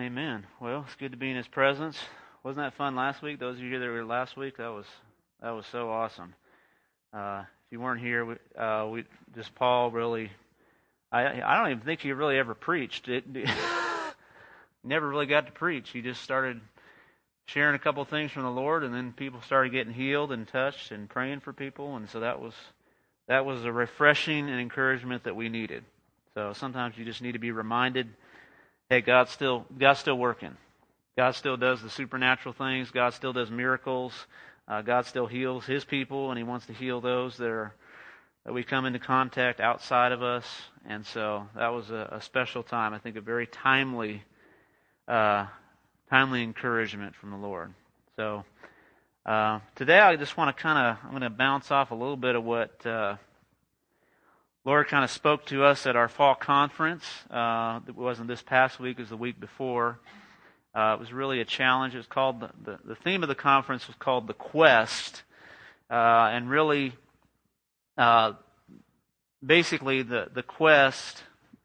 Amen. 0.00 0.46
Well, 0.60 0.84
it's 0.86 0.96
good 0.96 1.10
to 1.10 1.18
be 1.18 1.28
in 1.28 1.36
His 1.36 1.46
presence. 1.46 1.98
Wasn't 2.42 2.64
that 2.64 2.72
fun 2.72 2.96
last 2.96 3.20
week? 3.20 3.38
Those 3.38 3.56
of 3.56 3.62
you 3.62 3.78
that 3.78 3.86
were 3.86 4.02
last 4.02 4.34
week, 4.34 4.56
that 4.56 4.68
was 4.68 4.86
that 5.42 5.50
was 5.50 5.66
so 5.66 5.90
awesome. 5.90 6.34
Uh, 7.12 7.42
if 7.66 7.72
you 7.72 7.80
weren't 7.80 8.00
here, 8.00 8.24
we, 8.24 8.34
uh, 8.58 8.86
we 8.86 9.04
just 9.34 9.54
Paul 9.54 9.90
really. 9.90 10.30
I 11.12 11.42
I 11.42 11.58
don't 11.58 11.72
even 11.72 11.84
think 11.84 12.00
he 12.00 12.12
really 12.12 12.38
ever 12.38 12.54
preached. 12.54 13.08
It, 13.08 13.24
never 14.84 15.06
really 15.06 15.26
got 15.26 15.44
to 15.46 15.52
preach. 15.52 15.90
He 15.90 16.00
just 16.00 16.22
started 16.22 16.62
sharing 17.44 17.74
a 17.74 17.78
couple 17.78 18.02
things 18.06 18.32
from 18.32 18.44
the 18.44 18.50
Lord, 18.50 18.84
and 18.84 18.94
then 18.94 19.12
people 19.12 19.42
started 19.42 19.70
getting 19.70 19.92
healed 19.92 20.32
and 20.32 20.48
touched 20.48 20.92
and 20.92 21.10
praying 21.10 21.40
for 21.40 21.52
people, 21.52 21.96
and 21.96 22.08
so 22.08 22.20
that 22.20 22.40
was 22.40 22.54
that 23.28 23.44
was 23.44 23.66
a 23.66 23.72
refreshing 23.72 24.48
and 24.48 24.60
encouragement 24.60 25.24
that 25.24 25.36
we 25.36 25.50
needed. 25.50 25.84
So 26.32 26.54
sometimes 26.54 26.96
you 26.96 27.04
just 27.04 27.20
need 27.20 27.32
to 27.32 27.38
be 27.38 27.50
reminded, 27.50 28.08
hey, 28.90 29.00
God's 29.00 29.30
still 29.30 29.64
God's 29.78 30.00
still 30.00 30.18
working. 30.18 30.56
God 31.16 31.34
still 31.34 31.56
does 31.56 31.80
the 31.80 31.90
supernatural 31.90 32.52
things. 32.52 32.90
God 32.90 33.14
still 33.14 33.32
does 33.32 33.50
miracles. 33.50 34.12
Uh, 34.68 34.82
God 34.82 35.06
still 35.06 35.26
heals 35.26 35.64
His 35.64 35.84
people, 35.84 36.30
and 36.30 36.36
He 36.36 36.44
wants 36.44 36.66
to 36.66 36.72
heal 36.72 37.00
those 37.00 37.36
that 37.38 37.48
are 37.48 37.72
that 38.44 38.52
we 38.52 38.64
come 38.64 38.86
into 38.86 38.98
contact 38.98 39.60
outside 39.60 40.12
of 40.12 40.22
us. 40.22 40.44
And 40.86 41.06
so 41.06 41.46
that 41.54 41.68
was 41.68 41.90
a, 41.90 42.08
a 42.12 42.20
special 42.20 42.62
time. 42.62 42.94
I 42.94 42.98
think 42.98 43.16
a 43.16 43.20
very 43.20 43.46
timely, 43.46 44.22
uh, 45.06 45.46
timely 46.08 46.42
encouragement 46.42 47.14
from 47.14 47.30
the 47.30 47.36
Lord. 47.36 47.72
So 48.16 48.44
uh, 49.26 49.60
today 49.76 49.98
I 49.98 50.16
just 50.16 50.36
want 50.36 50.56
to 50.56 50.62
kind 50.62 50.78
of 50.78 51.04
I'm 51.04 51.10
going 51.10 51.22
to 51.22 51.30
bounce 51.30 51.70
off 51.70 51.90
a 51.90 51.94
little 51.94 52.16
bit 52.16 52.34
of 52.34 52.44
what 52.44 52.84
Lord 54.66 54.88
kind 54.88 55.04
of 55.04 55.10
spoke 55.10 55.46
to 55.46 55.64
us 55.64 55.86
at 55.86 55.96
our 55.96 56.08
fall 56.08 56.34
conference. 56.34 57.04
Uh, 57.30 57.80
it 57.88 57.96
wasn't 57.96 58.28
this 58.28 58.42
past 58.42 58.78
week; 58.78 58.98
it 58.98 59.02
was 59.02 59.08
the 59.08 59.16
week 59.16 59.40
before. 59.40 59.98
Uh, 60.74 60.96
it 60.98 61.00
was 61.00 61.14
really 61.14 61.40
a 61.40 61.46
challenge. 61.46 61.94
It 61.94 61.98
was 61.98 62.06
called 62.06 62.40
the, 62.40 62.50
the, 62.62 62.78
the 62.84 62.94
theme 62.94 63.22
of 63.22 63.30
the 63.30 63.34
conference 63.34 63.86
was 63.86 63.96
called 63.96 64.26
the 64.26 64.34
quest, 64.34 65.22
uh, 65.90 66.28
and 66.32 66.50
really, 66.50 66.92
uh, 67.96 68.34
basically, 69.44 70.02
the 70.02 70.28
the 70.30 70.42
quest 70.42 71.22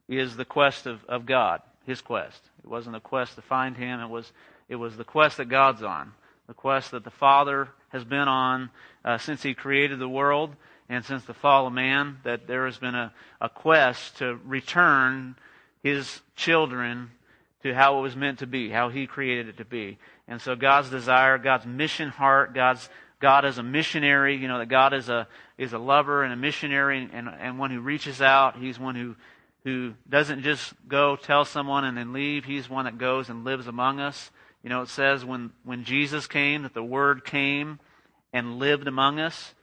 is 0.08 0.38
the 0.38 0.46
quest 0.46 0.86
of, 0.86 1.04
of 1.04 1.26
God, 1.26 1.62
His 1.86 2.00
quest. 2.00 2.50
It 2.64 2.70
wasn't 2.70 2.96
a 2.96 3.02
quest 3.02 3.36
to 3.36 3.42
find 3.42 3.76
Him. 3.76 4.00
It 4.00 4.10
was 4.10 4.32
it 4.70 4.78
was 4.78 4.96
the 4.96 5.04
quest 5.04 5.36
that 5.36 5.50
God's 5.50 5.84
on, 5.84 6.14
the 6.48 6.54
quest 6.54 6.92
that 6.92 7.04
the 7.04 7.12
Father 7.12 7.68
has 7.90 8.06
been 8.06 8.30
on 8.30 8.70
uh, 9.04 9.18
since 9.18 9.44
He 9.44 9.54
created 9.54 10.00
the 10.00 10.08
world 10.08 10.56
and 10.90 11.04
since 11.04 11.26
the 11.26 11.34
fall 11.34 11.68
of 11.68 11.74
man. 11.74 12.18
That 12.24 12.48
there 12.48 12.66
has 12.66 12.78
been 12.78 12.96
a, 12.96 13.14
a 13.42 13.50
quest 13.50 14.18
to 14.18 14.40
return 14.46 15.36
His 15.84 16.22
children 16.36 17.12
to 17.64 17.74
how 17.74 18.00
it 18.00 18.02
was 18.02 18.16
meant 18.16 18.40
to 18.40 18.48
be, 18.48 18.70
how 18.70 18.90
He 18.90 19.08
created 19.08 19.48
it 19.48 19.58
to 19.58 19.66
be. 19.66 19.98
And 20.28 20.42
so 20.42 20.56
God's 20.56 20.90
desire, 20.90 21.38
God's 21.38 21.66
mission 21.66 22.10
heart, 22.10 22.54
God's 22.54 22.90
God 23.22 23.46
is 23.46 23.58
a 23.58 23.64
missionary, 23.64 24.36
you 24.36 24.48
know, 24.48 24.60
that 24.60 24.70
God 24.70 24.94
is 24.94 25.10
a 25.10 25.28
is 25.58 25.74
a 25.74 25.80
lover 25.80 26.24
and 26.24 26.34
a 26.34 26.36
missionary 26.36 27.10
and, 27.12 27.30
and 27.30 27.58
one 27.58 27.72
who 27.72 27.80
reaches 27.80 28.22
out. 28.22 28.58
He's 28.58 28.80
one 28.80 28.96
who 28.96 29.16
who 29.66 29.96
doesn't 30.08 30.44
just 30.44 30.74
go 30.88 31.16
tell 31.16 31.44
someone 31.44 31.86
and 31.86 31.98
then 31.98 32.14
leave. 32.14 32.46
He's 32.46 32.70
one 32.70 32.86
that 32.86 33.00
goes 33.00 33.30
and 33.30 33.44
lives 33.44 33.66
among 33.66 34.00
us. 34.00 34.30
You 34.64 34.70
know, 34.70 34.84
it 34.84 34.90
says 34.90 35.26
when, 35.26 35.52
when 35.64 35.84
Jesus 35.84 36.28
came 36.28 36.64
that 36.64 36.76
the 36.76 36.84
Word 36.84 37.26
came 37.26 37.80
and 38.32 38.60
lived 38.60 38.88
among 38.88 39.20
us. 39.20 39.55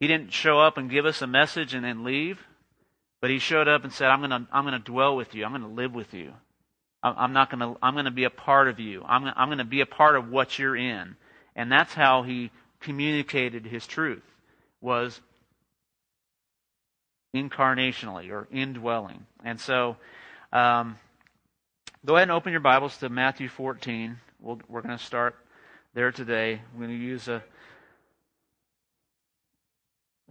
He 0.00 0.06
didn't 0.06 0.32
show 0.32 0.60
up 0.60 0.76
and 0.76 0.90
give 0.90 1.06
us 1.06 1.22
a 1.22 1.26
message 1.26 1.74
and 1.74 1.84
then 1.84 2.04
leave, 2.04 2.38
but 3.20 3.30
he 3.30 3.38
showed 3.38 3.68
up 3.68 3.84
and 3.84 3.92
said, 3.92 4.08
I'm 4.08 4.20
going 4.20 4.30
to 4.30 4.46
I'm 4.52 4.66
to 4.66 4.78
dwell 4.78 5.16
with 5.16 5.34
you. 5.34 5.44
I'm 5.44 5.52
going 5.52 5.62
to 5.62 5.68
live 5.68 5.94
with 5.94 6.12
you. 6.12 6.32
I'm 7.02 7.32
not 7.32 7.50
going 7.50 7.60
to, 7.60 7.78
I'm 7.82 7.94
going 7.94 8.06
to 8.06 8.10
be 8.10 8.24
a 8.24 8.30
part 8.30 8.68
of 8.68 8.80
you. 8.80 9.02
I'm, 9.06 9.32
I'm 9.36 9.48
going 9.48 9.58
to 9.58 9.64
be 9.64 9.80
a 9.80 9.86
part 9.86 10.16
of 10.16 10.28
what 10.28 10.58
you're 10.58 10.76
in. 10.76 11.16
And 11.54 11.70
that's 11.70 11.94
how 11.94 12.22
he 12.22 12.50
communicated 12.80 13.64
his 13.64 13.86
truth, 13.86 14.24
was 14.80 15.20
incarnationally 17.34 18.30
or 18.30 18.48
indwelling. 18.50 19.26
And 19.44 19.60
so, 19.60 19.96
um, 20.52 20.96
go 22.04 22.16
ahead 22.16 22.28
and 22.28 22.32
open 22.32 22.52
your 22.52 22.60
Bibles 22.60 22.96
to 22.98 23.08
Matthew 23.08 23.48
14. 23.48 24.18
we 24.40 24.54
we 24.68 24.78
are 24.78 24.82
going 24.82 24.98
to 24.98 25.04
start 25.04 25.36
there 25.94 26.12
today. 26.12 26.60
We're 26.74 26.86
going 26.86 26.98
to 26.98 27.04
use 27.04 27.28
a 27.28 27.42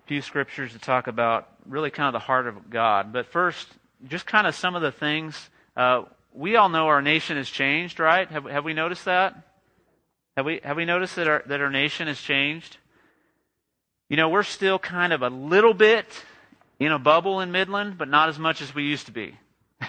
few 0.05 0.21
scriptures 0.21 0.73
to 0.73 0.79
talk 0.79 1.07
about 1.07 1.49
really 1.67 1.89
kind 1.89 2.07
of 2.07 2.13
the 2.13 2.25
heart 2.25 2.47
of 2.47 2.69
God. 2.69 3.11
But 3.11 3.27
first, 3.27 3.67
just 4.07 4.25
kind 4.25 4.45
of 4.45 4.55
some 4.55 4.75
of 4.75 4.81
the 4.81 4.91
things. 4.91 5.49
Uh, 5.75 6.03
we 6.33 6.55
all 6.55 6.69
know 6.69 6.87
our 6.87 7.01
nation 7.01 7.37
has 7.37 7.49
changed, 7.49 7.99
right? 7.99 8.29
Have, 8.29 8.45
have 8.45 8.63
we 8.63 8.73
noticed 8.73 9.05
that? 9.05 9.35
Have 10.37 10.45
we, 10.45 10.59
have 10.63 10.77
we 10.77 10.85
noticed 10.85 11.15
that 11.15 11.27
our, 11.27 11.43
that 11.47 11.61
our 11.61 11.69
nation 11.69 12.07
has 12.07 12.21
changed? 12.21 12.77
You 14.09 14.17
know, 14.17 14.29
we're 14.29 14.43
still 14.43 14.77
kind 14.77 15.13
of 15.13 15.21
a 15.21 15.29
little 15.29 15.73
bit 15.73 16.05
in 16.79 16.91
a 16.91 16.99
bubble 16.99 17.39
in 17.39 17.51
Midland, 17.51 17.97
but 17.97 18.07
not 18.07 18.29
as 18.29 18.37
much 18.37 18.61
as 18.61 18.75
we 18.75 18.83
used 18.83 19.07
to 19.07 19.11
be. 19.11 19.35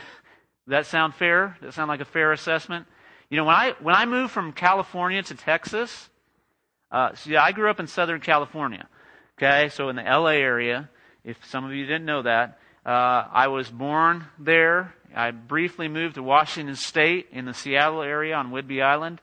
That 0.68 0.84
sound 0.86 1.14
fair? 1.14 1.56
Does 1.60 1.68
that 1.68 1.74
sound 1.74 1.88
like 1.88 2.00
a 2.00 2.04
fair 2.04 2.32
assessment? 2.32 2.88
You 3.30 3.36
know, 3.36 3.44
when 3.44 3.54
I, 3.54 3.74
when 3.78 3.94
I 3.94 4.04
moved 4.04 4.32
from 4.32 4.50
California 4.50 5.22
to 5.22 5.34
Texas, 5.36 6.08
uh, 6.90 7.12
yeah, 7.24 7.40
I 7.40 7.52
grew 7.52 7.70
up 7.70 7.78
in 7.78 7.86
Southern 7.86 8.20
California. 8.20 8.88
Okay, 9.38 9.68
so 9.68 9.88
in 9.88 9.96
the 9.96 10.02
LA 10.02 10.30
area, 10.30 10.88
if 11.24 11.36
some 11.46 11.64
of 11.64 11.72
you 11.72 11.84
didn't 11.84 12.06
know 12.06 12.22
that, 12.22 12.58
uh, 12.86 13.24
I 13.30 13.48
was 13.48 13.68
born 13.68 14.24
there 14.38 14.94
I 15.16 15.30
briefly 15.30 15.88
moved 15.88 16.16
to 16.16 16.22
Washington 16.22 16.76
State 16.76 17.28
in 17.32 17.46
the 17.46 17.54
Seattle 17.54 18.02
area 18.02 18.34
on 18.34 18.50
Whidbey 18.50 18.82
Island 18.82 19.22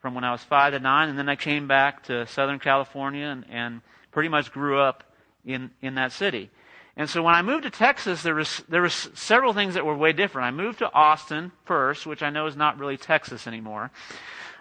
from 0.00 0.14
when 0.14 0.22
I 0.22 0.30
was 0.30 0.44
five 0.44 0.72
to 0.74 0.78
nine, 0.78 1.08
and 1.08 1.18
then 1.18 1.28
I 1.28 1.34
came 1.34 1.66
back 1.66 2.04
to 2.04 2.24
Southern 2.28 2.60
California 2.60 3.26
and, 3.26 3.44
and 3.50 3.80
pretty 4.12 4.28
much 4.28 4.52
grew 4.52 4.78
up 4.78 5.02
in, 5.44 5.72
in 5.82 5.96
that 5.96 6.12
city. 6.12 6.50
And 6.96 7.10
so 7.10 7.20
when 7.20 7.34
I 7.34 7.42
moved 7.42 7.64
to 7.64 7.70
Texas, 7.70 8.22
there 8.22 8.36
was 8.36 8.62
there 8.68 8.82
was 8.82 9.08
several 9.14 9.52
things 9.52 9.74
that 9.74 9.84
were 9.84 9.96
way 9.96 10.12
different. 10.12 10.46
I 10.46 10.52
moved 10.52 10.78
to 10.78 10.92
Austin 10.92 11.50
first, 11.64 12.06
which 12.06 12.22
I 12.22 12.30
know 12.30 12.46
is 12.46 12.54
not 12.54 12.78
really 12.78 12.96
Texas 12.96 13.48
anymore. 13.48 13.90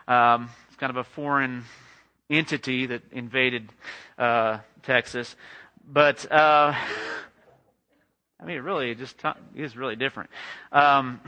Um, 0.07 0.49
it's 0.67 0.77
kind 0.77 0.89
of 0.89 0.97
a 0.97 1.03
foreign 1.03 1.65
entity 2.31 2.87
that 2.87 3.03
invaded 3.11 3.71
uh, 4.17 4.57
Texas, 4.83 5.35
but. 5.87 6.31
Uh, 6.31 6.75
I 8.43 8.45
mean, 8.45 8.59
really 8.59 8.93
just 8.93 9.15
is 9.55 9.77
really 9.77 9.95
different. 9.95 10.29
Um, 10.73 11.21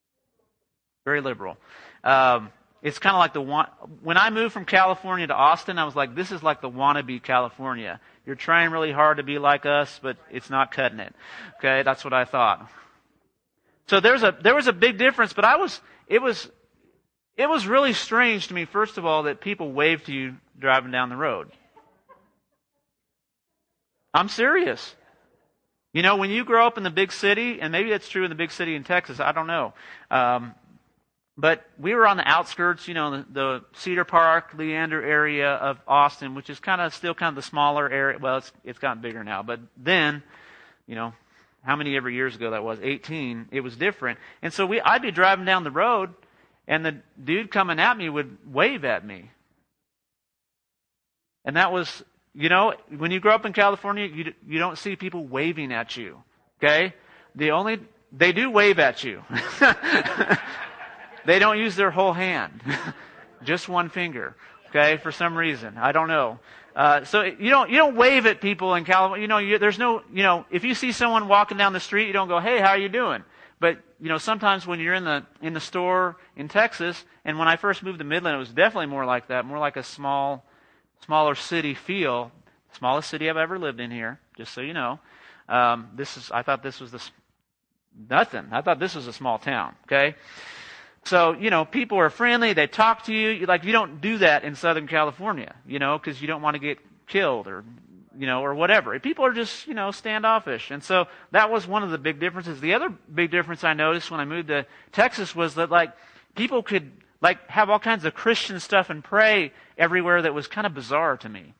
very 1.06 1.22
liberal. 1.22 1.56
Um, 2.04 2.50
it's 2.82 2.98
kind 2.98 3.14
of 3.14 3.18
like 3.18 3.32
the 3.32 3.40
when 4.02 4.18
I 4.18 4.28
moved 4.28 4.52
from 4.52 4.66
California 4.66 5.26
to 5.26 5.34
Austin, 5.34 5.78
I 5.78 5.84
was 5.84 5.96
like, 5.96 6.14
this 6.14 6.30
is 6.30 6.42
like 6.42 6.60
the 6.60 6.70
wannabe 6.70 7.22
California. 7.22 8.00
You're 8.26 8.36
trying 8.36 8.70
really 8.70 8.92
hard 8.92 9.16
to 9.16 9.22
be 9.22 9.38
like 9.38 9.64
us, 9.64 9.98
but 10.02 10.18
it's 10.30 10.50
not 10.50 10.70
cutting 10.70 11.00
it. 11.00 11.14
Okay, 11.56 11.82
that's 11.82 12.04
what 12.04 12.12
I 12.12 12.26
thought. 12.26 12.70
So 13.86 14.00
there's 14.00 14.22
a 14.22 14.36
there 14.42 14.54
was 14.54 14.66
a 14.66 14.72
big 14.72 14.98
difference, 14.98 15.32
but 15.32 15.46
I 15.46 15.56
was 15.56 15.80
it 16.06 16.20
was 16.20 16.50
it 17.36 17.48
was 17.48 17.66
really 17.66 17.94
strange 17.94 18.48
to 18.48 18.54
me. 18.54 18.66
First 18.66 18.98
of 18.98 19.06
all, 19.06 19.22
that 19.22 19.40
people 19.40 19.72
waved 19.72 20.06
to 20.06 20.12
you 20.12 20.36
driving 20.58 20.90
down 20.90 21.08
the 21.08 21.16
road. 21.16 21.50
I'm 24.14 24.28
serious. 24.28 24.94
You 25.92 26.02
know, 26.02 26.16
when 26.16 26.30
you 26.30 26.44
grow 26.44 26.66
up 26.66 26.76
in 26.76 26.84
the 26.84 26.90
big 26.90 27.12
city, 27.12 27.60
and 27.60 27.72
maybe 27.72 27.90
that's 27.90 28.08
true 28.08 28.24
in 28.24 28.30
the 28.30 28.36
big 28.36 28.50
city 28.50 28.74
in 28.74 28.84
Texas, 28.84 29.20
I 29.20 29.32
don't 29.32 29.46
know. 29.46 29.72
Um, 30.10 30.54
but 31.36 31.64
we 31.78 31.94
were 31.94 32.06
on 32.06 32.16
the 32.16 32.28
outskirts, 32.28 32.88
you 32.88 32.94
know, 32.94 33.10
the, 33.10 33.26
the 33.30 33.64
Cedar 33.74 34.04
Park, 34.04 34.54
Leander 34.56 35.02
area 35.02 35.52
of 35.54 35.80
Austin, 35.86 36.34
which 36.34 36.50
is 36.50 36.58
kind 36.58 36.80
of 36.80 36.92
still 36.92 37.14
kind 37.14 37.30
of 37.30 37.36
the 37.36 37.48
smaller 37.48 37.88
area. 37.88 38.18
Well, 38.20 38.38
it's 38.38 38.52
it's 38.64 38.78
gotten 38.80 39.00
bigger 39.00 39.22
now, 39.22 39.44
but 39.44 39.60
then, 39.76 40.22
you 40.88 40.96
know, 40.96 41.14
how 41.62 41.76
many 41.76 41.96
ever 41.96 42.10
years 42.10 42.34
ago 42.34 42.50
that 42.50 42.64
was? 42.64 42.80
18. 42.82 43.48
It 43.52 43.60
was 43.60 43.76
different. 43.76 44.18
And 44.42 44.52
so 44.52 44.66
we, 44.66 44.80
I'd 44.80 45.02
be 45.02 45.10
driving 45.12 45.44
down 45.44 45.62
the 45.62 45.70
road, 45.70 46.12
and 46.66 46.84
the 46.84 46.96
dude 47.22 47.50
coming 47.50 47.78
at 47.78 47.96
me 47.96 48.08
would 48.08 48.38
wave 48.44 48.84
at 48.84 49.06
me. 49.06 49.30
And 51.44 51.56
that 51.56 51.72
was 51.72 52.02
you 52.38 52.48
know, 52.48 52.72
when 52.96 53.10
you 53.10 53.18
grow 53.18 53.34
up 53.34 53.44
in 53.46 53.52
California, 53.52 54.06
you, 54.06 54.32
you 54.46 54.60
don't 54.60 54.78
see 54.78 54.94
people 54.94 55.26
waving 55.26 55.72
at 55.72 55.96
you. 55.96 56.22
Okay? 56.62 56.94
The 57.34 57.50
only, 57.50 57.80
they 58.12 58.30
do 58.30 58.48
wave 58.48 58.78
at 58.78 59.02
you. 59.02 59.24
they 61.26 61.40
don't 61.40 61.58
use 61.58 61.74
their 61.74 61.90
whole 61.90 62.12
hand. 62.12 62.62
Just 63.42 63.68
one 63.68 63.88
finger. 63.88 64.36
Okay? 64.68 64.98
For 64.98 65.10
some 65.10 65.36
reason. 65.36 65.76
I 65.78 65.90
don't 65.90 66.06
know. 66.06 66.38
Uh, 66.76 67.04
so 67.04 67.22
you 67.22 67.50
don't, 67.50 67.70
you 67.70 67.76
don't 67.76 67.96
wave 67.96 68.24
at 68.24 68.40
people 68.40 68.76
in 68.76 68.84
California. 68.84 69.22
You 69.22 69.28
know, 69.28 69.38
you, 69.38 69.58
there's 69.58 69.78
no, 69.78 70.04
you 70.12 70.22
know, 70.22 70.46
if 70.48 70.62
you 70.62 70.76
see 70.76 70.92
someone 70.92 71.26
walking 71.26 71.58
down 71.58 71.72
the 71.72 71.80
street, 71.80 72.06
you 72.06 72.12
don't 72.12 72.28
go, 72.28 72.38
hey, 72.38 72.60
how 72.60 72.68
are 72.68 72.78
you 72.78 72.88
doing? 72.88 73.24
But, 73.58 73.78
you 73.98 74.08
know, 74.08 74.18
sometimes 74.18 74.64
when 74.64 74.78
you're 74.78 74.94
in 74.94 75.02
the, 75.02 75.26
in 75.42 75.54
the 75.54 75.60
store 75.60 76.16
in 76.36 76.46
Texas, 76.46 77.04
and 77.24 77.36
when 77.36 77.48
I 77.48 77.56
first 77.56 77.82
moved 77.82 77.98
to 77.98 78.04
Midland, 78.04 78.36
it 78.36 78.38
was 78.38 78.50
definitely 78.50 78.86
more 78.86 79.04
like 79.04 79.26
that, 79.26 79.44
more 79.44 79.58
like 79.58 79.76
a 79.76 79.82
small, 79.82 80.44
smaller 81.04 81.34
city 81.34 81.74
feel. 81.74 82.32
Smallest 82.72 83.08
city 83.08 83.30
I've 83.30 83.36
ever 83.36 83.58
lived 83.58 83.80
in 83.80 83.90
here, 83.90 84.20
just 84.36 84.52
so 84.52 84.60
you 84.60 84.74
know. 84.74 85.00
Um, 85.48 85.88
this 85.96 86.16
is, 86.16 86.30
I 86.30 86.42
thought 86.42 86.62
this 86.62 86.80
was 86.80 86.90
the, 86.90 87.02
nothing. 88.08 88.46
I 88.52 88.60
thought 88.60 88.78
this 88.78 88.94
was 88.94 89.06
a 89.06 89.12
small 89.12 89.38
town, 89.38 89.74
okay? 89.84 90.16
So, 91.04 91.32
you 91.32 91.48
know, 91.48 91.64
people 91.64 91.98
are 91.98 92.10
friendly, 92.10 92.52
they 92.52 92.66
talk 92.66 93.04
to 93.04 93.14
you. 93.14 93.46
Like, 93.46 93.64
you 93.64 93.72
don't 93.72 94.02
do 94.02 94.18
that 94.18 94.44
in 94.44 94.54
Southern 94.54 94.86
California, 94.86 95.54
you 95.66 95.78
know, 95.78 95.98
because 95.98 96.20
you 96.20 96.26
don't 96.26 96.42
want 96.42 96.54
to 96.54 96.58
get 96.58 96.78
killed 97.06 97.46
or, 97.46 97.64
you 98.18 98.26
know, 98.26 98.42
or 98.42 98.54
whatever. 98.54 98.98
People 99.00 99.24
are 99.24 99.32
just, 99.32 99.66
you 99.66 99.72
know, 99.72 99.90
standoffish. 99.90 100.70
And 100.70 100.84
so 100.84 101.06
that 101.30 101.50
was 101.50 101.66
one 101.66 101.82
of 101.82 101.90
the 101.90 101.98
big 101.98 102.20
differences. 102.20 102.60
The 102.60 102.74
other 102.74 102.90
big 102.90 103.30
difference 103.30 103.64
I 103.64 103.72
noticed 103.72 104.10
when 104.10 104.20
I 104.20 104.26
moved 104.26 104.48
to 104.48 104.66
Texas 104.92 105.34
was 105.34 105.54
that, 105.54 105.70
like, 105.70 105.92
people 106.34 106.62
could, 106.62 106.92
like, 107.20 107.48
have 107.48 107.70
all 107.70 107.78
kinds 107.78 108.04
of 108.04 108.14
Christian 108.14 108.60
stuff 108.60 108.90
and 108.90 109.02
pray 109.02 109.52
everywhere 109.76 110.22
that 110.22 110.34
was 110.34 110.46
kind 110.46 110.66
of 110.66 110.74
bizarre 110.74 111.16
to 111.18 111.28
me. 111.28 111.54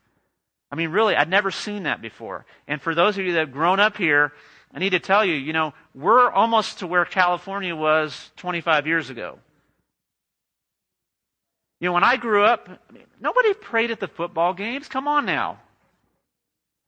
I 0.70 0.76
mean, 0.76 0.90
really, 0.90 1.16
I'd 1.16 1.30
never 1.30 1.50
seen 1.50 1.84
that 1.84 2.02
before. 2.02 2.44
And 2.66 2.80
for 2.80 2.94
those 2.94 3.18
of 3.18 3.24
you 3.24 3.32
that 3.32 3.40
have 3.40 3.52
grown 3.52 3.80
up 3.80 3.96
here, 3.96 4.32
I 4.72 4.78
need 4.78 4.90
to 4.90 5.00
tell 5.00 5.24
you, 5.24 5.34
you 5.34 5.52
know, 5.52 5.72
we're 5.94 6.30
almost 6.30 6.80
to 6.80 6.86
where 6.86 7.04
California 7.04 7.74
was 7.74 8.30
25 8.36 8.86
years 8.86 9.10
ago. 9.10 9.38
You 11.80 11.88
know, 11.88 11.92
when 11.92 12.04
I 12.04 12.16
grew 12.16 12.44
up, 12.44 12.68
I 12.68 12.92
mean, 12.92 13.04
nobody 13.20 13.54
prayed 13.54 13.90
at 13.90 14.00
the 14.00 14.08
football 14.08 14.52
games. 14.52 14.88
Come 14.88 15.08
on 15.08 15.24
now. 15.24 15.60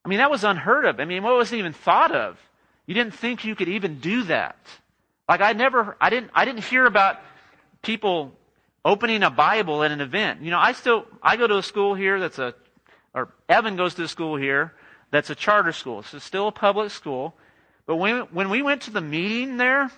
I 0.05 0.09
mean, 0.09 0.19
that 0.19 0.31
was 0.31 0.45
unheard 0.45 0.85
of. 0.85 1.01
I 1.01 1.05
mean, 1.05 1.23
what 1.23 1.35
wasn't 1.35 1.61
even 1.61 1.73
thought 1.73 2.15
of? 2.15 2.39
You 2.87 2.95
didn't 2.95 3.15
think 3.15 3.45
you 3.45 3.55
could 3.55 3.69
even 3.69 4.01
do 4.01 4.25
that. 4.25 4.59
Like 5.29 5.41
I 5.41 5.53
never, 5.53 5.97
I 6.01 6.11
didn't, 6.11 6.33
I 6.35 6.45
didn't 6.45 6.65
hear 6.65 6.85
about 6.87 7.21
people 7.83 8.33
opening 8.85 9.23
a 9.23 9.31
Bible 9.31 9.83
at 9.83 9.91
an 9.91 10.01
event. 10.01 10.43
You 10.43 10.51
know, 10.51 10.59
I 10.59 10.73
still, 10.73 11.07
I 11.23 11.37
go 11.37 11.47
to 11.47 11.59
a 11.59 11.63
school 11.63 11.95
here 11.95 12.19
that's 12.21 12.39
a, 12.39 12.55
or 13.15 13.33
Evan 13.49 13.77
goes 13.77 13.95
to 13.95 14.05
a 14.05 14.09
school 14.09 14.37
here 14.37 14.73
that's 15.11 15.31
a 15.31 15.35
charter 15.35 15.73
school. 15.73 16.03
So 16.03 16.17
it's 16.17 16.27
still 16.27 16.49
a 16.49 16.53
public 16.53 16.91
school. 16.91 17.35
But 17.87 17.97
when, 17.97 18.21
when 18.33 18.51
we 18.51 18.63
went 18.63 18.83
to 18.83 18.91
the 18.91 19.01
meeting 19.01 19.57
there, 19.57 19.91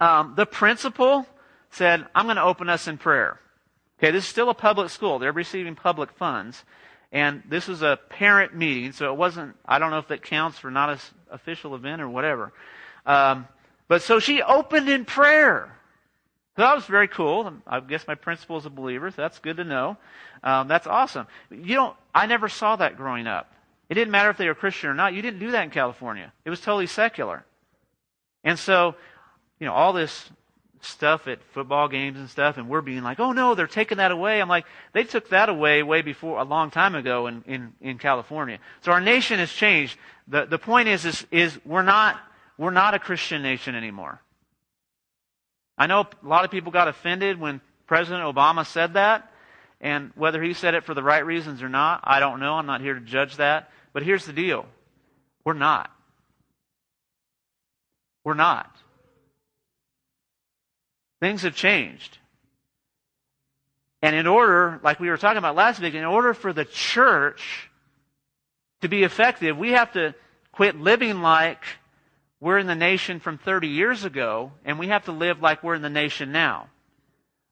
um, 0.00 0.34
the 0.36 0.46
principal 0.46 1.26
said, 1.70 2.06
I'm 2.14 2.26
going 2.26 2.36
to 2.36 2.42
open 2.42 2.68
us 2.68 2.88
in 2.88 2.98
prayer. 2.98 3.38
Okay, 3.98 4.10
this 4.10 4.24
is 4.24 4.30
still 4.30 4.48
a 4.48 4.54
public 4.54 4.90
school. 4.90 5.18
They're 5.18 5.32
receiving 5.32 5.76
public 5.76 6.10
funds. 6.12 6.64
And 7.12 7.42
this 7.48 7.66
was 7.66 7.82
a 7.82 7.98
parent 8.08 8.54
meeting, 8.54 8.92
so 8.92 9.12
it 9.12 9.16
wasn't, 9.16 9.56
I 9.66 9.78
don't 9.78 9.90
know 9.90 9.98
if 9.98 10.08
that 10.08 10.22
counts 10.22 10.58
for 10.58 10.70
not 10.70 10.90
an 10.90 10.98
official 11.30 11.74
event 11.74 12.00
or 12.00 12.08
whatever. 12.08 12.52
Um, 13.04 13.48
but 13.88 14.02
so 14.02 14.20
she 14.20 14.42
opened 14.42 14.88
in 14.88 15.04
prayer. 15.04 15.76
So 16.56 16.62
that 16.62 16.74
was 16.74 16.84
very 16.86 17.08
cool. 17.08 17.52
I 17.66 17.80
guess 17.80 18.06
my 18.06 18.16
principal 18.16 18.58
is 18.58 18.66
a 18.66 18.70
believer, 18.70 19.10
so 19.10 19.22
that's 19.22 19.38
good 19.38 19.56
to 19.58 19.64
know. 19.64 19.96
Um, 20.42 20.68
that's 20.68 20.86
awesome. 20.86 21.26
You 21.50 21.76
don't, 21.76 21.96
I 22.14 22.26
never 22.26 22.48
saw 22.48 22.76
that 22.76 22.96
growing 22.96 23.26
up. 23.26 23.52
It 23.88 23.94
didn't 23.94 24.10
matter 24.10 24.30
if 24.30 24.36
they 24.36 24.46
were 24.46 24.54
Christian 24.54 24.90
or 24.90 24.94
not. 24.94 25.14
You 25.14 25.22
didn't 25.22 25.40
do 25.40 25.52
that 25.52 25.64
in 25.64 25.70
California. 25.70 26.32
It 26.44 26.50
was 26.50 26.60
totally 26.60 26.86
secular. 26.86 27.44
And 28.44 28.58
so, 28.58 28.94
you 29.58 29.66
know, 29.66 29.72
all 29.72 29.92
this 29.92 30.30
stuff 30.80 31.28
at 31.28 31.42
football 31.52 31.88
games 31.88 32.18
and 32.18 32.28
stuff, 32.28 32.56
and 32.56 32.68
we're 32.68 32.80
being 32.80 33.02
like, 33.02 33.20
oh 33.20 33.32
no, 33.32 33.54
they're 33.54 33.66
taking 33.66 33.98
that 33.98 34.10
away. 34.10 34.40
I'm 34.40 34.48
like, 34.48 34.64
they 34.92 35.04
took 35.04 35.28
that 35.30 35.48
away 35.48 35.82
way 35.82 36.02
before, 36.02 36.38
a 36.38 36.44
long 36.44 36.70
time 36.70 36.94
ago 36.94 37.26
in, 37.26 37.42
in, 37.46 37.72
in 37.80 37.98
California. 37.98 38.58
So 38.82 38.92
our 38.92 39.00
nation 39.00 39.38
has 39.38 39.52
changed. 39.52 39.98
The, 40.26 40.46
the 40.46 40.58
point 40.58 40.88
is, 40.88 41.04
is, 41.04 41.26
is 41.30 41.58
we're 41.64 41.82
not, 41.82 42.18
we're 42.58 42.70
not 42.70 42.94
a 42.94 42.98
Christian 42.98 43.42
nation 43.42 43.74
anymore. 43.74 44.20
I 45.80 45.86
know 45.86 46.00
a 46.00 46.28
lot 46.28 46.44
of 46.44 46.50
people 46.50 46.72
got 46.72 46.88
offended 46.88 47.40
when 47.40 47.62
President 47.86 48.22
Obama 48.22 48.66
said 48.66 48.92
that, 48.92 49.32
and 49.80 50.12
whether 50.14 50.42
he 50.42 50.52
said 50.52 50.74
it 50.74 50.84
for 50.84 50.92
the 50.92 51.02
right 51.02 51.24
reasons 51.24 51.62
or 51.62 51.70
not, 51.70 52.00
I 52.04 52.20
don't 52.20 52.38
know. 52.38 52.52
I'm 52.52 52.66
not 52.66 52.82
here 52.82 52.92
to 52.92 53.00
judge 53.00 53.38
that. 53.38 53.70
But 53.94 54.02
here's 54.02 54.26
the 54.26 54.34
deal 54.34 54.66
we're 55.42 55.54
not. 55.54 55.90
We're 58.24 58.34
not. 58.34 58.70
Things 61.18 61.42
have 61.42 61.56
changed. 61.56 62.18
And 64.02 64.14
in 64.14 64.26
order, 64.26 64.80
like 64.82 65.00
we 65.00 65.08
were 65.08 65.16
talking 65.16 65.38
about 65.38 65.56
last 65.56 65.80
week, 65.80 65.94
in 65.94 66.04
order 66.04 66.34
for 66.34 66.52
the 66.52 66.66
church 66.66 67.70
to 68.82 68.88
be 68.88 69.02
effective, 69.02 69.56
we 69.56 69.70
have 69.70 69.94
to 69.94 70.14
quit 70.52 70.78
living 70.78 71.22
like 71.22 71.64
we're 72.40 72.58
in 72.58 72.66
the 72.66 72.74
nation 72.74 73.20
from 73.20 73.38
30 73.38 73.68
years 73.68 74.04
ago, 74.04 74.52
and 74.64 74.78
we 74.78 74.88
have 74.88 75.04
to 75.04 75.12
live 75.12 75.42
like 75.42 75.62
we're 75.62 75.74
in 75.74 75.82
the 75.82 75.90
nation 75.90 76.32
now. 76.32 76.68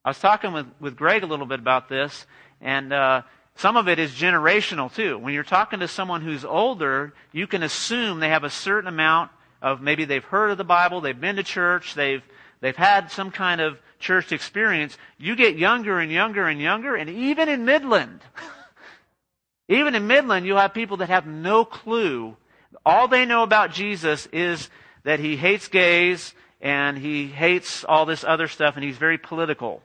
I 0.05 0.11
was 0.11 0.19
talking 0.19 0.53
with, 0.53 0.67
with 0.81 0.97
Greg 0.97 1.23
a 1.23 1.27
little 1.27 1.45
bit 1.45 1.61
about 1.61 1.89
this, 1.89 2.27
and 2.61 2.93
uh, 2.93 3.23
some 3.57 3.77
of 3.77 3.89
it 3.89 3.99
is 3.99 4.13
generational 4.13 4.93
too. 4.93 5.19
When 5.19 5.35
you're 5.35 5.43
talking 5.43 5.81
to 5.81 5.89
someone 5.89 6.23
who's 6.23 6.45
older, 6.45 7.13
you 7.33 7.47
can 7.47 7.63
assume 7.63 8.21
they 8.21 8.31
have 8.31 8.45
a 8.45 8.51
certain 8.51 8.89
amount 8.89 9.31
of 9.61 9.83
maybe 9.83 10.05
they've 10.05 10.25
heard 10.25 10.51
of 10.51 10.59
the 10.59 10.65
Bible, 10.65 11.01
they've 11.01 11.21
been 11.21 11.37
to 11.37 11.43
church, 11.43 11.95
they've 11.95 12.23
they've 12.61 12.77
had 12.77 13.11
some 13.11 13.31
kind 13.31 13.61
of 13.61 13.79
church 13.99 14.33
experience. 14.33 14.97
You 15.19 15.37
get 15.37 15.57
younger 15.57 15.99
and 15.99 16.11
younger 16.11 16.47
and 16.47 16.61
younger, 16.61 16.95
and 16.95 17.11
even 17.11 17.49
in 17.49 17.65
Midland, 17.65 18.21
even 19.69 19.95
in 19.95 20.07
Midland, 20.07 20.47
you'll 20.47 20.59
have 20.59 20.73
people 20.73 20.99
that 20.99 21.09
have 21.09 21.27
no 21.27 21.65
clue. 21.65 22.37
All 22.85 23.09
they 23.09 23.25
know 23.25 23.43
about 23.43 23.73
Jesus 23.73 24.27
is 24.33 24.71
that 25.05 25.21
he 25.21 25.37
hates 25.37 25.69
gays 25.69 26.35
and 26.61 26.99
he 26.99 27.27
hates 27.27 27.85
all 27.85 28.05
this 28.05 28.25
other 28.25 28.49
stuff, 28.49 28.75
and 28.75 28.85
he's 28.85 28.97
very 28.97 29.17
political. 29.17 29.81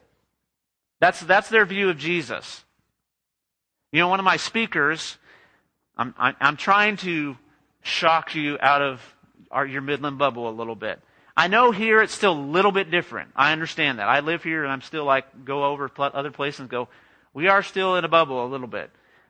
That's 1.00 1.20
that's 1.22 1.50
their 1.50 1.66
view 1.66 1.90
of 1.90 1.98
Jesus. 1.98 2.64
You 3.92 4.00
know, 4.00 4.08
one 4.08 4.20
of 4.20 4.26
my 4.26 4.38
speakers, 4.38 5.20
I'm, 5.96 6.16
I'm 6.18 6.58
trying 6.58 6.98
to 6.98 7.38
shock 7.84 8.34
you 8.34 8.58
out 8.60 8.82
of 8.82 9.02
our, 9.52 9.68
your 9.68 9.82
Midland 9.82 10.18
bubble 10.18 10.50
a 10.50 10.52
little 10.52 10.76
bit. 10.76 11.00
I 11.38 11.48
know 11.48 11.72
here 11.72 12.02
it's 12.02 12.14
still 12.14 12.34
a 12.34 12.40
little 12.40 12.72
bit 12.72 12.90
different. 12.90 13.32
I 13.36 13.52
understand 13.52 14.00
that. 14.00 14.08
I 14.08 14.22
live 14.22 14.44
here 14.44 14.64
and 14.64 14.72
I'm 14.72 14.82
still 14.82 15.06
like, 15.06 15.46
go 15.46 15.66
over 15.66 15.92
other 15.98 16.32
places 16.32 16.62
and 16.62 16.70
go, 16.70 16.88
we 17.34 17.48
are 17.48 17.62
still 17.62 17.96
in 17.96 18.06
a 18.06 18.08
bubble 18.08 18.44
a 18.44 18.48
little 18.48 18.68
bit. 18.68 18.90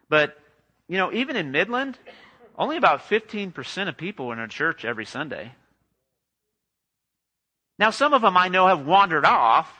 But, 0.09 0.37
you 0.87 0.97
know, 0.97 1.11
even 1.11 1.35
in 1.35 1.51
Midland, 1.51 1.97
only 2.57 2.77
about 2.77 3.01
15% 3.01 3.89
of 3.89 3.97
people 3.97 4.29
are 4.29 4.33
in 4.33 4.39
a 4.39 4.47
church 4.47 4.85
every 4.85 5.05
Sunday. 5.05 5.53
Now, 7.79 7.89
some 7.89 8.13
of 8.13 8.21
them 8.21 8.37
I 8.37 8.49
know 8.49 8.67
have 8.67 8.85
wandered 8.85 9.25
off. 9.25 9.71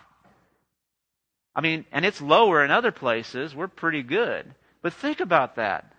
I 1.56 1.62
mean, 1.62 1.86
and 1.92 2.04
it's 2.06 2.22
lower 2.22 2.66
in 2.66 2.72
other 2.72 2.92
places. 2.92 3.56
We're 3.56 3.68
pretty 3.68 4.02
good. 4.02 4.56
But 4.82 4.94
think 4.94 5.20
about 5.20 5.58
that. 5.58 5.94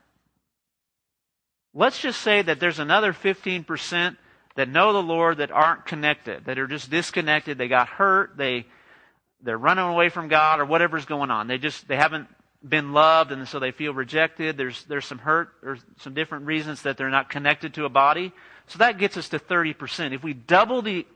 Let's 1.73 2.00
just 2.00 2.21
say 2.21 2.43
that 2.43 2.59
there's 2.61 2.81
another 2.81 3.12
15% 3.12 4.17
that 4.56 4.69
know 4.69 4.93
the 4.93 5.03
Lord 5.03 5.38
that 5.38 5.50
aren't 5.50 5.87
connected, 5.87 6.44
that 6.47 6.59
are 6.59 6.67
just 6.67 6.91
disconnected. 6.91 7.59
They 7.59 7.69
got 7.69 7.88
hurt. 7.88 8.37
They, 8.37 8.67
they're 9.43 9.59
running 9.59 9.85
away 9.85 10.09
from 10.09 10.28
God 10.28 10.61
or 10.61 10.64
whatever's 10.64 11.04
going 11.04 11.31
on. 11.31 11.47
They 11.47 11.59
just, 11.59 11.87
they 11.87 11.97
haven't 11.97 12.28
been 12.66 12.92
loved 12.92 13.33
and 13.33 13.47
so 13.47 13.59
they 13.59 13.73
feel 13.73 13.92
rejected. 13.92 14.56
There's, 14.56 14.85
there's 14.85 15.04
some 15.04 15.18
hurt 15.18 15.50
or 15.62 15.78
some 15.99 16.14
different 16.14 16.47
reasons 16.47 16.83
that 16.83 16.97
they're 16.97 17.11
not 17.11 17.28
connected 17.28 17.75
to 17.75 17.85
a 17.85 17.88
body. 17.88 18.33
So 18.68 18.78
that 18.78 18.99
gets 18.99 19.16
us 19.16 19.28
to 19.30 19.38
30%. 19.38 20.12
If 20.12 20.23
we 20.23 20.33
double 20.33 20.80
the 20.80 21.06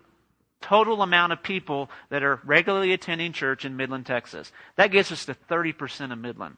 total 0.60 1.02
amount 1.02 1.32
of 1.32 1.42
people 1.42 1.90
that 2.10 2.22
are 2.22 2.40
regularly 2.44 2.92
attending 2.92 3.32
church 3.32 3.64
in 3.64 3.76
Midland, 3.76 4.06
Texas, 4.06 4.52
that 4.76 4.88
gets 4.88 5.12
us 5.12 5.24
to 5.26 5.34
30% 5.48 6.12
of 6.12 6.18
Midland. 6.18 6.56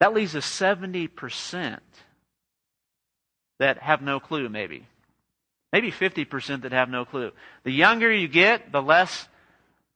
That 0.00 0.14
leaves 0.14 0.36
us 0.36 0.46
70% 0.46 1.78
that 3.58 3.78
have 3.78 4.02
no 4.02 4.20
clue, 4.20 4.48
maybe. 4.48 4.86
Maybe 5.72 5.90
50% 5.90 6.62
that 6.62 6.72
have 6.72 6.88
no 6.88 7.04
clue. 7.04 7.32
The 7.64 7.72
younger 7.72 8.12
you 8.12 8.28
get, 8.28 8.72
the 8.72 8.82
less, 8.82 9.28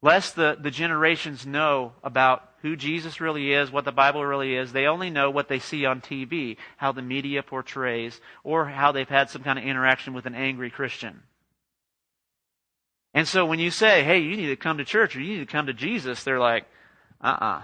less 0.02 0.32
the, 0.32 0.56
the 0.60 0.70
generations 0.70 1.46
know 1.46 1.92
about 2.02 2.48
who 2.62 2.76
Jesus 2.76 3.20
really 3.20 3.52
is, 3.52 3.70
what 3.70 3.84
the 3.84 3.92
Bible 3.92 4.24
really 4.24 4.54
is. 4.54 4.72
They 4.72 4.86
only 4.86 5.10
know 5.10 5.30
what 5.30 5.48
they 5.48 5.58
see 5.58 5.86
on 5.86 6.00
TV, 6.00 6.56
how 6.76 6.92
the 6.92 7.02
media 7.02 7.42
portrays, 7.42 8.20
or 8.44 8.66
how 8.66 8.92
they've 8.92 9.08
had 9.08 9.30
some 9.30 9.42
kind 9.42 9.58
of 9.58 9.64
interaction 9.64 10.12
with 10.12 10.26
an 10.26 10.34
angry 10.34 10.70
Christian. 10.70 11.22
And 13.12 13.26
so 13.26 13.44
when 13.44 13.58
you 13.58 13.70
say, 13.70 14.04
hey, 14.04 14.20
you 14.20 14.36
need 14.36 14.46
to 14.46 14.56
come 14.56 14.78
to 14.78 14.84
church 14.84 15.16
or 15.16 15.20
you 15.20 15.38
need 15.38 15.46
to 15.46 15.52
come 15.52 15.66
to 15.66 15.74
Jesus, 15.74 16.22
they're 16.22 16.38
like, 16.38 16.64
uh 17.22 17.36
uh-uh. 17.40 17.46
uh 17.46 17.62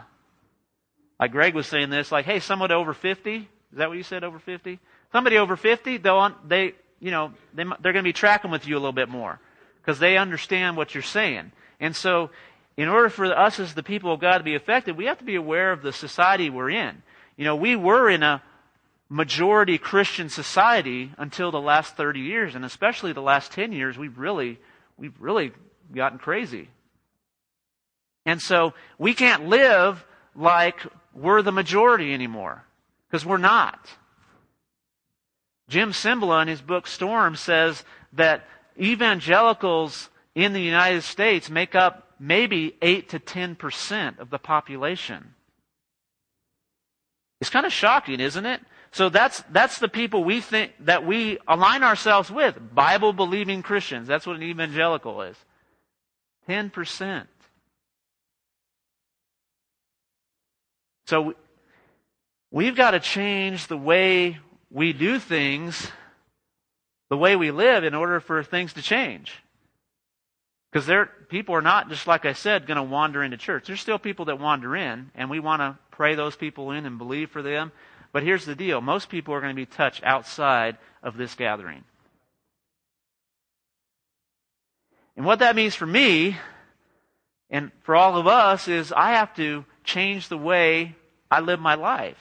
like 1.19 1.33
Greg 1.33 1.55
was 1.55 1.67
saying 1.67 1.89
this, 1.89 2.13
like, 2.13 2.27
hey, 2.27 2.41
someone 2.41 2.71
over 2.71 2.93
50, 2.93 3.37
is 3.37 3.45
that 3.73 3.89
what 3.89 3.97
you 3.97 4.03
said, 4.03 4.23
over 4.23 4.39
50? 4.39 4.79
Somebody 5.13 5.39
over 5.39 5.57
50, 5.57 5.97
they'll, 5.99 6.35
they, 6.47 6.75
you 7.01 7.11
know, 7.11 7.33
they, 7.55 7.65
they're 7.65 7.93
going 7.93 8.03
to 8.05 8.09
be 8.09 8.13
tracking 8.13 8.51
with 8.51 8.67
you 8.67 8.75
a 8.75 8.81
little 8.81 8.93
bit 8.93 9.09
more 9.09 9.41
because 9.81 9.99
they 9.99 10.19
understand 10.19 10.77
what 10.77 10.95
you're 10.95 11.03
saying. 11.03 11.53
And 11.81 11.95
so, 11.95 12.31
in 12.77 12.89
order 12.89 13.09
for 13.09 13.27
us 13.27 13.59
as 13.59 13.75
the 13.75 13.83
people 13.83 14.13
of 14.13 14.21
God 14.21 14.39
to 14.39 14.45
be 14.45 14.55
effective, 14.55 14.97
we 14.97 15.07
have 15.07 15.19
to 15.19 15.25
be 15.25 15.35
aware 15.35 15.73
of 15.73 15.83
the 15.83 15.93
society 15.93 16.51
we're 16.51 16.71
in. 16.71 17.03
You 17.37 17.45
know, 17.45 17.57
we 17.57 17.77
were 17.77 18.11
in 18.11 18.23
a 18.23 18.43
majority 19.09 19.79
Christian 19.79 20.29
society 20.29 21.13
until 21.17 21.51
the 21.51 21.61
last 21.61 21.97
30 21.97 22.21
years, 22.21 22.55
and 22.55 22.65
especially 22.65 23.13
the 23.13 23.21
last 23.23 23.53
10 23.53 23.73
years, 23.73 23.97
we've 23.97 24.19
really, 24.19 24.59
we've 24.97 25.19
really 25.21 25.53
gotten 25.95 26.19
crazy. 26.19 26.69
And 28.25 28.43
so, 28.43 28.75
we 28.99 29.15
can't 29.15 29.47
live 29.47 30.05
like 30.35 30.81
we're 31.15 31.43
the 31.43 31.53
majority 31.53 32.13
anymore 32.13 32.65
because 33.09 33.25
we're 33.25 33.37
not. 33.39 33.79
Jim 35.69 35.93
Cymbala 35.93 36.43
in 36.43 36.49
his 36.49 36.61
book 36.61 36.87
Storm 36.87 37.35
says 37.35 37.83
that 38.13 38.47
evangelicals 38.79 40.09
in 40.37 40.53
the 40.53 40.61
United 40.61 41.03
States 41.03 41.51
make 41.51 41.75
up 41.75 42.13
maybe 42.21 42.77
8 42.83 43.09
to 43.09 43.19
10% 43.19 44.19
of 44.21 44.31
the 44.31 44.39
population. 44.39 45.35
It's 47.41 47.51
kind 47.51 47.67
of 47.67 47.73
shocking, 47.73 48.21
isn't 48.21 48.47
it? 48.47 48.61
So 48.93 49.09
that's, 49.09 49.43
that's 49.51 49.79
the 49.79 49.89
people 49.89 50.25
we 50.25 50.41
think 50.41 50.73
that 50.81 51.07
we 51.07 51.39
align 51.49 51.83
ourselves 51.83 52.31
with. 52.31 52.59
Bible 52.75 53.15
believing 53.15 53.63
Christians. 53.63 54.07
That's 54.07 54.27
what 54.27 54.37
an 54.37 54.43
evangelical 54.43 55.23
is. 55.23 55.37
10%. 56.49 57.27
So 61.07 61.35
we've 62.51 62.77
got 62.77 62.91
to 62.91 63.01
change 63.01 63.69
the 63.69 63.77
way 63.77 64.39
we 64.71 64.93
do 64.93 65.19
things, 65.19 65.91
the 67.09 67.17
way 67.17 67.37
we 67.37 67.51
live, 67.51 67.85
in 67.85 67.95
order 67.95 68.21
for 68.21 68.43
things 68.43 68.75
to 68.75 68.83
change. 68.83 69.33
Because 70.77 71.09
people 71.31 71.55
are 71.55 71.63
not, 71.63 71.89
just 71.89 72.07
like 72.07 72.27
I 72.27 72.35
said, 72.35 72.67
going 72.67 72.77
to 72.77 72.83
wander 72.83 73.23
into 73.23 73.39
church. 73.39 73.67
There's 73.67 73.81
still 73.81 73.99
people 73.99 74.27
that 74.27 74.39
wander 74.39 74.77
in, 74.77 75.11
and 75.15 75.31
we 75.31 75.41
want 75.41 75.61
to 75.61 75.79
pray 75.91 76.17
those 76.17 76.37
people 76.37 76.71
in 76.71 76.85
and 76.85 76.99
believe 76.99 77.31
for 77.31 77.41
them. 77.41 77.73
But 78.13 78.25
here's 78.25 78.45
the 78.45 78.55
deal 78.55 78.83
most 78.83 79.09
people 79.09 79.33
are 79.33 79.41
going 79.41 79.55
to 79.55 79.57
be 79.57 79.65
touched 79.65 80.05
outside 80.05 80.77
of 81.03 81.17
this 81.17 81.35
gathering. 81.35 81.83
And 85.17 85.25
what 85.25 85.39
that 85.39 85.57
means 85.57 85.75
for 85.75 85.87
me 85.87 86.37
and 87.49 87.73
for 87.85 87.97
all 87.97 88.19
of 88.19 88.27
us 88.27 88.69
is 88.69 88.93
I 88.93 89.13
have 89.13 89.35
to 89.37 89.65
change 89.83 90.29
the 90.29 90.37
way 90.37 90.95
I 91.31 91.41
live 91.41 91.59
my 91.59 91.77
life, 91.77 92.19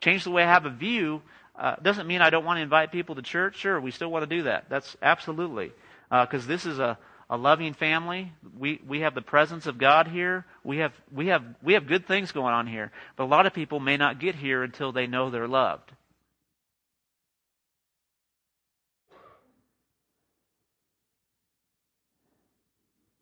change 0.00 0.24
the 0.24 0.30
way 0.30 0.42
I 0.42 0.48
have 0.50 0.64
a 0.64 0.70
view. 0.70 1.20
Uh, 1.54 1.76
doesn't 1.82 2.06
mean 2.06 2.22
I 2.22 2.30
don't 2.30 2.46
want 2.46 2.56
to 2.56 2.62
invite 2.62 2.92
people 2.92 3.16
to 3.16 3.22
church. 3.22 3.56
Sure, 3.56 3.78
we 3.78 3.90
still 3.90 4.10
want 4.10 4.22
to 4.22 4.36
do 4.36 4.44
that. 4.44 4.70
That's 4.70 4.96
absolutely 5.02 5.72
because 6.08 6.44
uh, 6.44 6.48
this 6.48 6.64
is 6.64 6.78
a 6.78 6.96
a 7.30 7.36
loving 7.36 7.72
family. 7.74 8.32
We, 8.58 8.80
we 8.86 9.00
have 9.00 9.14
the 9.14 9.22
presence 9.22 9.66
of 9.66 9.78
God 9.78 10.08
here. 10.08 10.44
We 10.64 10.78
have, 10.78 10.92
we, 11.12 11.28
have, 11.28 11.44
we 11.62 11.74
have 11.74 11.86
good 11.86 12.06
things 12.06 12.32
going 12.32 12.52
on 12.52 12.66
here. 12.66 12.90
But 13.16 13.24
a 13.24 13.30
lot 13.30 13.46
of 13.46 13.54
people 13.54 13.78
may 13.78 13.96
not 13.96 14.18
get 14.18 14.34
here 14.34 14.64
until 14.64 14.90
they 14.90 15.06
know 15.06 15.30
they're 15.30 15.46
loved. 15.46 15.92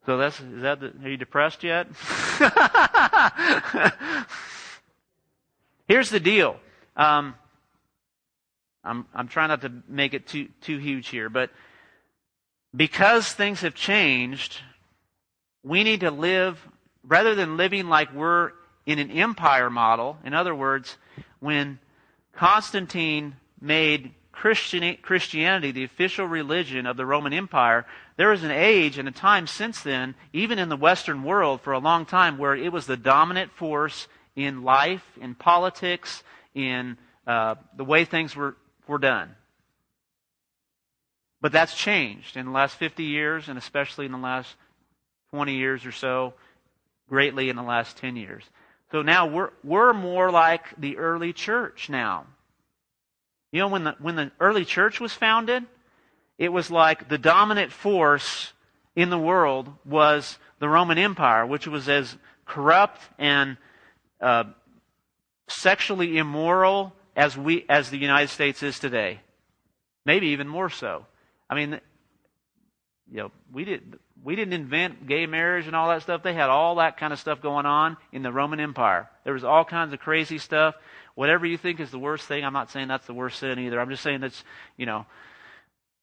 So 0.07 0.17
that's 0.17 0.39
is 0.39 0.63
that 0.63 0.79
the, 0.79 0.91
are 1.03 1.09
you 1.09 1.17
depressed 1.17 1.63
yet? 1.63 1.85
Here's 5.87 6.09
the 6.09 6.19
deal. 6.19 6.59
Um, 6.97 7.35
I'm 8.83 9.05
I'm 9.13 9.27
trying 9.27 9.49
not 9.49 9.61
to 9.61 9.71
make 9.87 10.15
it 10.15 10.25
too 10.25 10.47
too 10.61 10.79
huge 10.79 11.09
here, 11.09 11.29
but 11.29 11.51
because 12.75 13.31
things 13.31 13.61
have 13.61 13.75
changed, 13.75 14.61
we 15.63 15.83
need 15.83 16.01
to 16.01 16.11
live, 16.11 16.59
rather 17.03 17.35
than 17.35 17.57
living 17.57 17.87
like 17.87 18.13
we're 18.13 18.51
in 18.85 18.99
an 18.99 19.11
empire 19.11 19.69
model, 19.69 20.17
in 20.23 20.33
other 20.33 20.55
words, 20.55 20.97
when 21.39 21.79
Constantine 22.33 23.35
made 23.61 24.13
Christianity 24.31 25.71
the 25.71 25.83
official 25.83 26.25
religion 26.25 26.85
of 26.85 26.95
the 26.95 27.05
Roman 27.05 27.33
Empire, 27.33 27.85
there 28.15 28.29
was 28.29 28.43
an 28.43 28.51
age 28.51 28.97
and 28.97 29.07
a 29.07 29.11
time 29.11 29.47
since 29.47 29.81
then, 29.81 30.15
even 30.31 30.59
in 30.59 30.69
the 30.69 30.77
Western 30.77 31.23
world 31.23 31.61
for 31.61 31.73
a 31.73 31.79
long 31.79 32.05
time, 32.05 32.37
where 32.37 32.55
it 32.55 32.71
was 32.71 32.85
the 32.85 32.97
dominant 32.97 33.51
force 33.51 34.07
in 34.35 34.63
life, 34.63 35.03
in 35.19 35.35
politics, 35.35 36.23
in 36.53 36.97
uh, 37.27 37.55
the 37.75 37.83
way 37.83 38.05
things 38.05 38.35
were, 38.35 38.55
were 38.87 38.97
done. 38.97 39.35
But 41.41 41.51
that's 41.51 41.73
changed 41.73 42.35
in 42.35 42.45
the 42.45 42.51
last 42.51 42.75
50 42.75 43.03
years, 43.03 43.47
and 43.47 43.57
especially 43.57 44.05
in 44.05 44.11
the 44.11 44.17
last 44.17 44.55
20 45.31 45.55
years 45.55 45.85
or 45.85 45.91
so, 45.91 46.33
greatly 47.07 47.49
in 47.49 47.55
the 47.55 47.63
last 47.63 47.97
10 47.97 48.15
years. 48.15 48.43
So 48.91 49.01
now 49.01 49.27
we're, 49.27 49.51
we're 49.63 49.93
more 49.93 50.31
like 50.31 50.63
the 50.77 50.97
early 50.97 51.33
church 51.33 51.89
now. 51.89 52.25
You 53.51 53.59
know, 53.59 53.67
when 53.67 53.83
the, 53.83 53.95
when 53.99 54.15
the 54.15 54.31
early 54.39 54.65
church 54.65 54.99
was 54.99 55.13
founded, 55.13 55.65
it 56.37 56.49
was 56.49 56.69
like 56.69 57.09
the 57.09 57.17
dominant 57.17 57.71
force 57.71 58.53
in 58.95 59.09
the 59.09 59.17
world 59.17 59.71
was 59.85 60.37
the 60.59 60.69
Roman 60.69 60.97
Empire, 60.97 61.45
which 61.45 61.67
was 61.67 61.87
as 61.87 62.17
corrupt 62.45 63.01
and 63.17 63.57
uh, 64.21 64.45
sexually 65.47 66.17
immoral 66.17 66.93
as 67.15 67.37
we 67.37 67.65
as 67.69 67.89
the 67.89 67.97
United 67.97 68.29
States 68.29 68.63
is 68.63 68.79
today. 68.79 69.19
Maybe 70.05 70.27
even 70.27 70.47
more 70.47 70.69
so. 70.69 71.05
I 71.49 71.55
mean, 71.55 71.79
you 73.11 73.17
know, 73.17 73.31
we 73.51 73.65
didn't 73.65 73.99
we 74.23 74.35
didn't 74.35 74.53
invent 74.53 75.07
gay 75.07 75.25
marriage 75.25 75.67
and 75.67 75.75
all 75.75 75.89
that 75.89 76.01
stuff. 76.01 76.23
They 76.23 76.33
had 76.33 76.49
all 76.49 76.75
that 76.75 76.97
kind 76.97 77.13
of 77.13 77.19
stuff 77.19 77.41
going 77.41 77.65
on 77.65 77.97
in 78.11 78.21
the 78.21 78.31
Roman 78.31 78.59
Empire. 78.59 79.09
There 79.23 79.33
was 79.33 79.43
all 79.43 79.63
kinds 79.65 79.93
of 79.93 79.99
crazy 79.99 80.37
stuff. 80.37 80.75
Whatever 81.15 81.45
you 81.45 81.57
think 81.57 81.79
is 81.79 81.91
the 81.91 81.99
worst 81.99 82.27
thing, 82.27 82.45
I'm 82.45 82.53
not 82.53 82.71
saying 82.71 82.87
that's 82.87 83.07
the 83.07 83.13
worst 83.13 83.39
sin 83.39 83.59
either. 83.59 83.79
I'm 83.79 83.89
just 83.89 84.03
saying 84.03 84.21
that's, 84.21 84.43
you 84.77 84.85
know, 84.85 85.05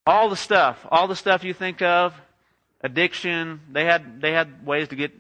all 0.07 0.29
the 0.29 0.37
stuff, 0.37 0.85
all 0.91 1.09
the 1.09 1.17
stuff 1.17 1.45
you 1.45 1.53
think 1.53 1.83
of, 1.83 2.15
addiction. 2.81 3.61
They 3.71 3.85
had 3.85 4.21
they 4.21 4.33
had 4.33 4.67
ways 4.67 4.89
to 4.89 4.97
get 4.97 5.13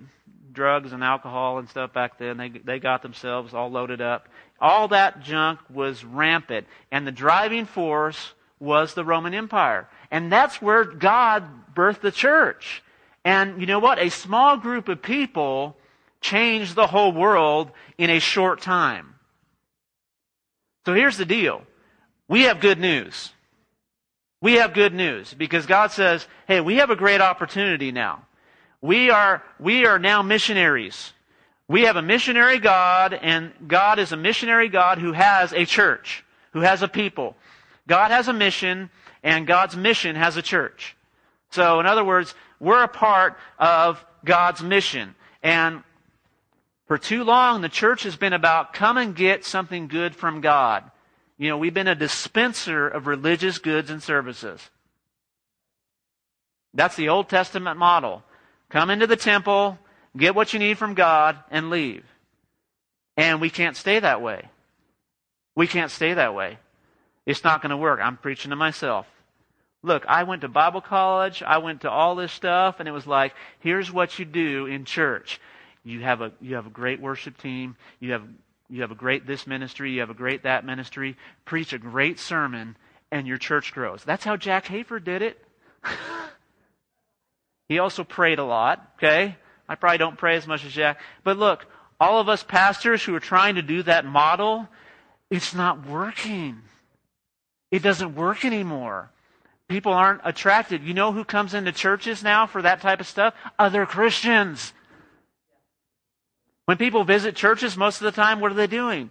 drugs 0.52 0.92
and 0.92 1.04
alcohol 1.04 1.58
and 1.58 1.68
stuff 1.68 1.92
back 1.92 2.18
then. 2.18 2.36
They 2.36 2.48
they 2.48 2.78
got 2.78 3.02
themselves 3.02 3.54
all 3.54 3.70
loaded 3.70 4.00
up. 4.00 4.28
All 4.60 4.88
that 4.88 5.22
junk 5.22 5.60
was 5.68 6.02
rampant, 6.04 6.66
and 6.90 7.06
the 7.06 7.12
driving 7.12 7.66
force 7.66 8.32
was 8.58 8.94
the 8.94 9.04
Roman 9.04 9.34
Empire. 9.34 9.88
And 10.10 10.30
that's 10.32 10.62
where 10.62 10.84
God 10.84 11.74
birthed 11.74 12.00
the 12.00 12.12
church. 12.12 12.82
And 13.24 13.60
you 13.60 13.66
know 13.66 13.78
what? 13.78 13.98
A 13.98 14.10
small 14.10 14.56
group 14.56 14.88
of 14.88 15.02
people 15.02 15.76
changed 16.20 16.74
the 16.74 16.86
whole 16.86 17.12
world 17.12 17.70
in 17.98 18.10
a 18.10 18.18
short 18.18 18.60
time. 18.60 19.14
So 20.86 20.94
here's 20.94 21.16
the 21.16 21.24
deal. 21.24 21.62
We 22.28 22.42
have 22.42 22.60
good 22.60 22.78
news. 22.78 23.32
We 24.40 24.54
have 24.54 24.74
good 24.74 24.94
news 24.94 25.34
because 25.34 25.66
God 25.66 25.90
says, 25.90 26.26
hey, 26.46 26.60
we 26.60 26.76
have 26.76 26.90
a 26.90 26.96
great 26.96 27.20
opportunity 27.20 27.90
now. 27.90 28.22
We 28.80 29.10
are, 29.10 29.42
we 29.58 29.86
are 29.86 29.98
now 29.98 30.22
missionaries. 30.22 31.12
We 31.68 31.82
have 31.82 31.96
a 31.96 32.02
missionary 32.02 32.58
God 32.58 33.12
and 33.14 33.52
God 33.66 33.98
is 33.98 34.12
a 34.12 34.16
missionary 34.16 34.68
God 34.68 34.98
who 34.98 35.12
has 35.12 35.52
a 35.52 35.64
church, 35.64 36.24
who 36.52 36.60
has 36.60 36.82
a 36.82 36.88
people. 36.88 37.36
God 37.88 38.10
has 38.10 38.28
a 38.28 38.32
mission, 38.32 38.90
and 39.26 39.44
God's 39.44 39.76
mission 39.76 40.14
has 40.14 40.36
a 40.36 40.42
church. 40.42 40.96
So, 41.50 41.80
in 41.80 41.86
other 41.86 42.04
words, 42.04 42.32
we're 42.60 42.84
a 42.84 42.88
part 42.88 43.36
of 43.58 44.02
God's 44.24 44.62
mission. 44.62 45.16
And 45.42 45.82
for 46.86 46.96
too 46.96 47.24
long, 47.24 47.60
the 47.60 47.68
church 47.68 48.04
has 48.04 48.14
been 48.14 48.32
about 48.32 48.72
come 48.72 48.96
and 48.96 49.16
get 49.16 49.44
something 49.44 49.88
good 49.88 50.14
from 50.14 50.40
God. 50.42 50.88
You 51.38 51.48
know, 51.48 51.58
we've 51.58 51.74
been 51.74 51.88
a 51.88 51.96
dispenser 51.96 52.86
of 52.86 53.08
religious 53.08 53.58
goods 53.58 53.90
and 53.90 54.00
services. 54.00 54.60
That's 56.72 56.94
the 56.94 57.08
Old 57.08 57.28
Testament 57.28 57.80
model. 57.80 58.22
Come 58.68 58.90
into 58.90 59.08
the 59.08 59.16
temple, 59.16 59.76
get 60.16 60.36
what 60.36 60.52
you 60.52 60.60
need 60.60 60.78
from 60.78 60.94
God, 60.94 61.36
and 61.50 61.68
leave. 61.68 62.04
And 63.16 63.40
we 63.40 63.50
can't 63.50 63.76
stay 63.76 63.98
that 63.98 64.22
way. 64.22 64.48
We 65.56 65.66
can't 65.66 65.90
stay 65.90 66.14
that 66.14 66.32
way. 66.32 66.58
It's 67.26 67.42
not 67.42 67.60
going 67.60 67.70
to 67.70 67.76
work. 67.76 67.98
I'm 68.00 68.18
preaching 68.18 68.50
to 68.50 68.56
myself. 68.56 69.08
Look, 69.86 70.04
I 70.08 70.24
went 70.24 70.40
to 70.40 70.48
Bible 70.48 70.80
college. 70.80 71.44
I 71.44 71.58
went 71.58 71.82
to 71.82 71.90
all 71.90 72.16
this 72.16 72.32
stuff, 72.32 72.80
and 72.80 72.88
it 72.88 72.92
was 72.92 73.06
like, 73.06 73.34
here's 73.60 73.92
what 73.92 74.18
you 74.18 74.24
do 74.24 74.66
in 74.66 74.84
church. 74.84 75.40
You 75.84 76.00
have 76.00 76.20
a 76.22 76.32
you 76.40 76.56
have 76.56 76.66
a 76.66 76.70
great 76.70 77.00
worship 77.00 77.38
team. 77.38 77.76
You 78.00 78.10
have 78.10 78.24
you 78.68 78.80
have 78.80 78.90
a 78.90 78.96
great 78.96 79.28
this 79.28 79.46
ministry. 79.46 79.92
You 79.92 80.00
have 80.00 80.10
a 80.10 80.14
great 80.14 80.42
that 80.42 80.64
ministry. 80.64 81.16
Preach 81.44 81.72
a 81.72 81.78
great 81.78 82.18
sermon, 82.18 82.76
and 83.12 83.28
your 83.28 83.36
church 83.38 83.72
grows. 83.72 84.02
That's 84.02 84.24
how 84.24 84.36
Jack 84.36 84.64
Hayford 84.64 85.04
did 85.04 85.22
it. 85.22 85.40
he 87.68 87.78
also 87.78 88.02
prayed 88.02 88.40
a 88.40 88.44
lot. 88.44 88.84
Okay, 88.96 89.36
I 89.68 89.76
probably 89.76 89.98
don't 89.98 90.18
pray 90.18 90.34
as 90.34 90.48
much 90.48 90.64
as 90.64 90.72
Jack, 90.72 90.98
but 91.22 91.38
look, 91.38 91.64
all 92.00 92.18
of 92.18 92.28
us 92.28 92.42
pastors 92.42 93.04
who 93.04 93.14
are 93.14 93.20
trying 93.20 93.54
to 93.54 93.62
do 93.62 93.84
that 93.84 94.04
model, 94.04 94.66
it's 95.30 95.54
not 95.54 95.86
working. 95.86 96.62
It 97.70 97.84
doesn't 97.84 98.16
work 98.16 98.44
anymore. 98.44 99.12
People 99.68 99.92
aren't 99.92 100.20
attracted. 100.24 100.84
You 100.84 100.94
know 100.94 101.12
who 101.12 101.24
comes 101.24 101.54
into 101.54 101.72
churches 101.72 102.22
now 102.22 102.46
for 102.46 102.62
that 102.62 102.80
type 102.80 103.00
of 103.00 103.06
stuff? 103.06 103.34
Other 103.58 103.84
Christians. 103.84 104.72
When 106.66 106.76
people 106.76 107.04
visit 107.04 107.34
churches, 107.34 107.76
most 107.76 108.00
of 108.00 108.04
the 108.04 108.12
time, 108.12 108.40
what 108.40 108.50
are 108.52 108.56
they 108.56 108.66
doing? 108.66 109.10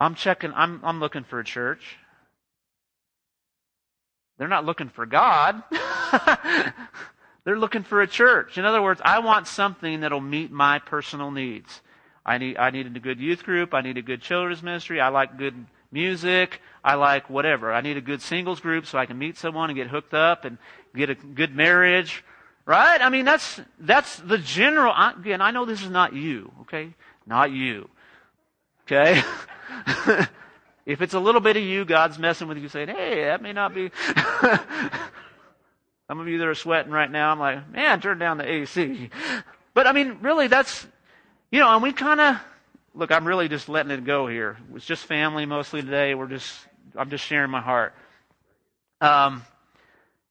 I'm 0.00 0.14
checking, 0.14 0.52
I'm, 0.54 0.80
I'm 0.84 1.00
looking 1.00 1.24
for 1.24 1.40
a 1.40 1.44
church. 1.44 1.96
They're 4.38 4.48
not 4.48 4.64
looking 4.64 4.88
for 4.88 5.04
God. 5.04 5.62
They're 7.44 7.58
looking 7.58 7.82
for 7.82 8.02
a 8.02 8.06
church. 8.06 8.58
In 8.58 8.64
other 8.64 8.82
words, 8.82 9.00
I 9.04 9.18
want 9.18 9.48
something 9.48 10.00
that'll 10.00 10.20
meet 10.20 10.52
my 10.52 10.78
personal 10.78 11.30
needs. 11.30 11.80
I 12.24 12.38
need, 12.38 12.56
I 12.56 12.70
need 12.70 12.86
a 12.86 13.00
good 13.00 13.18
youth 13.18 13.42
group. 13.42 13.74
I 13.74 13.80
need 13.80 13.96
a 13.98 14.02
good 14.02 14.20
children's 14.20 14.62
ministry. 14.62 15.00
I 15.00 15.08
like 15.08 15.38
good 15.38 15.66
music. 15.90 16.60
I 16.84 16.94
like 16.94 17.28
whatever. 17.28 17.72
I 17.72 17.80
need 17.80 17.96
a 17.96 18.00
good 18.00 18.22
singles 18.22 18.60
group 18.60 18.86
so 18.86 18.98
I 18.98 19.06
can 19.06 19.18
meet 19.18 19.36
someone 19.36 19.70
and 19.70 19.76
get 19.76 19.88
hooked 19.88 20.14
up 20.14 20.44
and 20.44 20.58
get 20.94 21.10
a 21.10 21.14
good 21.14 21.54
marriage, 21.54 22.22
Right? 22.68 23.00
I 23.00 23.08
mean, 23.08 23.24
that's, 23.24 23.62
that's 23.80 24.16
the 24.16 24.36
general, 24.36 24.92
again, 24.94 25.40
I 25.40 25.52
know 25.52 25.64
this 25.64 25.80
is 25.80 25.88
not 25.88 26.12
you, 26.12 26.52
okay? 26.60 26.92
Not 27.26 27.50
you. 27.50 27.88
Okay? 28.82 29.22
if 30.84 31.00
it's 31.00 31.14
a 31.14 31.18
little 31.18 31.40
bit 31.40 31.56
of 31.56 31.62
you, 31.62 31.86
God's 31.86 32.18
messing 32.18 32.46
with 32.46 32.58
you 32.58 32.68
saying, 32.68 32.88
hey, 32.88 33.24
that 33.24 33.40
may 33.40 33.54
not 33.54 33.74
be. 33.74 33.90
Some 36.08 36.20
of 36.20 36.28
you 36.28 36.36
that 36.36 36.46
are 36.46 36.54
sweating 36.54 36.92
right 36.92 37.10
now, 37.10 37.32
I'm 37.32 37.38
like, 37.38 37.70
man, 37.70 38.02
turn 38.02 38.18
down 38.18 38.36
the 38.36 38.46
AC. 38.46 39.08
But 39.72 39.86
I 39.86 39.92
mean, 39.92 40.18
really, 40.20 40.48
that's, 40.48 40.86
you 41.50 41.60
know, 41.60 41.72
and 41.72 41.82
we 41.82 41.94
kind 41.94 42.20
of, 42.20 42.36
look, 42.94 43.10
I'm 43.10 43.26
really 43.26 43.48
just 43.48 43.70
letting 43.70 43.92
it 43.92 44.04
go 44.04 44.26
here. 44.26 44.58
It's 44.74 44.84
just 44.84 45.06
family 45.06 45.46
mostly 45.46 45.80
today. 45.80 46.14
We're 46.14 46.26
just, 46.26 46.54
I'm 46.98 47.10
just 47.10 47.24
sharing 47.24 47.50
my 47.50 47.60
heart. 47.60 47.94
Um, 49.00 49.42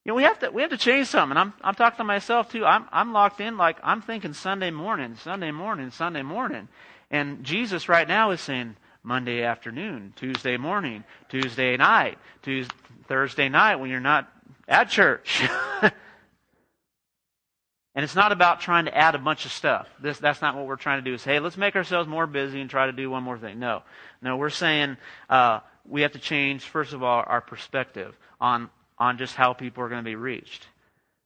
you 0.04 0.12
know, 0.12 0.16
we 0.16 0.24
have 0.24 0.40
to 0.40 0.52
we 0.52 0.62
have 0.62 0.72
to 0.72 0.78
change 0.78 1.08
something. 1.08 1.38
I'm 1.38 1.54
I'm 1.62 1.76
talking 1.76 1.98
to 1.98 2.04
myself 2.04 2.52
too. 2.52 2.66
I'm 2.66 2.86
I'm 2.92 3.14
locked 3.14 3.42
in 3.42 3.58
like 3.58 3.78
I'm 3.84 4.02
thinking 4.02 4.34
Sunday 4.34 4.72
morning, 4.72 5.16
Sunday 5.16 5.52
morning, 5.52 5.92
Sunday 5.92 6.22
morning. 6.22 6.68
And 7.12 7.44
Jesus 7.44 7.90
right 7.90 8.08
now 8.08 8.32
is 8.32 8.42
saying 8.42 8.76
Monday 9.04 9.44
afternoon, 9.44 10.14
Tuesday 10.16 10.58
morning, 10.58 11.04
Tuesday 11.30 11.78
night, 11.78 12.18
Tuesday, 12.42 12.74
Thursday 13.08 13.50
night 13.50 13.78
when 13.78 13.90
you're 13.90 14.00
not 14.00 14.32
at 14.68 14.90
church. 14.90 15.44
and 15.82 15.94
it's 17.96 18.16
not 18.16 18.32
about 18.32 18.60
trying 18.60 18.86
to 18.86 18.98
add 18.98 19.16
a 19.16 19.18
bunch 19.18 19.46
of 19.46 19.52
stuff. 19.52 19.88
This, 20.02 20.20
that's 20.20 20.42
not 20.42 20.56
what 20.56 20.68
we're 20.68 20.76
trying 20.76 21.04
to 21.04 21.10
do. 21.10 21.16
Is 21.16 21.24
hey, 21.24 21.40
let's 21.40 21.58
make 21.58 21.76
ourselves 21.76 22.08
more 22.08 22.28
busy 22.28 22.62
and 22.62 22.70
try 22.70 22.86
to 22.86 22.92
do 22.92 23.10
one 23.10 23.24
more 23.24 23.38
thing. 23.38 23.60
No, 23.60 23.84
no, 24.22 24.38
we're 24.38 24.50
saying 24.50 24.98
uh, 25.30 25.62
we 25.90 26.02
have 26.02 26.12
to 26.14 26.20
change 26.20 26.64
first 26.64 26.94
of 26.94 27.04
all 27.04 27.24
our 27.26 27.42
perspective 27.42 28.18
on 28.40 28.70
on 28.98 29.18
just 29.18 29.36
how 29.36 29.54
people 29.54 29.84
are 29.84 29.90
going 29.90 30.04
to 30.04 30.10
be 30.10 30.16
reached. 30.16 30.68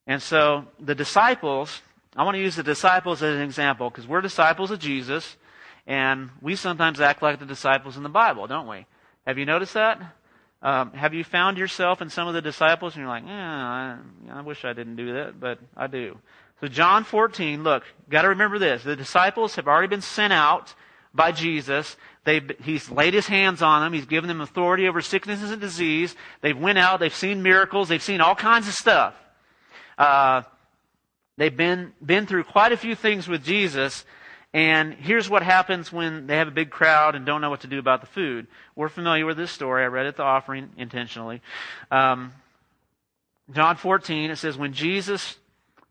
And 0.07 0.21
so 0.21 0.65
the 0.79 0.95
disciples, 0.95 1.81
I 2.15 2.23
want 2.23 2.35
to 2.35 2.41
use 2.41 2.55
the 2.55 2.63
disciples 2.63 3.23
as 3.23 3.35
an 3.35 3.41
example 3.41 3.89
because 3.89 4.07
we're 4.07 4.21
disciples 4.21 4.71
of 4.71 4.79
Jesus 4.79 5.37
and 5.87 6.29
we 6.41 6.55
sometimes 6.55 6.99
act 6.99 7.21
like 7.21 7.39
the 7.39 7.45
disciples 7.45 7.97
in 7.97 8.03
the 8.03 8.09
Bible, 8.09 8.47
don't 8.47 8.67
we? 8.67 8.85
Have 9.25 9.37
you 9.37 9.45
noticed 9.45 9.73
that? 9.75 10.01
Um, 10.61 10.91
have 10.93 11.13
you 11.13 11.23
found 11.23 11.57
yourself 11.57 12.01
in 12.01 12.09
some 12.09 12.27
of 12.27 12.33
the 12.33 12.41
disciples 12.41 12.93
and 12.93 13.01
you're 13.01 13.09
like, 13.09 13.23
yeah, 13.25 13.97
I, 14.29 14.39
I 14.39 14.41
wish 14.41 14.63
I 14.63 14.73
didn't 14.73 14.95
do 14.95 15.13
that, 15.13 15.39
but 15.39 15.59
I 15.75 15.87
do. 15.87 16.17
So 16.59 16.67
John 16.67 17.03
14, 17.03 17.63
look, 17.63 17.83
got 18.09 18.21
to 18.23 18.29
remember 18.29 18.59
this. 18.59 18.83
The 18.83 18.95
disciples 18.95 19.55
have 19.55 19.67
already 19.67 19.87
been 19.87 20.01
sent 20.01 20.33
out 20.33 20.75
by 21.13 21.31
Jesus. 21.31 21.95
They've, 22.23 22.51
he's 22.63 22.89
laid 22.91 23.13
his 23.13 23.27
hands 23.27 23.61
on 23.61 23.81
them. 23.81 23.93
He's 23.93 24.05
given 24.05 24.27
them 24.27 24.41
authority 24.41 24.87
over 24.87 25.01
sicknesses 25.01 25.49
and 25.49 25.59
disease. 25.59 26.15
They've 26.41 26.57
went 26.57 26.77
out. 26.77 26.99
They've 26.99 27.13
seen 27.13 27.41
miracles. 27.41 27.89
They've 27.89 28.01
seen 28.01 28.21
all 28.21 28.35
kinds 28.35 28.67
of 28.67 28.75
stuff. 28.75 29.15
Uh, 29.97 30.43
they've 31.37 31.55
been, 31.55 31.93
been 32.03 32.27
through 32.27 32.43
quite 32.43 32.71
a 32.71 32.77
few 32.77 32.95
things 32.95 33.27
with 33.27 33.43
Jesus. 33.43 34.05
And 34.53 34.93
here's 34.93 35.29
what 35.29 35.41
happens 35.41 35.91
when 35.91 36.27
they 36.27 36.37
have 36.37 36.47
a 36.47 36.51
big 36.51 36.69
crowd 36.69 37.15
and 37.15 37.25
don't 37.25 37.41
know 37.41 37.49
what 37.49 37.61
to 37.61 37.67
do 37.67 37.79
about 37.79 38.01
the 38.01 38.07
food. 38.07 38.47
We're 38.75 38.89
familiar 38.89 39.25
with 39.25 39.37
this 39.37 39.51
story. 39.51 39.83
I 39.83 39.87
read 39.87 40.05
it 40.05 40.17
the 40.17 40.23
offering 40.23 40.69
intentionally. 40.77 41.41
Um, 41.89 42.33
John 43.51 43.77
14, 43.77 44.29
it 44.29 44.35
says, 44.35 44.57
When 44.57 44.73
Jesus 44.73 45.37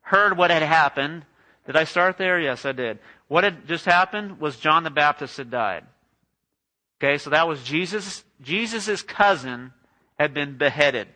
heard 0.03 0.37
what 0.37 0.51
had 0.51 0.63
happened, 0.63 1.25
did 1.67 1.75
I 1.75 1.85
start 1.85 2.19
there? 2.19 2.39
Yes, 2.39 2.65
I 2.65 2.73
did. 2.73 2.99
What 3.29 3.45
had 3.45 3.67
just 3.67 3.85
happened 3.85 4.41
was 4.41 4.57
John 4.59 4.85
the 4.85 4.91
Baptist 4.91 5.37
had 5.37 5.51
died. 5.51 5.85
Okay, 7.03 7.17
so 7.17 7.31
that 7.31 7.49
was 7.49 7.63
Jesus. 7.65 8.25
Jesus' 8.43 9.03
cousin 9.03 9.73
had 10.19 10.35
been 10.35 10.59
beheaded 10.59 11.09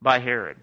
by 0.00 0.20
Herod. 0.20 0.56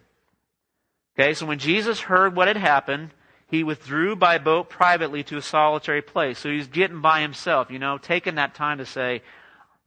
Okay, 1.17 1.33
so 1.33 1.45
when 1.45 1.59
Jesus 1.59 1.99
heard 2.01 2.35
what 2.35 2.47
had 2.47 2.57
happened, 2.57 3.11
he 3.47 3.63
withdrew 3.63 4.15
by 4.15 4.39
boat 4.39 4.69
privately 4.69 5.23
to 5.25 5.37
a 5.37 5.41
solitary 5.41 6.01
place. 6.01 6.39
So 6.39 6.49
he's 6.49 6.67
getting 6.67 7.01
by 7.01 7.21
himself, 7.21 7.69
you 7.69 7.77
know, 7.77 7.97
taking 7.99 8.35
that 8.35 8.55
time 8.55 8.79
to 8.79 8.85
say, 8.85 9.21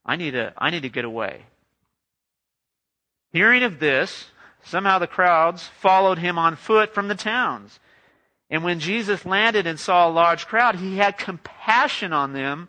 I 0.07 0.17
need 0.17 0.31
to, 0.33 0.53
I 0.57 0.71
need 0.71 0.83
to 0.83 0.89
get 0.89 1.05
away. 1.05 1.43
Hearing 3.33 3.65
of 3.65 3.81
this, 3.81 4.27
somehow 4.65 4.99
the 4.99 5.07
crowds 5.07 5.65
followed 5.81 6.19
him 6.19 6.39
on 6.39 6.57
foot 6.57 6.95
from 6.95 7.09
the 7.09 7.15
towns. 7.15 7.81
And 8.49 8.65
when 8.65 8.81
Jesus 8.81 9.27
landed 9.27 9.67
and 9.67 9.79
saw 9.79 10.09
a 10.09 10.11
large 10.11 10.47
crowd, 10.47 10.77
he 10.77 10.97
had 10.97 11.19
compassion 11.19 12.13
on 12.13 12.33
them 12.33 12.69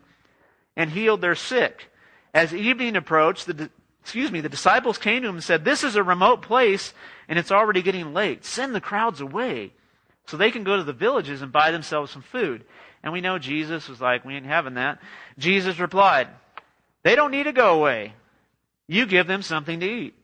and 0.76 0.90
healed 0.90 1.20
their 1.20 1.34
sick. 1.34 1.88
As 2.32 2.54
evening 2.54 2.96
approached, 2.96 3.46
the, 3.46 3.70
excuse 4.02 4.30
me, 4.30 4.40
the 4.40 4.48
disciples 4.48 4.98
came 4.98 5.22
to 5.22 5.28
him 5.28 5.36
and 5.36 5.44
said, 5.44 5.64
This 5.64 5.84
is 5.84 5.96
a 5.96 6.02
remote 6.02 6.42
place 6.42 6.94
and 7.28 7.38
it's 7.38 7.52
already 7.52 7.82
getting 7.82 8.14
late. 8.14 8.44
Send 8.44 8.74
the 8.74 8.80
crowds 8.80 9.20
away 9.20 9.72
so 10.26 10.36
they 10.36 10.50
can 10.50 10.64
go 10.64 10.76
to 10.76 10.84
the 10.84 10.92
villages 10.92 11.42
and 11.42 11.52
buy 11.52 11.70
themselves 11.70 12.12
some 12.12 12.22
food. 12.22 12.64
And 13.02 13.12
we 13.12 13.20
know 13.20 13.38
Jesus 13.38 13.88
was 13.88 14.00
like, 14.00 14.24
We 14.24 14.34
ain't 14.34 14.46
having 14.46 14.74
that. 14.74 15.00
Jesus 15.38 15.78
replied, 15.78 16.28
They 17.02 17.16
don't 17.16 17.32
need 17.32 17.44
to 17.44 17.52
go 17.52 17.74
away. 17.74 18.14
You 18.86 19.06
give 19.06 19.26
them 19.26 19.42
something 19.42 19.80
to 19.80 19.86
eat 19.86 20.14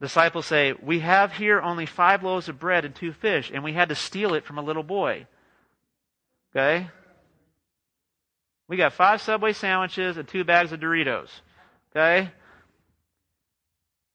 disciples 0.00 0.46
say, 0.46 0.74
We 0.80 1.00
have 1.00 1.32
here 1.32 1.60
only 1.60 1.86
five 1.86 2.22
loaves 2.22 2.48
of 2.48 2.58
bread 2.58 2.84
and 2.84 2.94
two 2.94 3.12
fish, 3.12 3.50
and 3.52 3.64
we 3.64 3.72
had 3.72 3.88
to 3.88 3.94
steal 3.94 4.34
it 4.34 4.44
from 4.44 4.58
a 4.58 4.62
little 4.62 4.82
boy. 4.82 5.26
Okay? 6.54 6.88
We 8.68 8.76
got 8.76 8.92
five 8.92 9.22
Subway 9.22 9.54
sandwiches 9.54 10.16
and 10.16 10.28
two 10.28 10.44
bags 10.44 10.72
of 10.72 10.80
Doritos. 10.80 11.28
Okay? 11.90 12.30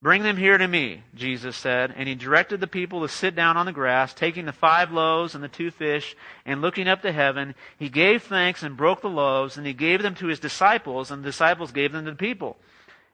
Bring 0.01 0.21
them 0.21 0.37
here 0.37 0.57
to 0.57 0.67
me, 0.67 1.01
Jesus 1.15 1.55
said. 1.55 1.93
And 1.95 2.07
he 2.07 2.15
directed 2.15 2.59
the 2.59 2.67
people 2.67 3.01
to 3.01 3.07
sit 3.07 3.35
down 3.35 3.57
on 3.57 3.65
the 3.65 3.71
grass, 3.71 4.13
taking 4.13 4.45
the 4.45 4.51
five 4.51 4.91
loaves 4.91 5.33
and 5.33 5.43
the 5.43 5.47
two 5.47 5.71
fish, 5.71 6.15
and 6.45 6.61
looking 6.61 6.87
up 6.87 7.01
to 7.01 7.11
heaven, 7.11 7.55
he 7.79 7.87
gave 7.87 8.23
thanks 8.23 8.63
and 8.63 8.75
broke 8.75 9.01
the 9.01 9.09
loaves, 9.09 9.57
and 9.57 9.65
he 9.65 9.73
gave 9.73 10.01
them 10.03 10.13
to 10.15 10.27
his 10.27 10.41
disciples, 10.41 11.09
and 11.09 11.23
the 11.23 11.29
disciples 11.29 11.71
gave 11.71 11.93
them 11.93 12.03
to 12.03 12.11
the 12.11 12.17
people. 12.17 12.57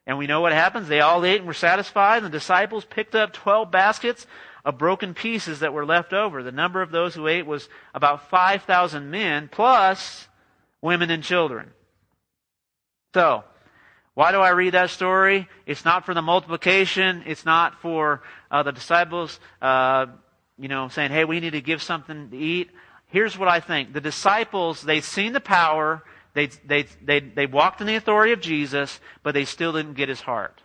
And 0.08 0.18
we 0.18 0.26
know 0.26 0.42
what 0.42 0.52
happens. 0.52 0.88
They 0.88 1.02
all 1.02 1.24
ate 1.24 1.38
and 1.38 1.46
were 1.46 1.54
satisfied. 1.54 2.24
And 2.24 2.26
the 2.26 2.40
disciples 2.40 2.84
picked 2.84 3.14
up 3.14 3.32
12 3.32 3.70
baskets 3.70 4.26
of 4.66 4.80
broken 4.80 5.14
pieces 5.14 5.60
that 5.60 5.74
were 5.74 5.86
left 5.86 6.12
over. 6.14 6.42
The 6.42 6.52
number 6.52 6.82
of 6.82 6.90
those 6.90 7.14
who 7.14 7.28
ate 7.28 7.46
was 7.46 7.70
about 7.94 8.28
5,000 8.32 9.12
men, 9.12 9.50
plus 9.52 10.28
women 10.82 11.10
and 11.10 11.24
children. 11.24 11.72
So, 13.14 13.44
why 14.14 14.32
do 14.32 14.40
I 14.40 14.50
read 14.50 14.74
that 14.74 14.90
story? 14.90 15.48
It's 15.66 15.86
not 15.86 16.06
for 16.06 16.14
the 16.14 16.22
multiplication. 16.22 17.24
It's 17.26 17.46
not 17.46 17.82
for 17.82 18.22
uh, 18.52 18.64
the 18.64 18.72
disciples, 18.72 19.40
uh, 19.62 20.08
you 20.58 20.68
know, 20.68 20.90
saying, 20.90 21.12
hey, 21.12 21.26
we 21.26 21.40
need 21.40 21.52
to 21.52 21.62
give 21.62 21.82
something 21.82 22.30
to 22.30 22.38
eat. 22.38 22.70
Here's 23.08 23.38
what 23.38 23.48
I 23.48 23.60
think. 23.60 23.94
The 23.94 24.02
disciples, 24.02 24.82
they'd 24.82 25.04
seen 25.04 25.34
the 25.34 25.40
power. 25.40 26.04
They, 26.34 26.48
they, 26.66 26.84
they, 27.02 27.20
they 27.22 27.46
walked 27.46 27.82
in 27.82 27.88
the 27.88 27.96
authority 27.96 28.34
of 28.34 28.42
Jesus, 28.42 29.00
but 29.24 29.34
they 29.34 29.46
still 29.46 29.74
didn't 29.74 29.94
get 29.94 30.10
his 30.10 30.22
heart. 30.22 30.62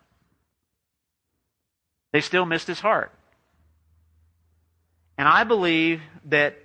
They 2.13 2.21
still 2.21 2.45
missed 2.45 2.67
his 2.67 2.81
heart. 2.81 3.13
And 5.17 5.29
I 5.29 5.45
believe 5.45 6.03
that 6.27 6.57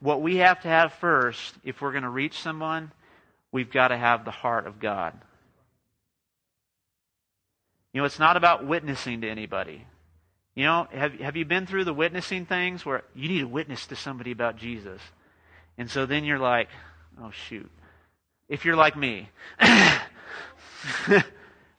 what 0.00 0.22
we 0.22 0.36
have 0.36 0.62
to 0.62 0.68
have 0.68 0.92
first, 0.94 1.54
if 1.64 1.80
we're 1.80 1.92
going 1.92 2.04
to 2.04 2.10
reach 2.10 2.40
someone, 2.40 2.90
we've 3.52 3.70
got 3.70 3.88
to 3.88 3.96
have 3.96 4.24
the 4.24 4.30
heart 4.30 4.66
of 4.66 4.80
God. 4.80 5.14
You 7.92 8.00
know, 8.00 8.04
it's 8.04 8.18
not 8.18 8.36
about 8.36 8.66
witnessing 8.66 9.22
to 9.22 9.28
anybody. 9.28 9.84
You 10.54 10.64
know, 10.64 10.88
have, 10.92 11.14
have 11.14 11.36
you 11.36 11.44
been 11.44 11.66
through 11.66 11.84
the 11.84 11.94
witnessing 11.94 12.46
things 12.46 12.84
where 12.84 13.04
you 13.14 13.28
need 13.28 13.40
to 13.40 13.48
witness 13.48 13.86
to 13.86 13.96
somebody 13.96 14.32
about 14.32 14.56
Jesus? 14.56 15.00
And 15.76 15.90
so 15.90 16.06
then 16.06 16.24
you're 16.24 16.38
like, 16.38 16.68
oh, 17.22 17.30
shoot 17.30 17.70
if 18.48 18.64
you're 18.64 18.76
like 18.76 18.96
me. 18.96 19.28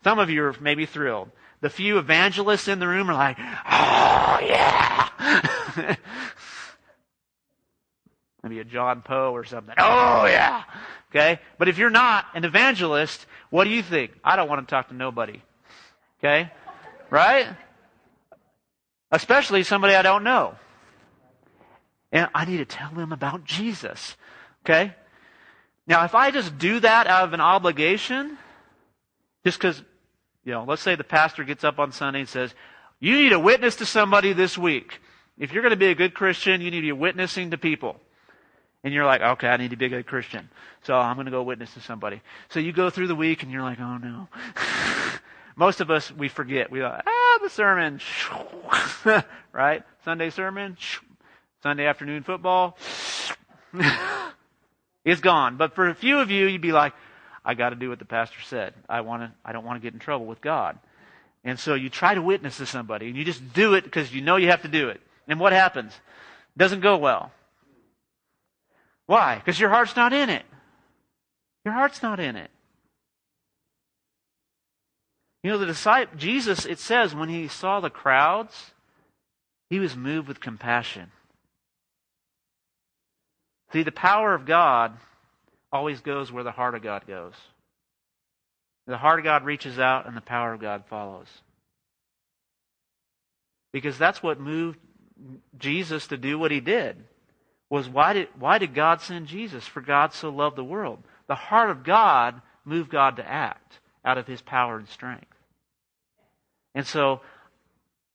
Some 0.04 0.20
of 0.20 0.30
you 0.30 0.44
are 0.44 0.56
maybe 0.62 0.86
thrilled. 0.86 1.32
The 1.62 1.70
few 1.70 1.98
evangelists 1.98 2.68
in 2.68 2.80
the 2.80 2.88
room 2.88 3.10
are 3.10 3.14
like, 3.14 3.38
oh, 3.40 4.40
yeah. 4.42 5.10
maybe 8.44 8.60
a 8.60 8.64
John 8.64 9.02
Poe 9.02 9.32
or 9.34 9.44
something. 9.44 9.76
Oh, 9.78 10.26
yeah. 10.26 10.64
Okay? 11.12 11.40
But 11.58 11.68
if 11.68 11.78
you're 11.78 11.90
not 11.90 12.26
an 12.34 12.46
evangelist, 12.46 13.26
what 13.50 13.64
do 13.64 13.72
you 13.72 13.82
think? 13.82 14.12
I 14.24 14.36
don't 14.36 14.50
want 14.50 14.68
to 14.68 14.70
talk 14.70 14.90
to 14.90 14.96
nobody. 14.96 15.42
Okay? 16.20 16.52
Right? 17.10 17.48
Especially 19.12 19.64
somebody 19.64 19.96
I 19.96 20.02
don't 20.02 20.24
know. 20.24 20.56
And 22.12 22.30
I 22.34 22.46
need 22.46 22.58
to 22.58 22.66
tell 22.66 22.92
them 22.92 23.12
about 23.12 23.44
Jesus. 23.44 24.16
Okay? 24.64 24.94
Now, 25.88 26.06
if 26.06 26.14
I 26.14 26.30
just 26.32 26.58
do 26.58 26.80
that 26.80 27.08
out 27.08 27.24
of 27.24 27.34
an 27.34 27.42
obligation, 27.42 28.38
just 29.44 29.58
because, 29.58 29.82
you 30.44 30.52
know, 30.52 30.64
let's 30.68 30.84
say 30.84 30.96
the 30.96 31.04
pastor 31.04 31.44
gets 31.44 31.64
up 31.64 31.80
on 31.80 31.92
Sunday 31.92 32.20
and 32.20 32.30
says, 32.30 32.54
you 33.00 33.16
need 33.16 33.32
a 33.32 33.40
witness 33.40 33.78
to 33.78 33.86
somebody 33.86 34.34
this 34.34 34.58
week. 34.58 35.00
If 35.40 35.54
you're 35.54 35.64
going 35.64 35.72
to 35.72 35.78
be 35.78 35.88
a 35.88 35.96
good 35.96 36.14
Christian, 36.14 36.62
you 36.62 36.70
need 36.70 36.82
to 36.82 36.88
be 36.88 36.92
witnessing 36.92 37.52
to 37.52 37.58
people. 37.58 38.00
And 38.84 38.94
you're 38.94 39.06
like, 39.06 39.22
okay, 39.22 39.48
I 39.48 39.58
need 39.58 39.72
to 39.72 39.76
be 39.76 39.86
a 39.86 39.90
good 39.90 40.08
Christian. 40.08 40.50
So 40.84 40.96
I'm 40.96 41.16
going 41.16 41.26
to 41.26 41.32
go 41.32 41.44
witness 41.44 41.74
to 41.74 41.82
somebody. 41.82 42.22
So 42.50 42.60
you 42.60 42.72
go 42.72 42.90
through 42.90 43.08
the 43.08 43.16
week 43.16 43.44
and 43.44 43.52
you're 43.52 43.62
like, 43.62 43.80
oh 43.80 43.98
no. 43.98 44.28
Most 45.56 45.82
of 45.82 45.92
us, 45.92 46.10
we 46.12 46.30
forget. 46.30 46.72
We 46.72 46.82
like, 46.82 47.04
ah, 47.06 47.40
the 47.42 47.50
sermon. 47.50 48.00
right? 49.52 49.84
Sunday 50.06 50.30
sermon. 50.30 50.78
Sunday 51.62 51.86
afternoon 51.86 52.24
football 52.24 52.78
is 55.04 55.20
gone. 55.20 55.58
But 55.58 55.76
for 55.76 55.90
a 55.90 55.96
few 55.96 56.20
of 56.20 56.32
you, 56.32 56.48
you'd 56.48 56.62
be 56.62 56.72
like, 56.72 56.94
I 57.44 57.56
got 57.56 57.72
to 57.72 57.76
do 57.76 57.90
what 57.90 58.00
the 58.00 58.06
pastor 58.06 58.40
said. 58.46 58.74
I 58.88 59.02
want 59.02 59.24
to. 59.24 59.32
I 59.44 59.52
don't 59.52 59.66
want 59.66 59.82
to 59.82 59.86
get 59.86 59.94
in 59.94 60.00
trouble 60.00 60.26
with 60.26 60.40
God. 60.40 60.80
And 61.44 61.60
so 61.60 61.74
you 61.74 61.90
try 61.90 62.14
to 62.14 62.22
witness 62.22 62.58
to 62.58 62.66
somebody, 62.66 63.08
and 63.08 63.18
you 63.18 63.24
just 63.24 63.54
do 63.54 63.74
it 63.74 63.84
because 63.84 64.14
you 64.14 64.22
know 64.22 64.36
you 64.36 64.48
have 64.48 64.62
to 64.64 64.68
do 64.68 64.90
it. 64.90 65.02
And 65.28 65.40
what 65.40 65.54
happens? 65.54 65.92
It 65.94 66.60
doesn't 66.60 66.82
go 66.82 66.98
well. 66.98 67.32
Why? 69.10 69.38
Because 69.38 69.60
your 69.60 69.72
heart's 69.72 69.96
not 69.96 70.14
in 70.14 70.30
it. 70.30 70.46
Your 71.66 71.74
heart's 71.74 72.04
not 72.04 72.20
in 72.20 72.36
it. 72.36 72.52
You 75.42 75.50
know, 75.50 75.58
the 75.58 75.66
disciple, 75.66 76.16
Jesus, 76.16 76.68
it 76.68 76.78
says, 76.78 77.16
when 77.16 77.28
he 77.28 77.48
saw 77.48 77.80
the 77.80 77.90
crowds, 77.90 78.70
he 79.72 79.80
was 79.80 79.98
moved 79.98 80.28
with 80.28 80.40
compassion. 80.40 81.10
See, 83.74 83.82
the 83.82 83.92
power 83.92 84.36
of 84.36 84.46
God 84.46 84.96
always 85.72 86.02
goes 86.02 86.32
where 86.32 86.44
the 86.44 86.52
heart 86.52 86.76
of 86.76 86.84
God 86.84 87.08
goes. 87.08 87.34
The 88.86 88.96
heart 88.96 89.18
of 89.18 89.26
God 89.26 89.44
reaches 89.44 89.80
out 89.80 90.06
and 90.06 90.16
the 90.16 90.22
power 90.22 90.54
of 90.54 90.62
God 90.62 90.84
follows. 90.88 91.30
Because 93.74 93.98
that's 93.98 94.22
what 94.22 94.40
moved 94.40 94.78
Jesus 95.58 96.06
to 96.10 96.18
do 96.18 96.38
what 96.38 96.52
he 96.52 96.60
did. 96.60 97.04
Was 97.70 97.88
why 97.88 98.14
did 98.14 98.30
why 98.38 98.58
did 98.58 98.74
God 98.74 99.02
send 99.02 99.28
Jesus? 99.28 99.68
For 99.68 99.82
God 99.82 100.14
so 100.14 100.30
loved 100.30 100.56
the 100.56 100.64
world. 100.64 101.04
The 101.28 101.36
heart 101.36 101.70
of 101.70 101.84
God 101.84 102.42
moved 102.66 102.90
God 102.90 103.18
to 103.18 103.28
act 103.28 103.80
out 104.04 104.18
of 104.18 104.28
his 104.28 104.42
power 104.42 104.78
and 104.78 104.88
strength. 104.88 105.26
And 106.74 106.86
so 106.86 107.22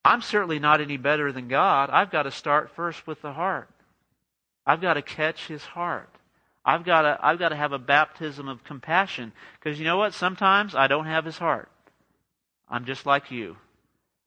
I'm 0.04 0.20
certainly 0.20 0.58
not 0.58 0.80
any 0.80 0.96
better 0.96 1.32
than 1.32 1.48
God. 1.48 1.90
I've 1.90 2.10
got 2.10 2.24
to 2.24 2.30
start 2.30 2.70
first 2.74 3.06
with 3.06 3.22
the 3.22 3.32
heart. 3.32 3.70
I've 4.66 4.80
got 4.80 4.94
to 4.94 5.02
catch 5.02 5.46
his 5.46 5.62
heart. 5.62 6.10
I've 6.64 6.84
got 6.84 7.02
to, 7.02 7.18
I've 7.20 7.38
got 7.38 7.50
to 7.50 7.56
have 7.56 7.72
a 7.72 7.78
baptism 7.78 8.48
of 8.48 8.64
compassion. 8.64 9.32
Because 9.58 9.78
you 9.78 9.84
know 9.84 9.96
what? 9.96 10.14
Sometimes 10.14 10.74
I 10.74 10.86
don't 10.86 11.06
have 11.06 11.24
his 11.24 11.38
heart. 11.38 11.70
I'm 12.68 12.84
just 12.84 13.06
like 13.06 13.30
you. 13.30 13.56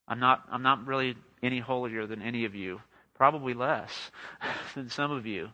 I'm 0.08 0.20
not, 0.20 0.44
I'm 0.52 0.64
not 0.64 0.86
really 0.86 1.16
any 1.44 1.60
holier 1.60 2.06
than 2.08 2.22
any 2.22 2.46
of 2.46 2.56
you. 2.56 2.82
Probably 3.18 3.54
less 3.54 4.12
than 4.76 4.90
some 4.90 5.12
of 5.12 5.26
you. 5.26 5.50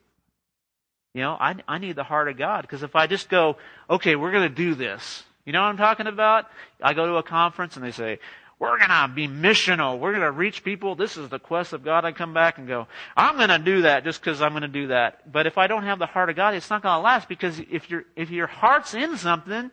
You 1.14 1.22
know, 1.22 1.38
I, 1.40 1.56
I 1.68 1.78
need 1.78 1.96
the 1.96 2.04
heart 2.04 2.28
of 2.28 2.38
God. 2.38 2.64
Because 2.64 2.84
if 2.84 2.96
I 2.96 3.08
just 3.08 3.30
go, 3.30 3.58
okay, 3.90 4.16
we're 4.16 4.32
going 4.32 4.50
to 4.50 4.56
do 4.56 4.76
this. 4.76 5.24
You 5.46 5.54
know 5.54 5.62
what 5.62 5.68
I'm 5.68 5.78
talking 5.78 6.08
about? 6.08 6.46
I 6.82 6.94
go 6.94 7.06
to 7.06 7.16
a 7.16 7.24
conference 7.24 7.76
and 7.76 7.86
they 7.86 7.92
say, 7.92 8.20
we're 8.60 8.78
going 8.78 8.90
to 8.90 9.12
be 9.14 9.28
missional. 9.28 10.00
We're 10.00 10.12
going 10.12 10.24
to 10.24 10.32
reach 10.32 10.64
people. 10.64 10.96
This 10.96 11.18
is 11.18 11.28
the 11.30 11.40
quest 11.40 11.74
of 11.74 11.84
God. 11.84 12.06
I 12.06 12.14
come 12.14 12.34
back 12.34 12.58
and 12.58 12.68
go, 12.68 12.88
I'm 13.16 13.36
going 13.36 13.50
to 13.50 13.60
do 13.60 13.82
that 13.82 14.06
just 14.06 14.22
because 14.22 14.42
I'm 14.42 14.52
going 14.52 14.62
to 14.62 14.68
do 14.68 14.88
that. 14.88 15.32
But 15.32 15.48
if 15.48 15.58
I 15.58 15.68
don't 15.68 15.84
have 15.84 16.00
the 16.00 16.06
heart 16.06 16.30
of 16.30 16.36
God, 16.36 16.54
it's 16.54 16.70
not 16.70 16.82
going 16.82 16.96
to 16.96 17.02
last 17.02 17.28
because 17.28 17.60
if, 17.70 17.90
your 17.90 18.06
if 18.16 18.30
your 18.30 18.48
heart's 18.48 18.94
in 18.94 19.18
something, 19.18 19.70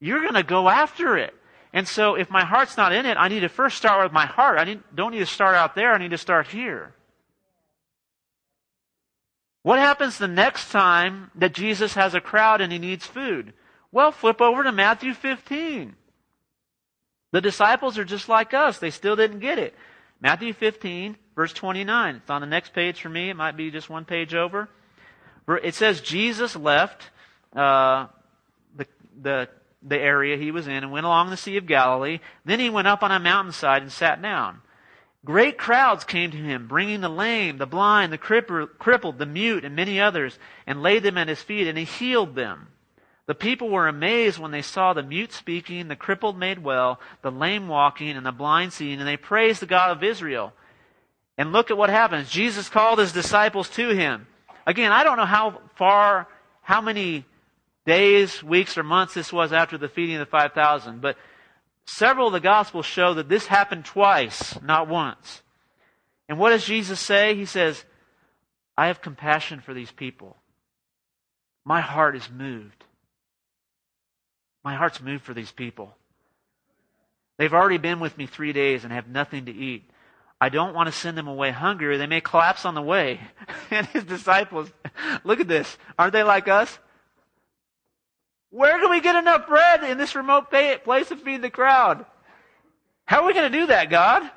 you're 0.00 0.20
going 0.20 0.34
to 0.34 0.42
go 0.42 0.68
after 0.68 1.16
it. 1.16 1.34
And 1.72 1.88
so 1.88 2.14
if 2.14 2.30
my 2.30 2.44
heart's 2.44 2.76
not 2.76 2.92
in 2.92 3.06
it, 3.06 3.16
I 3.16 3.28
need 3.28 3.40
to 3.40 3.48
first 3.48 3.76
start 3.76 4.02
with 4.02 4.12
my 4.12 4.26
heart. 4.26 4.58
I 4.58 4.64
need, 4.64 4.82
don't 4.94 5.12
need 5.12 5.20
to 5.20 5.26
start 5.26 5.54
out 5.54 5.74
there. 5.74 5.92
I 5.94 5.98
need 5.98 6.10
to 6.10 6.18
start 6.18 6.48
here. 6.48 6.92
What 9.62 9.78
happens 9.78 10.16
the 10.16 10.28
next 10.28 10.70
time 10.70 11.30
that 11.34 11.52
Jesus 11.52 11.94
has 11.94 12.14
a 12.14 12.20
crowd 12.20 12.60
and 12.60 12.72
he 12.72 12.78
needs 12.78 13.06
food? 13.06 13.52
Well, 13.92 14.12
flip 14.12 14.40
over 14.40 14.62
to 14.62 14.72
Matthew 14.72 15.14
15. 15.14 15.96
The 17.32 17.40
disciples 17.40 17.98
are 17.98 18.04
just 18.04 18.28
like 18.28 18.54
us. 18.54 18.78
They 18.78 18.90
still 18.90 19.16
didn't 19.16 19.40
get 19.40 19.58
it. 19.58 19.74
Matthew 20.20 20.52
15, 20.52 21.16
verse 21.34 21.52
29. 21.52 22.16
It's 22.16 22.30
on 22.30 22.40
the 22.40 22.46
next 22.46 22.72
page 22.72 23.00
for 23.00 23.08
me. 23.08 23.30
It 23.30 23.34
might 23.34 23.56
be 23.56 23.70
just 23.70 23.90
one 23.90 24.04
page 24.04 24.34
over. 24.34 24.68
It 25.62 25.74
says 25.74 26.00
Jesus 26.00 26.54
left 26.56 27.10
uh, 27.54 28.06
the, 28.76 28.86
the, 29.20 29.48
the 29.82 29.98
area 29.98 30.36
he 30.36 30.50
was 30.50 30.66
in 30.66 30.72
and 30.72 30.92
went 30.92 31.06
along 31.06 31.30
the 31.30 31.36
Sea 31.36 31.56
of 31.56 31.66
Galilee. 31.66 32.20
Then 32.44 32.60
he 32.60 32.70
went 32.70 32.88
up 32.88 33.02
on 33.02 33.10
a 33.10 33.18
mountainside 33.18 33.82
and 33.82 33.90
sat 33.90 34.22
down. 34.22 34.60
Great 35.24 35.58
crowds 35.58 36.04
came 36.04 36.30
to 36.30 36.36
him, 36.36 36.66
bringing 36.66 37.02
the 37.02 37.08
lame, 37.08 37.58
the 37.58 37.66
blind, 37.66 38.12
the 38.12 38.18
crippled, 38.18 39.18
the 39.18 39.26
mute, 39.26 39.64
and 39.64 39.76
many 39.76 40.00
others, 40.00 40.38
and 40.66 40.82
laid 40.82 41.02
them 41.02 41.18
at 41.18 41.28
his 41.28 41.42
feet, 41.42 41.66
and 41.66 41.76
he 41.76 41.84
healed 41.84 42.34
them. 42.34 42.68
The 43.26 43.34
people 43.34 43.68
were 43.68 43.86
amazed 43.86 44.38
when 44.38 44.50
they 44.50 44.62
saw 44.62 44.92
the 44.92 45.02
mute 45.02 45.32
speaking, 45.32 45.88
the 45.88 45.94
crippled 45.94 46.38
made 46.38 46.64
well, 46.64 46.98
the 47.22 47.30
lame 47.30 47.68
walking, 47.68 48.16
and 48.16 48.24
the 48.24 48.32
blind 48.32 48.72
seeing, 48.72 48.98
and 48.98 49.06
they 49.06 49.18
praised 49.18 49.60
the 49.60 49.66
God 49.66 49.90
of 49.90 50.02
Israel. 50.02 50.52
And 51.36 51.52
look 51.52 51.70
at 51.70 51.76
what 51.76 51.90
happens. 51.90 52.30
Jesus 52.30 52.68
called 52.68 52.98
his 52.98 53.12
disciples 53.12 53.68
to 53.70 53.90
him. 53.90 54.26
Again, 54.66 54.90
I 54.90 55.04
don't 55.04 55.16
know 55.16 55.26
how 55.26 55.60
far, 55.76 56.28
how 56.62 56.80
many 56.80 57.24
days, 57.86 58.42
weeks, 58.42 58.76
or 58.76 58.82
months 58.82 59.14
this 59.14 59.32
was 59.32 59.52
after 59.52 59.78
the 59.78 59.88
feeding 59.88 60.16
of 60.16 60.20
the 60.20 60.26
5,000, 60.26 61.00
but 61.00 61.16
several 61.90 62.28
of 62.28 62.32
the 62.32 62.40
Gospels 62.40 62.86
show 62.86 63.14
that 63.14 63.28
this 63.28 63.46
happened 63.46 63.84
twice, 63.84 64.60
not 64.62 64.88
once. 64.88 65.42
And 66.28 66.38
what 66.38 66.50
does 66.50 66.64
Jesus 66.64 67.00
say? 67.00 67.34
He 67.34 67.44
says, 67.44 67.84
I 68.76 68.86
have 68.86 69.02
compassion 69.02 69.60
for 69.60 69.74
these 69.74 69.90
people. 69.90 70.36
My 71.64 71.80
heart 71.80 72.16
is 72.16 72.30
moved. 72.30 72.84
My 74.64 74.74
heart's 74.74 75.00
moved 75.00 75.24
for 75.24 75.34
these 75.34 75.50
people. 75.50 75.94
They've 77.38 77.52
already 77.52 77.78
been 77.78 78.00
with 78.00 78.16
me 78.16 78.26
three 78.26 78.52
days 78.52 78.84
and 78.84 78.92
have 78.92 79.08
nothing 79.08 79.46
to 79.46 79.52
eat. 79.52 79.90
I 80.40 80.48
don't 80.48 80.74
want 80.74 80.86
to 80.86 80.92
send 80.92 81.18
them 81.18 81.28
away 81.28 81.50
hungry. 81.50 81.96
They 81.96 82.06
may 82.06 82.20
collapse 82.20 82.64
on 82.64 82.74
the 82.74 82.82
way. 82.82 83.20
and 83.70 83.86
his 83.88 84.04
disciples, 84.04 84.70
look 85.24 85.40
at 85.40 85.48
this. 85.48 85.76
Aren't 85.98 86.12
they 86.12 86.22
like 86.22 86.48
us? 86.48 86.78
Where 88.50 88.78
can 88.78 88.90
we 88.90 89.00
get 89.00 89.16
enough 89.16 89.46
bread 89.46 89.84
in 89.84 89.96
this 89.96 90.14
remote 90.14 90.50
place 90.50 91.08
to 91.08 91.16
feed 91.16 91.42
the 91.42 91.50
crowd? 91.50 92.04
How 93.04 93.22
are 93.22 93.26
we 93.26 93.34
going 93.34 93.50
to 93.50 93.58
do 93.58 93.66
that, 93.66 93.90
God? 93.90 94.28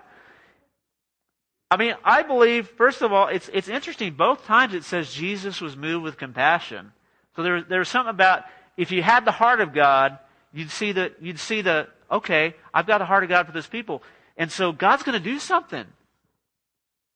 I 1.70 1.78
mean, 1.78 1.96
I 2.04 2.22
believe, 2.22 2.68
first 2.68 3.02
of 3.02 3.12
all, 3.12 3.28
it's, 3.28 3.50
it's 3.52 3.68
interesting. 3.68 4.14
Both 4.14 4.46
times 4.46 4.76
it 4.76 4.84
says 4.84 5.12
Jesus 5.12 5.60
was 5.60 5.76
moved 5.76 6.04
with 6.04 6.18
compassion. 6.18 6.92
So 7.36 7.42
there, 7.42 7.64
there's 7.64 7.90
something 7.90 8.12
about 8.12 8.44
if 8.78 8.92
you 8.92 9.02
had 9.02 9.26
the 9.26 9.32
heart 9.32 9.62
of 9.62 9.74
God, 9.74 10.20
you'd 10.54 10.70
see 10.70 10.92
the, 10.92 11.12
you'd 11.20 11.40
see 11.40 11.62
the, 11.62 11.88
okay, 12.12 12.56
I've 12.72 12.86
got 12.86 13.02
a 13.02 13.06
heart 13.06 13.24
of 13.24 13.30
God 13.30 13.48
for 13.48 13.52
this 13.52 13.66
people. 13.66 14.04
And 14.38 14.52
so 14.52 14.72
God's 14.72 15.02
going 15.02 15.18
to 15.18 15.24
do 15.24 15.40
something. 15.40 15.86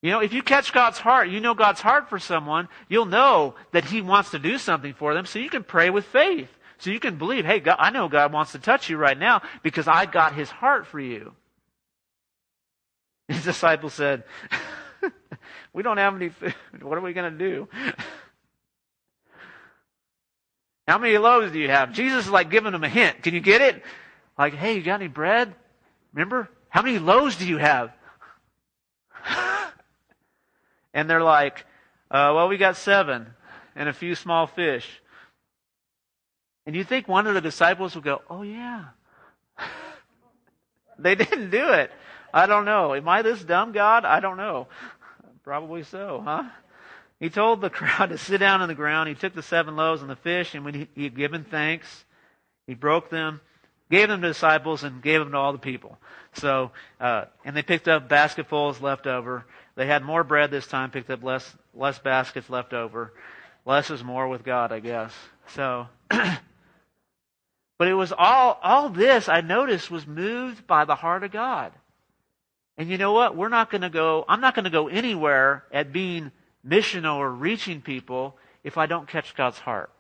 You 0.02 0.12
know, 0.12 0.22
if 0.22 0.34
you 0.34 0.42
catch 0.44 0.74
God's 0.74 1.00
heart, 1.00 1.30
you 1.30 1.40
know 1.40 1.54
God's 1.54 1.82
heart 1.82 2.10
for 2.10 2.20
someone, 2.20 2.68
you'll 2.88 3.06
know 3.06 3.56
that 3.72 3.86
He 3.86 4.02
wants 4.02 4.32
to 4.32 4.40
do 4.40 4.58
something 4.58 4.94
for 4.94 5.14
them, 5.14 5.26
so 5.26 5.40
you 5.40 5.50
can 5.50 5.64
pray 5.64 5.90
with 5.90 6.06
faith. 6.06 6.50
So 6.80 6.92
you 6.92 7.00
can 7.00 7.18
believe, 7.18 7.46
hey, 7.46 7.60
God, 7.60 7.78
I 7.80 7.90
know 7.90 8.08
God 8.08 8.32
wants 8.32 8.52
to 8.52 8.60
touch 8.60 8.90
you 8.90 8.98
right 8.98 9.18
now 9.18 9.42
because 9.64 9.88
I 9.88 10.06
got 10.06 10.36
His 10.36 10.50
heart 10.50 10.86
for 10.86 11.00
you. 11.00 11.34
His 13.28 13.44
disciples 13.44 13.94
said, 13.94 14.24
we 15.74 15.84
don't 15.84 15.98
have 15.98 16.16
any 16.16 16.30
food. 16.30 16.54
What 16.82 16.98
are 16.98 17.02
we 17.02 17.14
going 17.14 17.32
to 17.32 17.38
do? 17.38 17.68
How 20.88 20.98
many 20.98 21.18
loaves 21.18 21.52
do 21.52 21.60
you 21.60 21.68
have? 21.70 21.92
Jesus 21.92 22.26
is 22.26 22.32
like 22.32 22.50
giving 22.50 22.72
them 22.72 22.84
a 22.84 22.90
hint. 22.90 23.22
Can 23.22 23.34
you 23.34 23.42
get 23.42 23.62
it? 23.62 23.84
Like, 24.38 24.54
hey, 24.54 24.76
you 24.76 24.84
got 24.84 25.02
any 25.02 25.10
bread? 25.10 25.54
Remember? 26.14 26.50
How 26.70 26.82
many 26.82 27.00
loaves 27.00 27.36
do 27.36 27.46
you 27.46 27.58
have? 27.58 27.92
and 30.94 31.10
they're 31.10 31.24
like, 31.24 31.66
uh, 32.10 32.32
well, 32.34 32.48
we 32.48 32.58
got 32.58 32.78
seven 32.78 33.28
and 33.76 33.90
a 33.90 33.94
few 33.94 34.16
small 34.16 34.48
fish. 34.48 34.88
And 36.68 36.76
you 36.76 36.84
think 36.84 37.08
one 37.08 37.26
of 37.28 37.34
the 37.34 37.40
disciples 37.40 37.96
will 37.96 38.02
go, 38.02 38.22
oh, 38.30 38.42
yeah. 38.44 38.84
they 41.00 41.16
didn't 41.16 41.50
do 41.50 41.72
it. 41.72 41.90
I 42.34 42.46
don't 42.46 42.66
know. 42.66 42.94
Am 42.94 43.08
I 43.08 43.22
this 43.22 43.42
dumb, 43.42 43.72
God? 43.72 44.04
I 44.04 44.20
don't 44.20 44.36
know. 44.36 44.68
Probably 45.46 45.84
so, 45.84 46.22
huh? 46.24 46.44
He 47.22 47.30
told 47.30 47.62
the 47.62 47.70
crowd 47.72 48.10
to 48.10 48.18
sit 48.18 48.40
down 48.40 48.62
on 48.62 48.68
the 48.68 48.76
ground. 48.76 49.08
He 49.08 49.16
took 49.16 49.34
the 49.34 49.42
seven 49.42 49.78
loaves 49.78 50.02
and 50.02 50.10
the 50.10 50.18
fish, 50.18 50.56
and 50.56 50.66
when 50.66 50.74
he, 50.74 50.88
he 50.94 51.04
had 51.06 51.16
given 51.16 51.46
thanks, 51.46 51.88
he 52.68 52.74
broke 52.74 53.10
them, 53.10 53.40
gave 53.90 54.10
them 54.10 54.20
to 54.22 54.28
the 54.28 54.34
disciples, 54.34 54.84
and 54.84 55.02
gave 55.02 55.22
them 55.22 55.32
to 55.32 55.38
all 55.38 55.54
the 55.54 55.58
people. 55.58 55.98
So, 56.34 56.72
uh, 57.00 57.26
and 57.46 57.56
they 57.56 57.64
picked 57.64 57.88
up 57.88 58.10
basketfuls 58.10 58.82
left 58.82 59.08
over. 59.08 59.46
They 59.76 59.88
had 59.88 60.04
more 60.04 60.26
bread 60.26 60.52
this 60.52 60.68
time, 60.68 60.92
picked 60.92 61.10
up 61.10 61.24
less 61.24 61.50
less 61.74 61.98
baskets 61.98 62.50
left 62.50 62.74
over. 62.74 63.14
Less 63.66 63.90
is 63.90 64.04
more 64.04 64.28
with 64.28 64.44
God, 64.44 64.74
I 64.74 64.82
guess. 64.82 65.14
So, 65.56 65.88
but 67.78 67.88
it 67.88 67.94
was 67.94 68.12
all 68.12 68.60
all 68.62 68.90
this 68.90 69.30
I 69.30 69.42
noticed 69.42 69.92
was 69.92 70.06
moved 70.08 70.68
by 70.68 70.86
the 70.86 70.96
heart 70.96 71.24
of 71.24 71.32
God. 71.32 71.74
And 72.78 72.90
you 72.90 72.98
know 72.98 73.14
what? 73.14 73.36
We're 73.36 73.50
not 73.50 73.72
going 73.72 73.82
to 73.82 73.90
go. 73.90 74.24
I'm 74.28 74.42
not 74.42 74.54
going 74.54 74.66
to 74.66 74.72
go 74.72 74.88
anywhere 74.88 75.64
at 75.72 75.92
being 75.92 76.32
missional 76.66 77.16
or 77.16 77.32
reaching 77.32 77.82
people 77.82 78.38
if 78.64 78.78
I 78.78 78.86
don't 78.86 79.08
catch 79.08 79.36
God's 79.36 79.58
heart. 79.58 79.92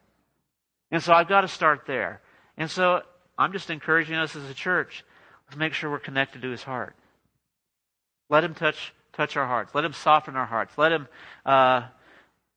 And 0.91 1.01
so 1.01 1.11
I've 1.11 1.27
got 1.27 1.41
to 1.41 1.47
start 1.47 1.83
there. 1.87 2.21
And 2.55 2.69
so 2.69 3.01
I'm 3.37 3.51
just 3.51 3.69
encouraging 3.71 4.15
us 4.15 4.35
as 4.35 4.47
a 4.49 4.53
church, 4.53 5.03
let's 5.47 5.57
make 5.57 5.73
sure 5.73 5.89
we're 5.89 5.99
connected 5.99 6.43
to 6.43 6.49
his 6.51 6.61
heart. 6.61 6.95
Let 8.29 8.43
him 8.43 8.53
touch 8.53 8.93
touch 9.17 9.35
our 9.35 9.47
hearts. 9.47 9.75
Let 9.75 9.83
Him 9.83 9.93
soften 9.93 10.35
our 10.35 10.45
hearts. 10.45 10.77
Let 10.77 10.91
Him, 10.91 11.07
uh, 11.45 11.81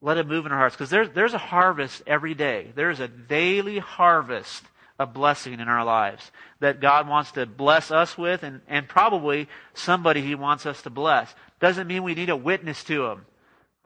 let 0.00 0.18
Him 0.18 0.28
move 0.28 0.46
in 0.46 0.52
our 0.52 0.58
hearts. 0.58 0.76
Because 0.76 0.90
there's, 0.90 1.08
there's 1.10 1.34
a 1.34 1.38
harvest 1.38 2.02
every 2.06 2.34
day. 2.34 2.70
There's 2.74 3.00
a 3.00 3.08
daily 3.08 3.78
harvest 3.78 4.62
of 5.00 5.14
blessing 5.14 5.54
in 5.54 5.60
our 5.66 5.82
lives 5.82 6.30
that 6.60 6.78
God 6.78 7.08
wants 7.08 7.32
to 7.32 7.46
bless 7.46 7.90
us 7.90 8.18
with 8.18 8.42
and, 8.42 8.60
and 8.68 8.86
probably 8.86 9.48
somebody 9.72 10.20
He 10.20 10.34
wants 10.34 10.66
us 10.66 10.82
to 10.82 10.90
bless. 10.90 11.34
Doesn't 11.58 11.86
mean 11.86 12.02
we 12.02 12.14
need 12.14 12.28
a 12.28 12.36
witness 12.36 12.84
to 12.84 13.06
Him. 13.06 13.24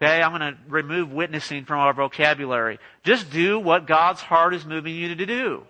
Okay, 0.02 0.20
I'm 0.20 0.36
going 0.36 0.52
to 0.52 0.58
remove 0.66 1.12
witnessing 1.12 1.66
from 1.66 1.78
our 1.78 1.94
vocabulary. 1.94 2.80
Just 3.04 3.30
do 3.30 3.60
what 3.60 3.86
God's 3.86 4.20
heart 4.20 4.54
is 4.54 4.66
moving 4.66 4.92
you 4.92 5.14
to 5.14 5.24
do. 5.24 5.64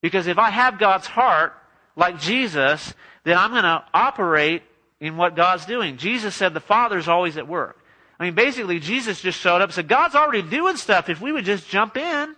Because 0.00 0.26
if 0.26 0.38
I 0.38 0.48
have 0.48 0.78
God's 0.78 1.06
heart, 1.06 1.52
like 1.94 2.18
Jesus, 2.18 2.94
then 3.24 3.36
I'm 3.36 3.50
going 3.50 3.64
to 3.64 3.84
operate 3.92 4.62
in 4.98 5.18
what 5.18 5.36
God's 5.36 5.66
doing. 5.66 5.98
Jesus 5.98 6.34
said 6.34 6.54
the 6.54 6.60
Father's 6.60 7.06
always 7.06 7.36
at 7.36 7.46
work. 7.46 7.78
I 8.18 8.24
mean, 8.24 8.34
basically, 8.34 8.80
Jesus 8.80 9.20
just 9.20 9.38
showed 9.38 9.56
up 9.56 9.64
and 9.64 9.74
said, 9.74 9.88
God's 9.88 10.14
already 10.14 10.40
doing 10.40 10.76
stuff 10.76 11.10
if 11.10 11.20
we 11.20 11.32
would 11.32 11.44
just 11.44 11.68
jump 11.68 11.98
in. 11.98 12.34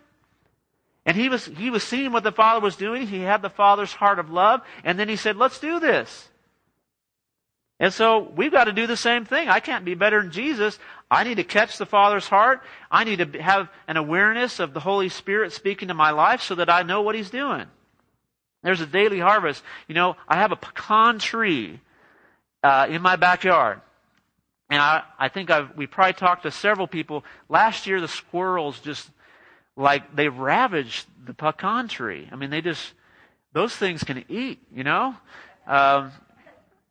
And 1.11 1.17
he 1.17 1.29
was, 1.29 1.45
he 1.45 1.71
was 1.71 1.83
seeing 1.83 2.13
what 2.13 2.23
the 2.23 2.31
Father 2.31 2.61
was 2.61 2.77
doing. 2.77 3.05
He 3.05 3.19
had 3.19 3.43
the 3.43 3.51
Father's 3.51 3.93
heart 3.93 4.21
of 4.21 4.31
love. 4.31 4.61
And 4.85 4.97
then 4.97 5.09
he 5.09 5.17
said, 5.17 5.37
let's 5.37 5.59
do 5.59 5.81
this. 5.81 6.29
And 7.81 7.93
so 7.93 8.31
we've 8.37 8.53
got 8.53 8.67
to 8.67 8.73
do 8.73 8.87
the 8.87 8.97
same 8.97 9.25
thing. 9.25 9.49
I 9.49 9.59
can't 9.59 9.85
be 9.85 9.97
better 9.97 10.23
than 10.23 10.31
Jesus. 10.31 10.79
I 11.11 11.25
need 11.25 11.39
to 11.39 11.43
catch 11.43 11.79
the 11.79 11.85
Father's 11.85 12.29
heart. 12.29 12.63
I 12.93 13.03
need 13.03 13.33
to 13.33 13.43
have 13.43 13.69
an 13.89 13.97
awareness 13.97 14.61
of 14.61 14.73
the 14.73 14.79
Holy 14.79 15.09
Spirit 15.09 15.53
speaking 15.53 15.89
to 15.89 15.95
my 15.95 16.13
life 16.13 16.43
so 16.43 16.55
that 16.55 16.71
I 16.71 16.85
know 16.85 17.03
what 17.03 17.17
He's 17.17 17.31
doing. 17.31 17.67
There's 18.63 18.81
a 18.81 18.87
daily 18.87 19.19
harvest. 19.19 19.65
You 19.89 19.97
know, 19.97 20.17
I 20.29 20.37
have 20.37 20.53
a 20.53 20.57
pecan 20.57 21.19
tree 21.19 21.81
uh, 22.63 22.87
in 22.89 23.03
my 23.03 23.17
backyard. 23.17 23.81
And 24.71 24.81
I, 24.81 25.03
I 25.19 25.29
think 25.29 25.51
I've, 25.51 25.77
we 25.77 25.89
probably 25.89 26.13
talked 26.13 26.45
to 26.45 26.53
several 26.53 26.87
people. 26.87 27.25
Last 27.49 27.89
year, 27.89 28.01
the 28.01 28.07
squirrels 28.07 28.79
just, 28.79 29.11
like, 29.81 30.15
they 30.15 30.29
ravaged 30.29 31.07
the 31.25 31.35
pecan 31.35 31.89
tree. 31.89 32.29
I 32.31 32.37
mean, 32.37 32.51
they 32.51 32.61
just, 32.61 32.93
those 33.53 33.75
things 33.75 34.05
can 34.05 34.25
eat, 34.29 34.61
you 34.73 34.85
know? 34.85 35.15
Um, 35.67 36.13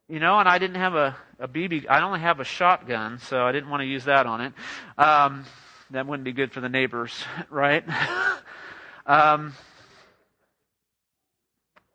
you 0.07 0.19
know, 0.19 0.39
and 0.39 0.49
I 0.49 0.57
didn't 0.57 0.77
have 0.77 0.95
a, 0.95 1.15
a 1.39 1.47
BB, 1.47 1.85
I 1.87 2.01
only 2.01 2.19
have 2.19 2.39
a 2.39 2.43
shotgun, 2.43 3.19
so 3.19 3.43
I 3.43 3.51
didn't 3.51 3.69
want 3.69 3.81
to 3.81 3.85
use 3.85 4.05
that 4.05 4.25
on 4.25 4.41
it. 4.41 4.53
Um, 4.97 5.45
that 5.91 6.07
wouldn't 6.07 6.25
be 6.25 6.33
good 6.33 6.51
for 6.51 6.61
the 6.61 6.69
neighbors, 6.69 7.23
right? 7.49 7.83
um, 9.05 9.53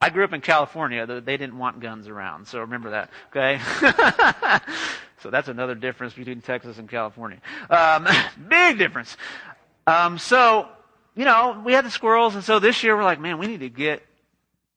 I 0.01 0.11
grew 0.11 0.23
up 0.23 0.33
in 0.33 0.43
California. 0.43 1.07
They 1.07 1.37
didn't 1.37 1.59
want 1.59 1.81
guns 1.81 2.09
around, 2.09 2.47
so 2.47 2.61
remember 2.61 2.91
that, 2.91 3.11
okay? 3.31 3.61
so 5.23 5.31
that's 5.31 5.49
another 5.49 5.75
difference 5.75 6.15
between 6.15 6.41
Texas 6.41 6.79
and 6.79 6.89
California. 6.89 7.41
Um, 7.71 8.07
big 8.49 8.79
difference. 8.79 9.17
Um, 9.87 10.19
so, 10.19 10.69
you 11.15 11.25
know, 11.25 11.63
we 11.65 11.73
had 11.73 11.85
the 11.85 11.91
squirrels, 11.91 12.35
and 12.35 12.45
so 12.45 12.59
this 12.59 12.83
year 12.83 12.97
we're 12.97 13.05
like, 13.05 13.21
man, 13.21 13.39
we 13.39 13.47
need 13.47 13.61
to 13.61 13.69
get, 13.69 14.03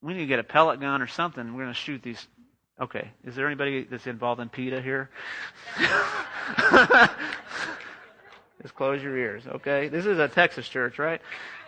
we 0.02 0.14
need 0.14 0.20
to 0.22 0.28
get 0.28 0.40
a 0.40 0.44
pellet 0.44 0.80
gun 0.80 1.02
or 1.02 1.08
something. 1.08 1.54
We're 1.54 1.64
going 1.64 1.74
to 1.74 1.80
shoot 1.80 2.04
these 2.04 2.28
Okay. 2.80 3.10
Is 3.24 3.36
there 3.36 3.48
anybody 3.48 3.86
that's 3.90 4.06
involved 4.06 4.40
in 4.40 4.50
PETA 4.50 4.82
here? 4.82 5.10
Just 8.62 8.76
close 8.76 9.02
your 9.02 9.18
ears, 9.18 9.48
okay? 9.48 9.88
This 9.88 10.06
is 10.06 10.20
a 10.20 10.28
Texas 10.28 10.70
church, 10.70 11.00
right? 11.00 11.20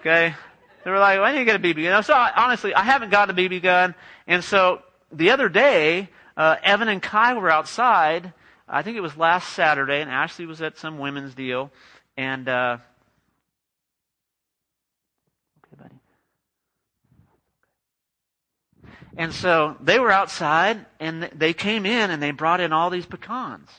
Okay. 0.01 0.35
They 0.83 0.91
were 0.91 0.99
like, 0.99 1.19
I 1.19 1.31
need 1.31 1.39
to 1.39 1.45
get 1.45 1.55
a 1.55 1.59
BB 1.59 1.83
gun. 1.83 2.03
So 2.03 2.13
I, 2.13 2.31
honestly, 2.35 2.75
I 2.75 2.83
haven't 2.83 3.09
got 3.09 3.29
a 3.31 3.33
BB 3.33 3.63
gun. 3.63 3.95
And 4.27 4.43
so 4.43 4.83
the 5.11 5.31
other 5.31 5.49
day, 5.49 6.09
uh, 6.37 6.57
Evan 6.61 6.89
and 6.89 7.01
Kai 7.01 7.33
were 7.33 7.49
outside. 7.49 8.31
I 8.67 8.83
think 8.83 8.95
it 8.95 9.01
was 9.01 9.17
last 9.17 9.53
Saturday, 9.53 10.01
and 10.01 10.11
Ashley 10.11 10.45
was 10.45 10.61
at 10.61 10.77
some 10.77 10.99
women's 10.99 11.33
deal. 11.33 11.71
And 12.17 12.47
uh, 12.47 12.77
And 19.19 19.33
so 19.33 19.75
they 19.81 19.99
were 19.99 20.13
outside 20.13 20.85
and 21.01 21.23
they 21.23 21.53
came 21.53 21.85
in 21.85 22.09
and 22.09 22.23
they 22.23 22.31
brought 22.31 22.61
in 22.61 22.71
all 22.71 22.89
these 22.89 23.05
pecans. 23.05 23.69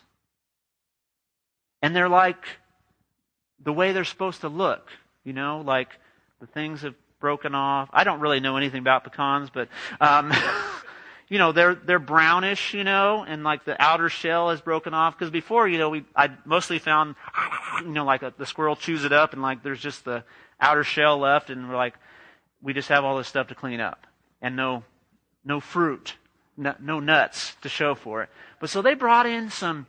And 1.81 1.97
they're 1.97 2.11
like 2.11 2.45
the 3.59 3.73
way 3.73 3.93
they're 3.93 4.05
supposed 4.05 4.43
to 4.43 4.51
look, 4.51 4.91
you 5.25 5.33
know, 5.33 5.63
like 5.65 5.89
the 6.41 6.47
things 6.47 6.83
have 6.83 6.95
broken 7.21 7.55
off. 7.55 7.89
I 7.91 8.05
don't 8.05 8.21
really 8.21 8.41
know 8.41 8.59
anything 8.59 8.81
about 8.81 9.03
pecans, 9.03 9.49
but 9.49 9.69
um, 9.99 10.31
you 11.31 11.39
know 11.39 11.53
they're 11.53 11.75
they're 11.75 11.99
brownish, 11.99 12.75
you 12.75 12.85
know, 12.85 13.25
and 13.27 13.43
like 13.43 13.65
the 13.65 13.83
outer 13.83 14.11
shell 14.11 14.51
is 14.51 14.61
broken 14.61 14.93
off. 14.93 15.19
Because 15.19 15.31
before, 15.31 15.67
you 15.67 15.79
know, 15.79 15.89
we 15.89 16.05
I 16.15 16.29
mostly 16.45 16.79
found, 16.79 17.15
you 17.81 17.89
know, 17.89 18.05
like 18.05 18.23
a, 18.23 18.35
the 18.37 18.45
squirrel 18.45 18.77
chews 18.77 19.07
it 19.07 19.13
up, 19.13 19.33
and 19.33 19.41
like 19.41 19.63
there's 19.63 19.81
just 19.81 20.05
the 20.05 20.23
outer 20.61 20.85
shell 20.85 21.17
left, 21.17 21.49
and 21.49 21.67
we're 21.67 21.77
like, 21.77 21.95
we 22.61 22.75
just 22.75 22.91
have 22.91 23.07
all 23.07 23.17
this 23.17 23.29
stuff 23.29 23.49
to 23.49 23.55
clean 23.55 23.81
up, 23.81 24.07
and 24.43 24.55
no 24.55 24.85
no 25.45 25.61
fruit, 25.61 26.15
no, 26.57 26.75
no 26.81 27.01
nuts 27.01 27.57
to 27.63 27.69
show 27.69 27.95
for 27.95 28.23
it. 28.23 28.31
But 28.61 28.71
so 28.71 28.83
they 28.83 28.95
brought 28.95 29.27
in 29.27 29.51
some 29.51 29.87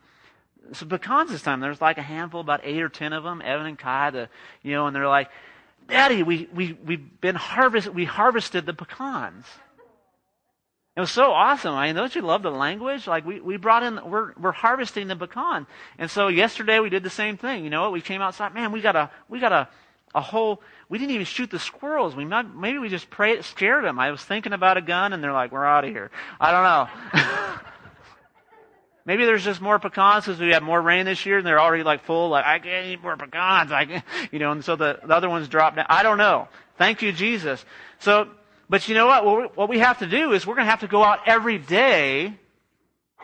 some 0.73 0.89
pecans 0.89 1.31
this 1.31 1.41
time. 1.41 1.59
There's 1.59 1.81
like 1.81 1.97
a 1.97 2.03
handful, 2.03 2.39
about 2.39 2.61
eight 2.63 2.81
or 2.81 2.89
ten 2.89 3.13
of 3.13 3.23
them. 3.23 3.41
Evan 3.43 3.65
and 3.65 3.79
Kai, 3.79 4.11
the 4.11 4.29
you 4.61 4.71
know, 4.73 4.87
and 4.87 4.95
they're 4.95 5.07
like, 5.07 5.29
"Daddy, 5.87 6.23
we 6.23 6.47
we 6.53 6.77
we've 6.85 7.21
been 7.21 7.35
harvest 7.35 7.89
we 7.89 8.05
harvested 8.05 8.65
the 8.65 8.73
pecans." 8.73 9.45
It 10.95 10.99
was 10.99 11.11
so 11.11 11.31
awesome. 11.31 11.73
I 11.73 11.87
mean, 11.87 11.95
don't 11.95 12.13
you 12.13 12.21
love 12.21 12.43
the 12.43 12.51
language? 12.51 13.07
Like 13.07 13.25
we, 13.25 13.39
we 13.39 13.55
brought 13.55 13.81
in, 13.81 14.09
we're, 14.09 14.33
we're 14.33 14.51
harvesting 14.51 15.07
the 15.07 15.15
pecan. 15.15 15.65
And 15.97 16.11
so 16.11 16.27
yesterday 16.27 16.79
we 16.79 16.89
did 16.89 17.03
the 17.03 17.09
same 17.09 17.37
thing. 17.37 17.63
You 17.63 17.69
know 17.69 17.83
what? 17.83 17.93
We 17.93 18.01
came 18.01 18.21
outside. 18.21 18.53
Man, 18.53 18.73
we 18.73 18.81
got 18.81 18.97
a, 18.97 19.09
we 19.29 19.39
got 19.39 19.53
a, 19.53 19.69
a 20.13 20.21
whole, 20.21 20.62
we 20.89 20.97
didn't 20.97 21.12
even 21.12 21.26
shoot 21.26 21.50
the 21.50 21.60
squirrels. 21.60 22.15
We 22.15 22.26
might, 22.26 22.54
maybe 22.54 22.80
we 22.80 22.89
just 22.89 23.10
prayed, 23.10 23.43
scared 23.45 23.84
them. 23.86 24.00
I 24.00 24.12
was 24.12 24.21
thinking 24.21 24.54
about 24.54 24.78
a 24.78 24.82
gun, 24.82 25.13
and 25.13 25.24
they're 25.24 25.34
like, 25.34 25.52
"We're 25.52 25.65
out 25.65 25.86
of 25.86 25.89
here." 25.89 26.12
I 26.39 26.52
don't 26.52 26.63
know. 26.63 27.60
maybe 29.06 29.26
there's 29.26 29.43
just 29.43 29.62
more 29.62 29.80
pecans 29.80 30.26
because 30.26 30.39
we 30.39 30.50
had 30.50 30.63
more 30.63 30.82
rain 30.82 31.06
this 31.06 31.26
year, 31.26 31.38
and 31.38 31.47
they're 31.47 31.60
already 31.60 31.84
like 31.84 32.04
full. 32.04 32.30
Like 32.30 32.45
I 32.45 32.60
can't 32.60 32.88
eat 32.88 33.02
more 33.02 33.15
pecans. 33.15 33.71
I 33.71 33.86
can't, 33.86 34.06
you 34.32 34.39
know. 34.39 34.52
And 34.52 34.63
so 34.63 34.76
the, 34.76 35.00
the 35.04 35.15
other 35.15 35.30
ones 35.30 35.47
dropped 35.47 35.78
down. 35.78 35.86
I 35.89 36.04
don't 36.04 36.17
know. 36.17 36.47
Thank 36.78 37.02
you, 37.02 37.12
Jesus. 37.12 37.63
So, 38.00 38.30
but 38.69 38.88
you 38.88 38.95
know 38.95 39.08
what? 39.08 39.26
We, 39.26 39.32
what 39.56 39.69
we 39.69 39.80
have 39.80 40.00
to 40.00 40.08
do 40.08 40.34
is 40.34 40.45
we're 40.45 40.56
going 40.56 40.65
to 40.65 40.71
have 40.71 40.82
to 40.82 40.88
go 40.88 41.04
out 41.04 41.19
every 41.28 41.58
day 41.58 42.34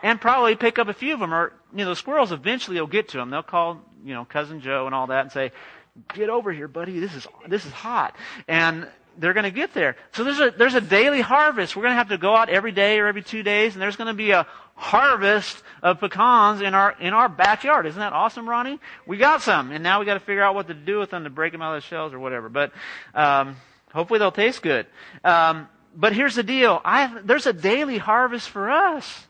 and 0.04 0.22
probably 0.22 0.56
pick 0.56 0.80
up 0.80 0.88
a 0.88 0.94
few 0.94 1.14
of 1.14 1.20
them. 1.20 1.34
Or 1.34 1.54
you 1.74 1.84
know, 1.84 1.90
the 1.90 1.96
squirrels 1.96 2.32
eventually 2.32 2.80
will 2.80 2.88
get 2.88 3.10
to 3.10 3.18
them. 3.18 3.30
They'll 3.30 3.44
call 3.44 3.82
you 4.04 4.14
know 4.14 4.26
cousin 4.26 4.62
Joe 4.62 4.86
and 4.86 4.96
all 4.96 5.08
that 5.08 5.22
and 5.22 5.32
say, 5.32 5.52
get 6.14 6.30
over 6.30 6.52
here, 6.52 6.68
buddy. 6.68 7.00
This 7.00 7.14
is, 7.14 7.28
this 7.48 7.66
is 7.66 7.72
hot. 7.72 8.16
And 8.48 8.88
they're 9.18 9.34
going 9.34 9.46
to 9.46 9.52
get 9.52 9.74
there. 9.74 9.96
So 10.14 10.24
there's 10.24 10.40
a, 10.40 10.52
there's 10.52 10.76
a 10.76 10.82
daily 10.82 11.22
harvest. 11.22 11.76
We're 11.76 11.84
going 11.84 11.94
to 11.94 11.98
have 11.98 12.10
to 12.10 12.18
go 12.18 12.36
out 12.36 12.50
every 12.50 12.72
day 12.72 13.00
or 13.00 13.08
every 13.08 13.24
two 13.24 13.44
days, 13.44 13.74
and 13.74 13.82
there's 13.82 13.96
going 13.96 14.08
to 14.08 14.14
be 14.14 14.32
a 14.32 14.46
harvest 14.76 15.64
of 15.82 16.00
pecans 16.00 16.62
in 16.62 16.76
our, 16.76 16.96
in 17.00 17.14
our 17.14 17.28
backyard. 17.28 17.88
Isn't 17.88 18.00
that 18.00 18.14
awesome, 18.14 18.48
Ronnie? 18.48 18.80
We 19.08 19.18
got 19.18 19.42
some, 19.42 19.72
and 19.72 19.84
now 19.84 20.00
we 20.00 20.06
got 20.06 20.16
to 20.16 20.20
figure 20.20 20.44
out 20.44 20.56
what 20.56 20.68
to 20.68 20.74
do 20.74 21.00
with 21.00 21.10
them 21.10 21.24
to 21.24 21.30
break 21.30 21.52
them 21.52 21.62
out 21.62 21.76
of 21.76 21.82
the 21.82 21.88
shells 21.88 22.14
or 22.14 22.20
whatever. 22.20 22.48
But, 22.48 22.74
um, 23.16 23.56
hopefully 23.92 24.20
they'll 24.20 24.32
taste 24.32 24.62
good. 24.62 24.86
Um, 25.24 25.68
but 25.96 26.14
here's 26.14 26.36
the 26.36 26.44
deal. 26.44 26.80
I, 26.86 27.22
there's 27.24 27.48
a 27.48 27.54
daily 27.54 27.98
harvest 27.98 28.50
for 28.50 28.70
us. 28.70 29.26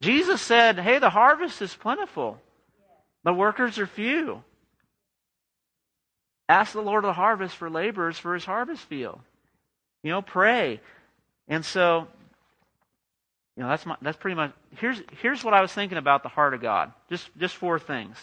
Jesus 0.00 0.42
said, 0.42 0.78
hey, 0.78 0.98
the 0.98 1.10
harvest 1.10 1.62
is 1.62 1.74
plentiful. 1.74 2.38
The 3.22 3.32
workers 3.32 3.78
are 3.78 3.86
few. 3.86 4.42
Ask 6.48 6.72
the 6.72 6.80
Lord 6.80 7.04
of 7.04 7.08
the 7.08 7.14
harvest 7.14 7.56
for 7.56 7.68
laborers 7.68 8.18
for 8.18 8.34
his 8.34 8.44
harvest 8.44 8.82
field. 8.82 9.18
You 10.02 10.12
know, 10.12 10.22
pray. 10.22 10.80
And 11.48 11.64
so, 11.64 12.06
you 13.56 13.62
know, 13.62 13.68
that's 13.68 13.86
my, 13.86 13.96
that's 14.02 14.16
pretty 14.16 14.36
much 14.36 14.52
here's 14.76 15.02
here's 15.20 15.42
what 15.42 15.54
I 15.54 15.60
was 15.60 15.72
thinking 15.72 15.98
about 15.98 16.22
the 16.22 16.28
heart 16.28 16.54
of 16.54 16.60
God. 16.60 16.92
Just 17.10 17.28
just 17.38 17.56
four 17.56 17.78
things 17.78 18.16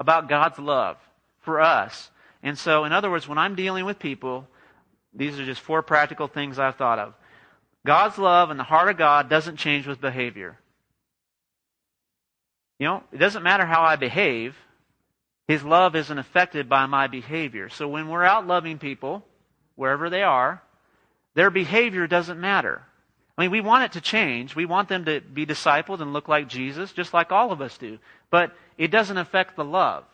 about 0.00 0.28
God's 0.28 0.58
love 0.58 0.96
for 1.40 1.60
us. 1.60 2.10
And 2.42 2.58
so, 2.58 2.84
in 2.84 2.92
other 2.92 3.10
words, 3.10 3.28
when 3.28 3.38
I'm 3.38 3.54
dealing 3.54 3.84
with 3.84 3.98
people, 3.98 4.46
these 5.14 5.38
are 5.38 5.44
just 5.44 5.60
four 5.60 5.82
practical 5.82 6.28
things 6.28 6.58
I've 6.58 6.76
thought 6.76 6.98
of. 6.98 7.14
God's 7.86 8.18
love 8.18 8.50
and 8.50 8.58
the 8.58 8.64
heart 8.64 8.88
of 8.88 8.96
God 8.96 9.28
doesn't 9.28 9.56
change 9.56 9.86
with 9.86 10.00
behavior. 10.00 10.58
You 12.78 12.86
know, 12.86 13.02
it 13.12 13.18
doesn't 13.18 13.42
matter 13.42 13.64
how 13.64 13.82
I 13.82 13.96
behave. 13.96 14.56
His 15.46 15.62
love 15.62 15.94
isn't 15.94 16.18
affected 16.18 16.68
by 16.68 16.86
my 16.86 17.06
behavior. 17.06 17.68
So 17.68 17.86
when 17.86 18.08
we're 18.08 18.24
out 18.24 18.46
loving 18.46 18.78
people, 18.78 19.24
wherever 19.76 20.08
they 20.08 20.22
are, 20.22 20.62
their 21.34 21.50
behavior 21.50 22.06
doesn't 22.06 22.40
matter. 22.40 22.82
I 23.36 23.42
mean, 23.42 23.50
we 23.50 23.60
want 23.60 23.84
it 23.84 23.92
to 23.92 24.00
change. 24.00 24.54
We 24.54 24.64
want 24.64 24.88
them 24.88 25.04
to 25.06 25.20
be 25.20 25.44
discipled 25.44 26.00
and 26.00 26.12
look 26.12 26.28
like 26.28 26.48
Jesus, 26.48 26.92
just 26.92 27.12
like 27.12 27.32
all 27.32 27.52
of 27.52 27.60
us 27.60 27.76
do. 27.76 27.98
But 28.30 28.52
it 28.78 28.90
doesn't 28.90 29.18
affect 29.18 29.56
the 29.56 29.64
love. 29.64 30.04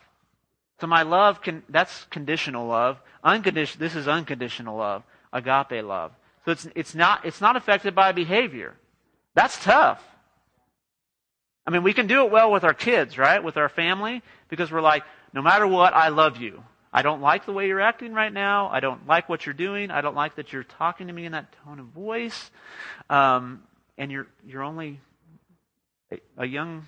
So 0.79 0.87
my 0.87 1.03
love 1.03 1.41
can, 1.41 1.61
that's 1.69 2.05
conditional 2.05 2.67
love. 2.67 2.99
Unconditional, 3.23 3.79
this 3.79 3.95
is 3.95 4.07
unconditional 4.07 4.75
love. 4.75 5.03
Agape 5.31 5.85
love. 5.85 6.11
So 6.45 6.51
it's, 6.51 6.67
it's 6.75 6.95
not, 6.95 7.23
it's 7.23 7.39
not 7.39 7.55
affected 7.55 7.93
by 7.93 8.11
behavior. 8.11 8.75
That's 9.35 9.63
tough. 9.63 10.03
I 11.65 11.69
mean, 11.69 11.83
we 11.83 11.93
can 11.93 12.07
do 12.07 12.25
it 12.25 12.31
well 12.31 12.51
with 12.51 12.63
our 12.63 12.73
kids, 12.73 13.17
right? 13.19 13.43
With 13.43 13.57
our 13.57 13.69
family, 13.69 14.23
because 14.49 14.71
we're 14.71 14.81
like, 14.81 15.03
no 15.33 15.41
matter 15.41 15.67
what, 15.67 15.93
I 15.93 16.09
love 16.09 16.37
you. 16.37 16.63
I 16.93 17.03
don't 17.03 17.21
like 17.21 17.45
the 17.45 17.53
way 17.53 17.67
you're 17.67 17.79
acting 17.79 18.13
right 18.13 18.33
now. 18.33 18.69
I 18.69 18.81
don't 18.81 19.07
like 19.07 19.29
what 19.29 19.45
you're 19.45 19.53
doing. 19.53 19.91
I 19.91 20.01
don't 20.01 20.15
like 20.15 20.35
that 20.35 20.51
you're 20.51 20.63
talking 20.63 21.07
to 21.07 21.13
me 21.13 21.25
in 21.25 21.31
that 21.31 21.53
tone 21.63 21.79
of 21.79 21.85
voice. 21.87 22.51
Um, 23.09 23.63
and 23.97 24.11
you're 24.11 24.27
you're 24.45 24.63
only 24.63 24.99
a, 26.11 26.19
a 26.37 26.45
young 26.45 26.85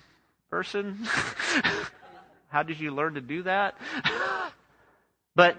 person. 0.50 0.98
How 2.48 2.62
did 2.62 2.78
you 2.78 2.90
learn 2.90 3.14
to 3.14 3.20
do 3.20 3.42
that? 3.44 3.76
but 5.34 5.56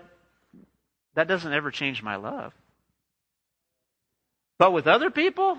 that 1.15 1.27
doesn't 1.27 1.51
ever 1.51 1.71
change 1.71 2.03
my 2.03 2.17
love. 2.17 2.53
But 4.57 4.73
with 4.73 4.87
other 4.87 5.09
people, 5.09 5.57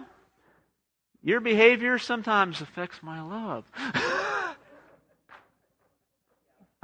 your 1.23 1.41
behavior 1.41 1.99
sometimes 1.99 2.61
affects 2.61 3.03
my 3.03 3.21
love. 3.21 3.65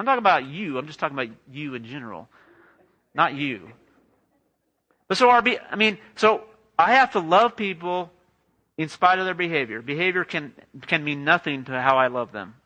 I'm 0.03 0.07
talking 0.07 0.19
about 0.19 0.47
you. 0.47 0.79
I'm 0.79 0.89
just 0.89 0.99
talking 0.99 1.17
about 1.17 1.33
you 1.53 1.77
in 1.77 1.85
general, 1.85 2.29
not 3.15 3.35
you. 3.35 3.71
But 5.07 5.17
so 5.17 5.41
be- 5.43 5.61
I 5.61 5.77
mean, 5.77 5.97
so 6.17 6.43
I 6.77 6.95
have 6.95 7.13
to 7.13 7.21
love 7.21 7.55
people 7.55 8.11
in 8.77 8.89
spite 8.89 9.21
of 9.21 9.27
their 9.27 9.35
behavior. 9.35 9.81
Behavior 9.81 10.25
can 10.25 10.55
can 10.89 11.05
mean 11.05 11.23
nothing 11.23 11.67
to 11.67 11.81
how 11.81 11.99
I 11.99 12.09
love 12.09 12.33
them. 12.33 12.57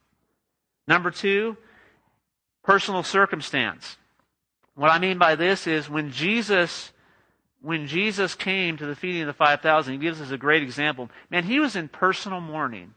Number 0.89 1.11
two, 1.11 1.59
personal 2.63 3.03
circumstance. 3.03 3.99
What 4.75 4.91
I 4.91 4.99
mean 4.99 5.19
by 5.19 5.35
this 5.35 5.67
is 5.67 5.91
when 5.91 6.13
Jesus 6.13 6.91
when 7.61 7.87
Jesus 7.87 8.35
came 8.35 8.79
to 8.79 8.87
the 8.87 8.97
feeding 8.97 9.21
of 9.23 9.27
the 9.27 9.35
5,000, 9.35 9.93
he 9.93 9.99
gives 9.99 10.23
us 10.23 10.31
a 10.31 10.39
great 10.39 10.63
example. 10.63 11.11
Man, 11.29 11.45
he 11.45 11.61
was 11.61 11.77
in 11.77 11.89
personal 11.89 12.41
mourning. 12.41 12.95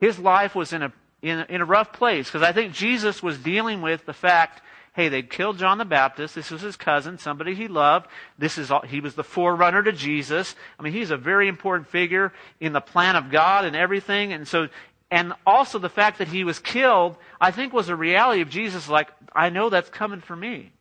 His 0.00 0.18
life 0.18 0.56
was 0.56 0.72
in 0.72 0.82
a, 0.82 0.92
in 1.22 1.40
in 1.48 1.60
a 1.60 1.64
rough 1.64 1.92
place 1.92 2.26
because 2.26 2.42
I 2.42 2.52
think 2.52 2.72
Jesus 2.72 3.22
was 3.22 3.38
dealing 3.38 3.82
with 3.82 4.06
the 4.06 4.12
fact, 4.12 4.62
hey, 4.94 5.08
they 5.08 5.22
killed 5.22 5.58
John 5.58 5.78
the 5.78 5.84
Baptist. 5.84 6.34
This 6.34 6.50
was 6.50 6.62
his 6.62 6.76
cousin, 6.76 7.18
somebody 7.18 7.54
he 7.54 7.68
loved. 7.68 8.08
This 8.36 8.58
is 8.58 8.70
all, 8.70 8.82
he 8.82 9.00
was 9.00 9.14
the 9.14 9.22
forerunner 9.22 9.82
to 9.82 9.92
Jesus. 9.92 10.56
I 10.78 10.82
mean, 10.82 10.92
he's 10.92 11.12
a 11.12 11.16
very 11.16 11.46
important 11.46 11.88
figure 11.88 12.32
in 12.58 12.72
the 12.72 12.80
plan 12.80 13.14
of 13.14 13.30
God 13.30 13.64
and 13.64 13.76
everything. 13.76 14.32
And 14.32 14.46
so, 14.46 14.68
and 15.10 15.34
also 15.46 15.78
the 15.78 15.88
fact 15.88 16.18
that 16.18 16.28
he 16.28 16.44
was 16.44 16.58
killed, 16.58 17.16
I 17.40 17.52
think 17.52 17.72
was 17.72 17.88
a 17.88 17.96
reality 17.96 18.42
of 18.42 18.50
Jesus 18.50 18.88
like, 18.88 19.08
I 19.32 19.50
know 19.50 19.70
that's 19.70 19.88
coming 19.88 20.20
for 20.20 20.34
me. 20.34 20.72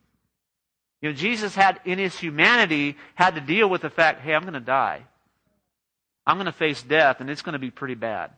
You 1.02 1.10
know, 1.10 1.16
Jesus 1.16 1.54
had, 1.54 1.80
in 1.86 2.00
his 2.00 2.18
humanity, 2.18 2.98
had 3.14 3.36
to 3.36 3.42
deal 3.42 3.70
with 3.70 3.82
the 3.82 3.90
fact, 3.90 4.22
hey, 4.22 4.34
I'm 4.34 4.42
going 4.42 4.54
to 4.54 4.60
die. 4.60 5.04
I'm 6.26 6.38
going 6.38 6.48
to 6.48 6.52
face 6.52 6.82
death, 6.82 7.22
and 7.22 7.30
it's 7.30 7.44
going 7.44 7.54
to 7.54 7.60
be 7.60 7.72
pretty 7.72 7.96
bad. 7.96 8.32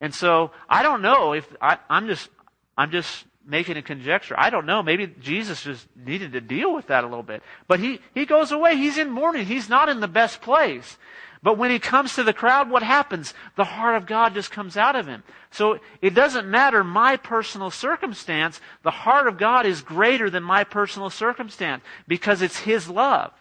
And 0.00 0.14
so, 0.14 0.52
I 0.68 0.82
don't 0.82 1.02
know 1.02 1.32
if, 1.32 1.46
I, 1.60 1.78
I'm 1.90 2.06
just, 2.06 2.28
I'm 2.76 2.90
just 2.90 3.24
making 3.44 3.76
a 3.76 3.82
conjecture. 3.82 4.34
I 4.38 4.50
don't 4.50 4.66
know. 4.66 4.82
Maybe 4.82 5.06
Jesus 5.06 5.62
just 5.62 5.86
needed 5.96 6.32
to 6.32 6.40
deal 6.40 6.74
with 6.74 6.88
that 6.88 7.02
a 7.02 7.06
little 7.06 7.22
bit. 7.22 7.42
But 7.66 7.80
he, 7.80 8.00
he 8.14 8.26
goes 8.26 8.52
away. 8.52 8.76
He's 8.76 8.98
in 8.98 9.10
mourning. 9.10 9.46
He's 9.46 9.68
not 9.68 9.88
in 9.88 10.00
the 10.00 10.08
best 10.08 10.42
place. 10.42 10.98
But 11.42 11.56
when 11.56 11.70
he 11.70 11.78
comes 11.78 12.14
to 12.14 12.24
the 12.24 12.32
crowd, 12.32 12.68
what 12.68 12.82
happens? 12.82 13.32
The 13.56 13.64
heart 13.64 13.96
of 13.96 14.06
God 14.06 14.34
just 14.34 14.50
comes 14.50 14.76
out 14.76 14.96
of 14.96 15.06
him. 15.06 15.22
So 15.50 15.78
it 16.02 16.14
doesn't 16.14 16.48
matter 16.48 16.82
my 16.82 17.16
personal 17.16 17.70
circumstance. 17.70 18.60
The 18.82 18.90
heart 18.90 19.28
of 19.28 19.38
God 19.38 19.64
is 19.64 19.80
greater 19.80 20.30
than 20.30 20.42
my 20.42 20.64
personal 20.64 21.10
circumstance 21.10 21.82
because 22.06 22.42
it's 22.42 22.58
his 22.58 22.88
love. 22.88 23.32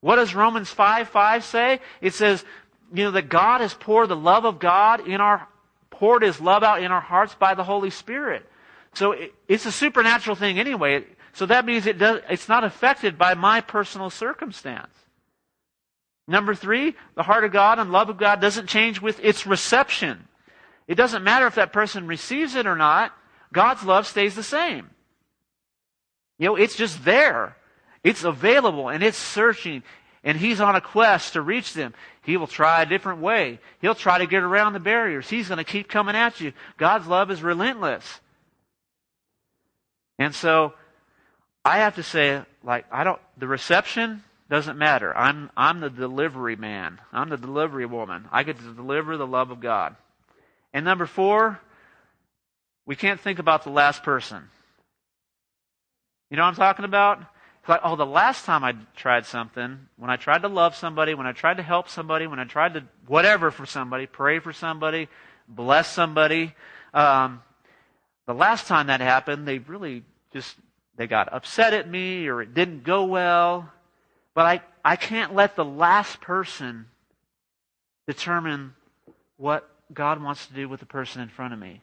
What 0.00 0.16
does 0.16 0.34
Romans 0.34 0.68
5 0.70 1.08
5 1.08 1.44
say? 1.44 1.80
It 2.00 2.14
says, 2.14 2.44
you 2.92 3.04
know, 3.04 3.12
that 3.12 3.28
God 3.28 3.60
has 3.60 3.74
poured 3.74 4.08
the 4.08 4.16
love 4.16 4.44
of 4.44 4.58
God 4.58 5.06
in 5.06 5.20
our, 5.20 5.48
poured 5.98 6.22
his 6.22 6.40
love 6.40 6.62
out 6.62 6.82
in 6.82 6.92
our 6.92 7.00
hearts 7.00 7.34
by 7.34 7.54
the 7.54 7.64
Holy 7.64 7.90
Spirit. 7.90 8.46
So 8.94 9.12
it, 9.12 9.34
it's 9.48 9.66
a 9.66 9.72
supernatural 9.72 10.36
thing 10.36 10.58
anyway. 10.58 11.04
So 11.32 11.46
that 11.46 11.66
means 11.66 11.86
it 11.86 11.98
does, 11.98 12.22
it's 12.30 12.48
not 12.48 12.64
affected 12.64 13.18
by 13.18 13.34
my 13.34 13.60
personal 13.60 14.10
circumstance. 14.10 14.92
Number 16.28 16.54
three, 16.54 16.94
the 17.14 17.22
heart 17.22 17.44
of 17.44 17.52
God 17.52 17.78
and 17.78 17.92
love 17.92 18.08
of 18.08 18.18
God 18.18 18.40
doesn't 18.40 18.68
change 18.68 19.00
with 19.00 19.20
its 19.22 19.46
reception. 19.46 20.26
It 20.88 20.96
doesn't 20.96 21.22
matter 21.22 21.46
if 21.46 21.56
that 21.56 21.72
person 21.72 22.06
receives 22.06 22.54
it 22.54 22.66
or 22.66 22.76
not, 22.76 23.12
God's 23.52 23.84
love 23.84 24.06
stays 24.06 24.34
the 24.34 24.42
same. 24.42 24.90
You 26.38 26.46
know, 26.46 26.56
it's 26.56 26.76
just 26.76 27.04
there. 27.04 27.56
It's 28.02 28.24
available 28.24 28.88
and 28.88 29.02
it's 29.02 29.18
searching 29.18 29.82
and 30.26 30.36
he's 30.36 30.60
on 30.60 30.74
a 30.74 30.80
quest 30.80 31.34
to 31.34 31.40
reach 31.40 31.72
them. 31.72 31.94
He 32.22 32.36
will 32.36 32.48
try 32.48 32.82
a 32.82 32.86
different 32.86 33.20
way. 33.20 33.60
He'll 33.80 33.94
try 33.94 34.18
to 34.18 34.26
get 34.26 34.42
around 34.42 34.72
the 34.72 34.80
barriers. 34.80 35.30
He's 35.30 35.46
going 35.48 35.58
to 35.58 35.64
keep 35.64 35.88
coming 35.88 36.16
at 36.16 36.40
you. 36.40 36.52
God's 36.76 37.06
love 37.06 37.30
is 37.30 37.44
relentless. 37.44 38.20
And 40.18 40.34
so 40.34 40.74
I 41.64 41.78
have 41.78 41.94
to 41.94 42.02
say, 42.02 42.42
like, 42.64 42.86
I 42.90 43.04
don't, 43.04 43.20
the 43.38 43.46
reception, 43.46 44.24
doesn't 44.50 44.76
matter. 44.76 45.16
I'm, 45.16 45.48
I'm 45.56 45.78
the 45.78 45.90
delivery 45.90 46.56
man. 46.56 47.00
I'm 47.12 47.28
the 47.28 47.36
delivery 47.36 47.86
woman. 47.86 48.26
I 48.32 48.42
get 48.42 48.58
to 48.58 48.74
deliver 48.74 49.16
the 49.16 49.26
love 49.26 49.52
of 49.52 49.60
God. 49.60 49.94
And 50.72 50.84
number 50.84 51.06
four, 51.06 51.60
we 52.84 52.96
can't 52.96 53.20
think 53.20 53.38
about 53.38 53.62
the 53.62 53.70
last 53.70 54.02
person. 54.02 54.42
You 56.30 56.36
know 56.36 56.42
what 56.42 56.48
I'm 56.48 56.56
talking 56.56 56.84
about? 56.84 57.22
Like, 57.68 57.80
oh, 57.82 57.96
the 57.96 58.06
last 58.06 58.44
time 58.44 58.62
I 58.62 58.74
tried 58.94 59.26
something, 59.26 59.78
when 59.96 60.10
I 60.10 60.16
tried 60.16 60.42
to 60.42 60.48
love 60.48 60.76
somebody, 60.76 61.14
when 61.14 61.26
I 61.26 61.32
tried 61.32 61.56
to 61.56 61.62
help 61.62 61.88
somebody, 61.88 62.26
when 62.26 62.38
I 62.38 62.44
tried 62.44 62.74
to 62.74 62.84
whatever 63.06 63.50
for 63.50 63.66
somebody, 63.66 64.06
pray 64.06 64.38
for 64.38 64.52
somebody, 64.52 65.08
bless 65.48 65.90
somebody, 65.90 66.54
um, 66.94 67.42
the 68.26 68.34
last 68.34 68.66
time 68.66 68.88
that 68.88 69.00
happened, 69.00 69.46
they 69.46 69.58
really 69.58 70.04
just 70.32 70.56
they 70.96 71.06
got 71.06 71.32
upset 71.32 71.74
at 71.74 71.88
me 71.88 72.26
or 72.26 72.40
it 72.40 72.54
didn't 72.54 72.84
go 72.84 73.04
well 73.04 73.70
but 74.36 74.44
I, 74.44 74.60
I 74.84 74.96
can't 74.96 75.34
let 75.34 75.56
the 75.56 75.64
last 75.64 76.20
person 76.20 76.84
determine 78.06 78.74
what 79.38 79.66
God 79.94 80.22
wants 80.22 80.46
to 80.48 80.52
do 80.52 80.68
with 80.68 80.80
the 80.80 80.86
person 80.86 81.22
in 81.22 81.30
front 81.30 81.54
of 81.54 81.58
me. 81.58 81.80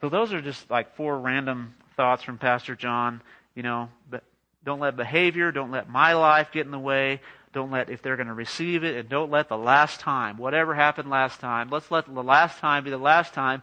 So 0.00 0.08
those 0.08 0.32
are 0.32 0.40
just 0.40 0.70
like 0.70 0.96
four 0.96 1.18
random 1.18 1.74
thoughts 1.94 2.22
from 2.22 2.38
Pastor 2.38 2.74
John. 2.74 3.20
You 3.54 3.62
know, 3.62 3.88
but 4.08 4.24
don't 4.64 4.80
let 4.80 4.96
behavior, 4.96 5.52
don't 5.52 5.70
let 5.70 5.88
my 5.88 6.12
life 6.14 6.52
get 6.52 6.66
in 6.66 6.72
the 6.72 6.78
way. 6.78 7.20
Don't 7.52 7.70
let 7.70 7.90
if 7.90 8.00
they're 8.00 8.16
going 8.16 8.28
to 8.28 8.34
receive 8.34 8.84
it, 8.84 8.96
and 8.96 9.08
don't 9.08 9.30
let 9.30 9.48
the 9.48 9.58
last 9.58 9.98
time, 9.98 10.36
whatever 10.36 10.72
happened 10.72 11.10
last 11.10 11.40
time, 11.40 11.68
let's 11.68 11.90
let 11.90 12.06
the 12.06 12.22
last 12.22 12.58
time 12.58 12.84
be 12.84 12.90
the 12.90 12.98
last 12.98 13.34
time. 13.34 13.62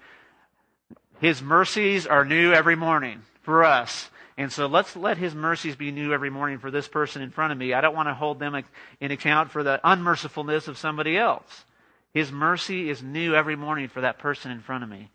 His 1.21 1.41
mercies 1.41 2.05
are 2.05 2.25
new 2.25 2.51
every 2.51 2.75
morning 2.75 3.21
for 3.43 3.63
us. 3.63 4.09
And 4.37 4.51
so 4.51 4.67
let's 4.67 4.95
let 4.95 5.17
his 5.17 5.33
mercies 5.33 5.75
be 5.75 5.91
new 5.91 6.13
every 6.13 6.29
morning 6.29 6.59
for 6.59 6.69
this 6.69 6.87
person 6.87 7.23
in 7.23 7.31
front 7.31 7.51
of 7.51 7.57
me. 7.57 7.73
I 7.73 7.81
don't 7.81 7.95
want 7.95 8.07
to 8.07 8.13
hold 8.13 8.39
them 8.39 8.61
in 8.99 9.11
account 9.11 9.51
for 9.51 9.63
the 9.63 9.79
unmercifulness 9.83 10.67
of 10.67 10.77
somebody 10.77 11.17
else. 11.17 11.65
His 12.13 12.31
mercy 12.31 12.89
is 12.89 13.01
new 13.01 13.33
every 13.33 13.55
morning 13.55 13.87
for 13.87 14.01
that 14.01 14.19
person 14.19 14.51
in 14.51 14.61
front 14.61 14.83
of 14.83 14.89
me. 14.89 15.09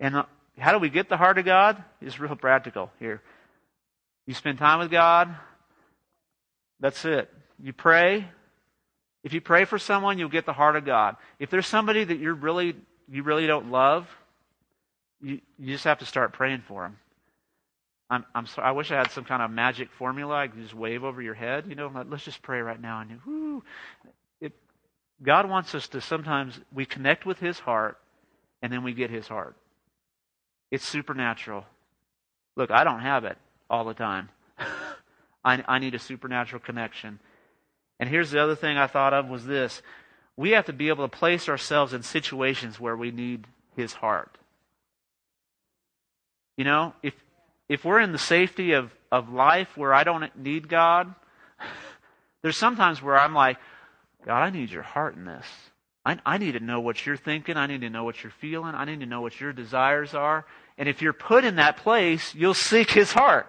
And 0.00 0.16
uh, 0.16 0.24
how 0.62 0.72
do 0.72 0.78
we 0.78 0.90
get 0.90 1.08
the 1.08 1.16
heart 1.16 1.38
of 1.38 1.44
God? 1.44 1.82
It's 2.00 2.20
real 2.20 2.36
practical 2.36 2.90
here. 3.00 3.20
You 4.26 4.34
spend 4.34 4.58
time 4.58 4.78
with 4.78 4.90
God. 4.90 5.34
That's 6.78 7.04
it. 7.04 7.30
You 7.60 7.72
pray. 7.72 8.28
If 9.24 9.32
you 9.32 9.40
pray 9.40 9.64
for 9.64 9.78
someone, 9.78 10.18
you'll 10.18 10.28
get 10.28 10.46
the 10.46 10.52
heart 10.52 10.76
of 10.76 10.84
God. 10.84 11.16
If 11.38 11.50
there's 11.50 11.66
somebody 11.66 12.04
that 12.04 12.18
you 12.18 12.32
really 12.32 12.76
you 13.08 13.22
really 13.22 13.46
don't 13.46 13.70
love, 13.70 14.08
you, 15.20 15.40
you 15.58 15.72
just 15.72 15.84
have 15.84 15.98
to 15.98 16.06
start 16.06 16.32
praying 16.32 16.62
for 16.66 16.82
them. 16.82 16.98
I'm, 18.08 18.24
I'm 18.34 18.46
sorry, 18.46 18.68
I 18.68 18.72
wish 18.72 18.90
I 18.90 18.96
had 18.96 19.10
some 19.10 19.24
kind 19.24 19.42
of 19.42 19.50
magic 19.50 19.90
formula 19.98 20.34
I 20.34 20.48
could 20.48 20.60
just 20.60 20.74
wave 20.74 21.02
over 21.02 21.22
your 21.22 21.34
head. 21.34 21.64
You 21.68 21.74
know, 21.74 21.90
let's 22.08 22.24
just 22.24 22.42
pray 22.42 22.60
right 22.60 22.80
now. 22.80 23.00
And 23.00 23.20
whoo, 23.24 23.64
it, 24.40 24.52
God 25.22 25.48
wants 25.48 25.74
us 25.74 25.88
to 25.88 26.00
sometimes 26.00 26.58
we 26.72 26.84
connect 26.84 27.26
with 27.26 27.38
His 27.38 27.58
heart, 27.58 27.98
and 28.60 28.72
then 28.72 28.82
we 28.84 28.92
get 28.92 29.10
His 29.10 29.26
heart. 29.26 29.56
It's 30.72 30.88
supernatural. 30.88 31.66
Look, 32.56 32.70
I 32.70 32.82
don't 32.82 33.00
have 33.00 33.24
it 33.24 33.36
all 33.68 33.84
the 33.84 33.92
time. 33.92 34.30
I, 35.44 35.62
I 35.68 35.78
need 35.78 35.94
a 35.94 35.98
supernatural 35.98 36.60
connection. 36.60 37.20
And 38.00 38.08
here's 38.08 38.30
the 38.30 38.42
other 38.42 38.56
thing 38.56 38.78
I 38.78 38.86
thought 38.86 39.12
of 39.12 39.28
was 39.28 39.44
this: 39.44 39.82
we 40.34 40.52
have 40.52 40.64
to 40.66 40.72
be 40.72 40.88
able 40.88 41.06
to 41.06 41.14
place 41.14 41.46
ourselves 41.48 41.92
in 41.92 42.02
situations 42.02 42.80
where 42.80 42.96
we 42.96 43.10
need 43.10 43.46
His 43.76 43.92
heart. 43.92 44.38
You 46.56 46.64
know, 46.64 46.94
if 47.02 47.12
if 47.68 47.84
we're 47.84 48.00
in 48.00 48.12
the 48.12 48.18
safety 48.18 48.72
of, 48.72 48.92
of 49.10 49.30
life 49.30 49.76
where 49.76 49.92
I 49.92 50.04
don't 50.04 50.34
need 50.38 50.68
God, 50.68 51.14
there's 52.42 52.56
sometimes 52.56 53.02
where 53.02 53.18
I'm 53.18 53.34
like, 53.34 53.58
God, 54.24 54.42
I 54.42 54.50
need 54.50 54.70
your 54.70 54.82
heart 54.82 55.16
in 55.16 55.26
this. 55.26 55.46
I, 56.04 56.18
I 56.26 56.38
need 56.38 56.52
to 56.52 56.60
know 56.60 56.80
what 56.80 57.06
you're 57.06 57.16
thinking. 57.16 57.56
I 57.56 57.66
need 57.66 57.82
to 57.82 57.90
know 57.90 58.04
what 58.04 58.22
you're 58.22 58.32
feeling. 58.40 58.74
I 58.74 58.84
need 58.84 59.00
to 59.00 59.06
know 59.06 59.20
what 59.20 59.40
your 59.40 59.52
desires 59.52 60.14
are. 60.14 60.44
And 60.76 60.88
if 60.88 61.02
you're 61.02 61.12
put 61.12 61.44
in 61.44 61.56
that 61.56 61.76
place, 61.76 62.34
you'll 62.34 62.54
seek 62.54 62.90
his 62.90 63.12
heart. 63.12 63.46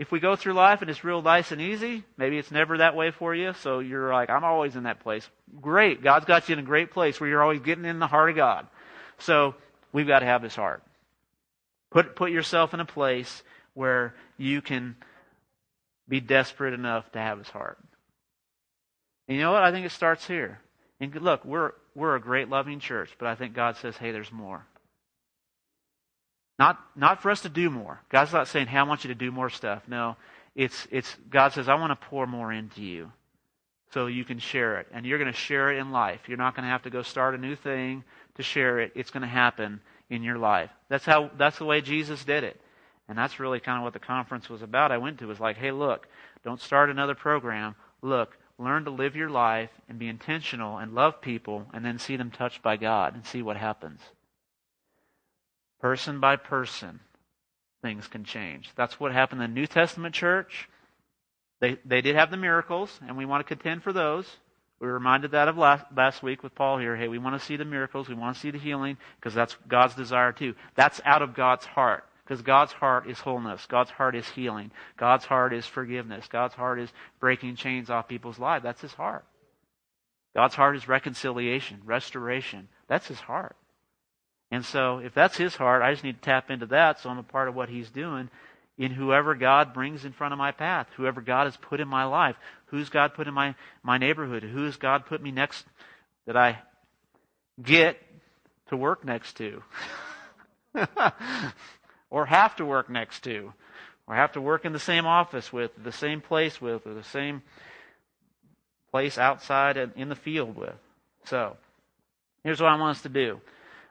If 0.00 0.10
we 0.10 0.18
go 0.18 0.34
through 0.34 0.54
life 0.54 0.80
and 0.80 0.90
it's 0.90 1.04
real 1.04 1.20
nice 1.20 1.52
and 1.52 1.60
easy, 1.60 2.04
maybe 2.16 2.38
it's 2.38 2.50
never 2.50 2.78
that 2.78 2.96
way 2.96 3.10
for 3.10 3.34
you, 3.34 3.52
so 3.52 3.80
you're 3.80 4.10
like, 4.10 4.30
I'm 4.30 4.44
always 4.44 4.74
in 4.74 4.84
that 4.84 5.00
place. 5.00 5.28
Great. 5.60 6.02
God's 6.02 6.24
got 6.24 6.48
you 6.48 6.54
in 6.54 6.58
a 6.58 6.62
great 6.62 6.90
place 6.90 7.20
where 7.20 7.28
you're 7.28 7.42
always 7.42 7.60
getting 7.60 7.84
in 7.84 7.98
the 7.98 8.06
heart 8.06 8.30
of 8.30 8.36
God. 8.36 8.66
So 9.18 9.54
we've 9.92 10.06
got 10.06 10.20
to 10.20 10.26
have 10.26 10.42
His 10.42 10.56
heart. 10.56 10.82
Put, 11.90 12.16
put 12.16 12.30
yourself 12.30 12.72
in 12.72 12.80
a 12.80 12.86
place 12.86 13.42
where 13.74 14.14
you 14.38 14.62
can 14.62 14.96
be 16.08 16.20
desperate 16.20 16.72
enough 16.72 17.12
to 17.12 17.18
have 17.18 17.36
His 17.36 17.48
heart. 17.48 17.76
And 19.28 19.36
you 19.36 19.42
know 19.42 19.52
what? 19.52 19.62
I 19.62 19.70
think 19.70 19.84
it 19.84 19.92
starts 19.92 20.26
here. 20.26 20.60
And 21.00 21.14
look, 21.16 21.44
we're, 21.44 21.72
we're 21.94 22.14
a 22.14 22.20
great 22.20 22.48
loving 22.48 22.78
church, 22.78 23.10
but 23.18 23.26
I 23.26 23.34
think 23.34 23.54
God 23.54 23.76
says, 23.78 23.96
hey, 23.96 24.12
there's 24.12 24.30
more. 24.30 24.64
Not, 26.58 26.78
not 26.94 27.22
for 27.22 27.30
us 27.30 27.40
to 27.42 27.48
do 27.48 27.70
more. 27.70 28.00
God's 28.10 28.34
not 28.34 28.48
saying, 28.48 28.66
hey, 28.66 28.76
I 28.76 28.82
want 28.82 29.02
you 29.02 29.08
to 29.08 29.14
do 29.14 29.32
more 29.32 29.48
stuff. 29.48 29.82
No, 29.88 30.16
it's, 30.54 30.86
it's 30.90 31.16
God 31.30 31.54
says, 31.54 31.68
I 31.68 31.74
want 31.74 31.98
to 31.98 32.06
pour 32.08 32.26
more 32.26 32.52
into 32.52 32.82
you 32.82 33.10
so 33.94 34.06
you 34.06 34.24
can 34.24 34.38
share 34.38 34.78
it. 34.78 34.86
And 34.92 35.06
you're 35.06 35.18
going 35.18 35.32
to 35.32 35.38
share 35.38 35.72
it 35.72 35.78
in 35.78 35.90
life. 35.90 36.20
You're 36.28 36.36
not 36.36 36.54
going 36.54 36.64
to 36.64 36.70
have 36.70 36.82
to 36.82 36.90
go 36.90 37.02
start 37.02 37.34
a 37.34 37.38
new 37.38 37.56
thing 37.56 38.04
to 38.36 38.42
share 38.42 38.78
it. 38.80 38.92
It's 38.94 39.10
going 39.10 39.22
to 39.22 39.26
happen 39.26 39.80
in 40.10 40.22
your 40.22 40.36
life. 40.36 40.70
That's 40.90 41.06
how, 41.06 41.30
that's 41.38 41.58
the 41.58 41.64
way 41.64 41.80
Jesus 41.80 42.24
did 42.24 42.44
it. 42.44 42.60
And 43.08 43.16
that's 43.16 43.40
really 43.40 43.58
kind 43.58 43.78
of 43.78 43.84
what 43.84 43.94
the 43.94 43.98
conference 43.98 44.48
was 44.50 44.62
about. 44.62 44.92
I 44.92 44.98
went 44.98 45.18
to 45.18 45.26
was 45.26 45.40
like, 45.40 45.56
hey, 45.56 45.72
look, 45.72 46.06
don't 46.44 46.60
start 46.60 46.90
another 46.90 47.14
program. 47.14 47.74
Look, 48.02 48.36
learn 48.60 48.84
to 48.84 48.90
live 48.90 49.16
your 49.16 49.30
life 49.30 49.70
and 49.88 49.98
be 49.98 50.08
intentional 50.08 50.78
and 50.78 50.94
love 50.94 51.20
people 51.20 51.66
and 51.72 51.84
then 51.84 51.98
see 51.98 52.16
them 52.16 52.30
touched 52.30 52.62
by 52.62 52.76
God 52.76 53.14
and 53.14 53.24
see 53.24 53.42
what 53.42 53.56
happens. 53.56 54.00
Person 55.80 56.20
by 56.20 56.36
person, 56.36 57.00
things 57.82 58.06
can 58.06 58.24
change. 58.24 58.70
That's 58.76 59.00
what 59.00 59.12
happened 59.12 59.42
in 59.42 59.50
the 59.50 59.60
New 59.60 59.66
Testament 59.66 60.14
church. 60.14 60.68
They, 61.60 61.78
they 61.84 62.02
did 62.02 62.16
have 62.16 62.30
the 62.30 62.36
miracles, 62.36 63.00
and 63.06 63.16
we 63.16 63.24
want 63.24 63.46
to 63.46 63.54
contend 63.54 63.82
for 63.82 63.92
those. 63.92 64.26
We 64.78 64.86
were 64.86 64.94
reminded 64.94 65.32
that 65.32 65.48
of 65.48 65.56
last, 65.58 65.84
last 65.94 66.22
week 66.22 66.42
with 66.42 66.54
Paul 66.54 66.78
here. 66.78 66.96
Hey, 66.96 67.08
we 67.08 67.18
want 67.18 67.38
to 67.38 67.44
see 67.44 67.56
the 67.56 67.64
miracles. 67.64 68.08
We 68.08 68.14
want 68.14 68.34
to 68.34 68.40
see 68.40 68.50
the 68.50 68.58
healing 68.58 68.96
because 69.16 69.34
that's 69.34 69.56
God's 69.68 69.94
desire 69.94 70.32
too. 70.32 70.54
That's 70.74 71.00
out 71.04 71.22
of 71.22 71.34
God's 71.34 71.66
heart 71.66 72.04
because 72.30 72.42
God's 72.42 72.70
heart 72.70 73.10
is 73.10 73.18
wholeness. 73.18 73.66
God's 73.66 73.90
heart 73.90 74.14
is 74.14 74.28
healing. 74.28 74.70
God's 74.96 75.24
heart 75.24 75.52
is 75.52 75.66
forgiveness. 75.66 76.28
God's 76.30 76.54
heart 76.54 76.78
is 76.78 76.88
breaking 77.18 77.56
chains 77.56 77.90
off 77.90 78.06
people's 78.06 78.38
lives. 78.38 78.62
That's 78.62 78.80
His 78.80 78.92
heart. 78.92 79.24
God's 80.36 80.54
heart 80.54 80.76
is 80.76 80.86
reconciliation, 80.86 81.80
restoration. 81.84 82.68
That's 82.86 83.08
His 83.08 83.18
heart. 83.18 83.56
And 84.52 84.64
so, 84.64 84.98
if 84.98 85.12
that's 85.12 85.36
his 85.36 85.54
heart, 85.54 85.82
I 85.82 85.92
just 85.92 86.02
need 86.02 86.16
to 86.16 86.20
tap 86.20 86.50
into 86.50 86.66
that 86.66 86.98
so 86.98 87.08
I'm 87.08 87.18
a 87.18 87.22
part 87.22 87.48
of 87.48 87.54
what 87.54 87.68
he's 87.68 87.88
doing 87.88 88.28
in 88.78 88.90
whoever 88.90 89.36
God 89.36 89.72
brings 89.72 90.04
in 90.04 90.12
front 90.12 90.32
of 90.32 90.38
my 90.38 90.50
path, 90.50 90.88
whoever 90.96 91.20
God 91.20 91.44
has 91.44 91.56
put 91.56 91.78
in 91.78 91.86
my 91.86 92.04
life, 92.04 92.34
who's 92.66 92.88
God 92.88 93.14
put 93.14 93.28
in 93.28 93.34
my, 93.34 93.54
my 93.84 93.96
neighborhood, 93.98 94.42
who's 94.42 94.76
God 94.76 95.06
put 95.06 95.22
me 95.22 95.30
next 95.30 95.64
that 96.26 96.36
I 96.36 96.58
get 97.62 97.96
to 98.68 98.76
work 98.76 99.04
next 99.04 99.36
to, 99.36 99.62
or 102.10 102.26
have 102.26 102.56
to 102.56 102.64
work 102.64 102.90
next 102.90 103.24
to, 103.24 103.52
or 104.06 104.14
have 104.14 104.32
to 104.32 104.40
work 104.40 104.64
in 104.64 104.72
the 104.72 104.78
same 104.78 105.06
office 105.06 105.52
with, 105.52 105.70
the 105.82 105.92
same 105.92 106.20
place 106.20 106.60
with, 106.60 106.86
or 106.86 106.94
the 106.94 107.04
same 107.04 107.42
place 108.90 109.16
outside 109.16 109.76
and 109.76 109.92
in 109.96 110.08
the 110.08 110.16
field 110.16 110.56
with. 110.56 110.74
So, 111.24 111.56
here's 112.42 112.60
what 112.60 112.70
I 112.70 112.76
want 112.76 112.96
us 112.96 113.02
to 113.02 113.08
do. 113.08 113.40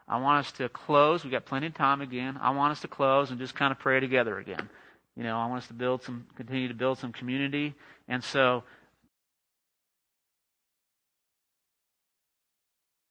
I 0.07 0.19
want 0.19 0.45
us 0.45 0.51
to 0.53 0.67
close. 0.69 1.23
We've 1.23 1.31
got 1.31 1.45
plenty 1.45 1.67
of 1.67 1.75
time 1.75 2.01
again. 2.01 2.37
I 2.41 2.49
want 2.49 2.71
us 2.71 2.81
to 2.81 2.87
close 2.87 3.29
and 3.29 3.39
just 3.39 3.55
kind 3.55 3.71
of 3.71 3.79
pray 3.79 3.99
together 3.99 4.39
again. 4.39 4.69
You 5.15 5.23
know, 5.23 5.37
I 5.37 5.45
want 5.45 5.63
us 5.63 5.67
to 5.67 5.73
build 5.73 6.03
some, 6.03 6.25
continue 6.35 6.67
to 6.67 6.73
build 6.73 6.97
some 6.97 7.13
community. 7.13 7.75
And 8.07 8.23
so 8.23 8.63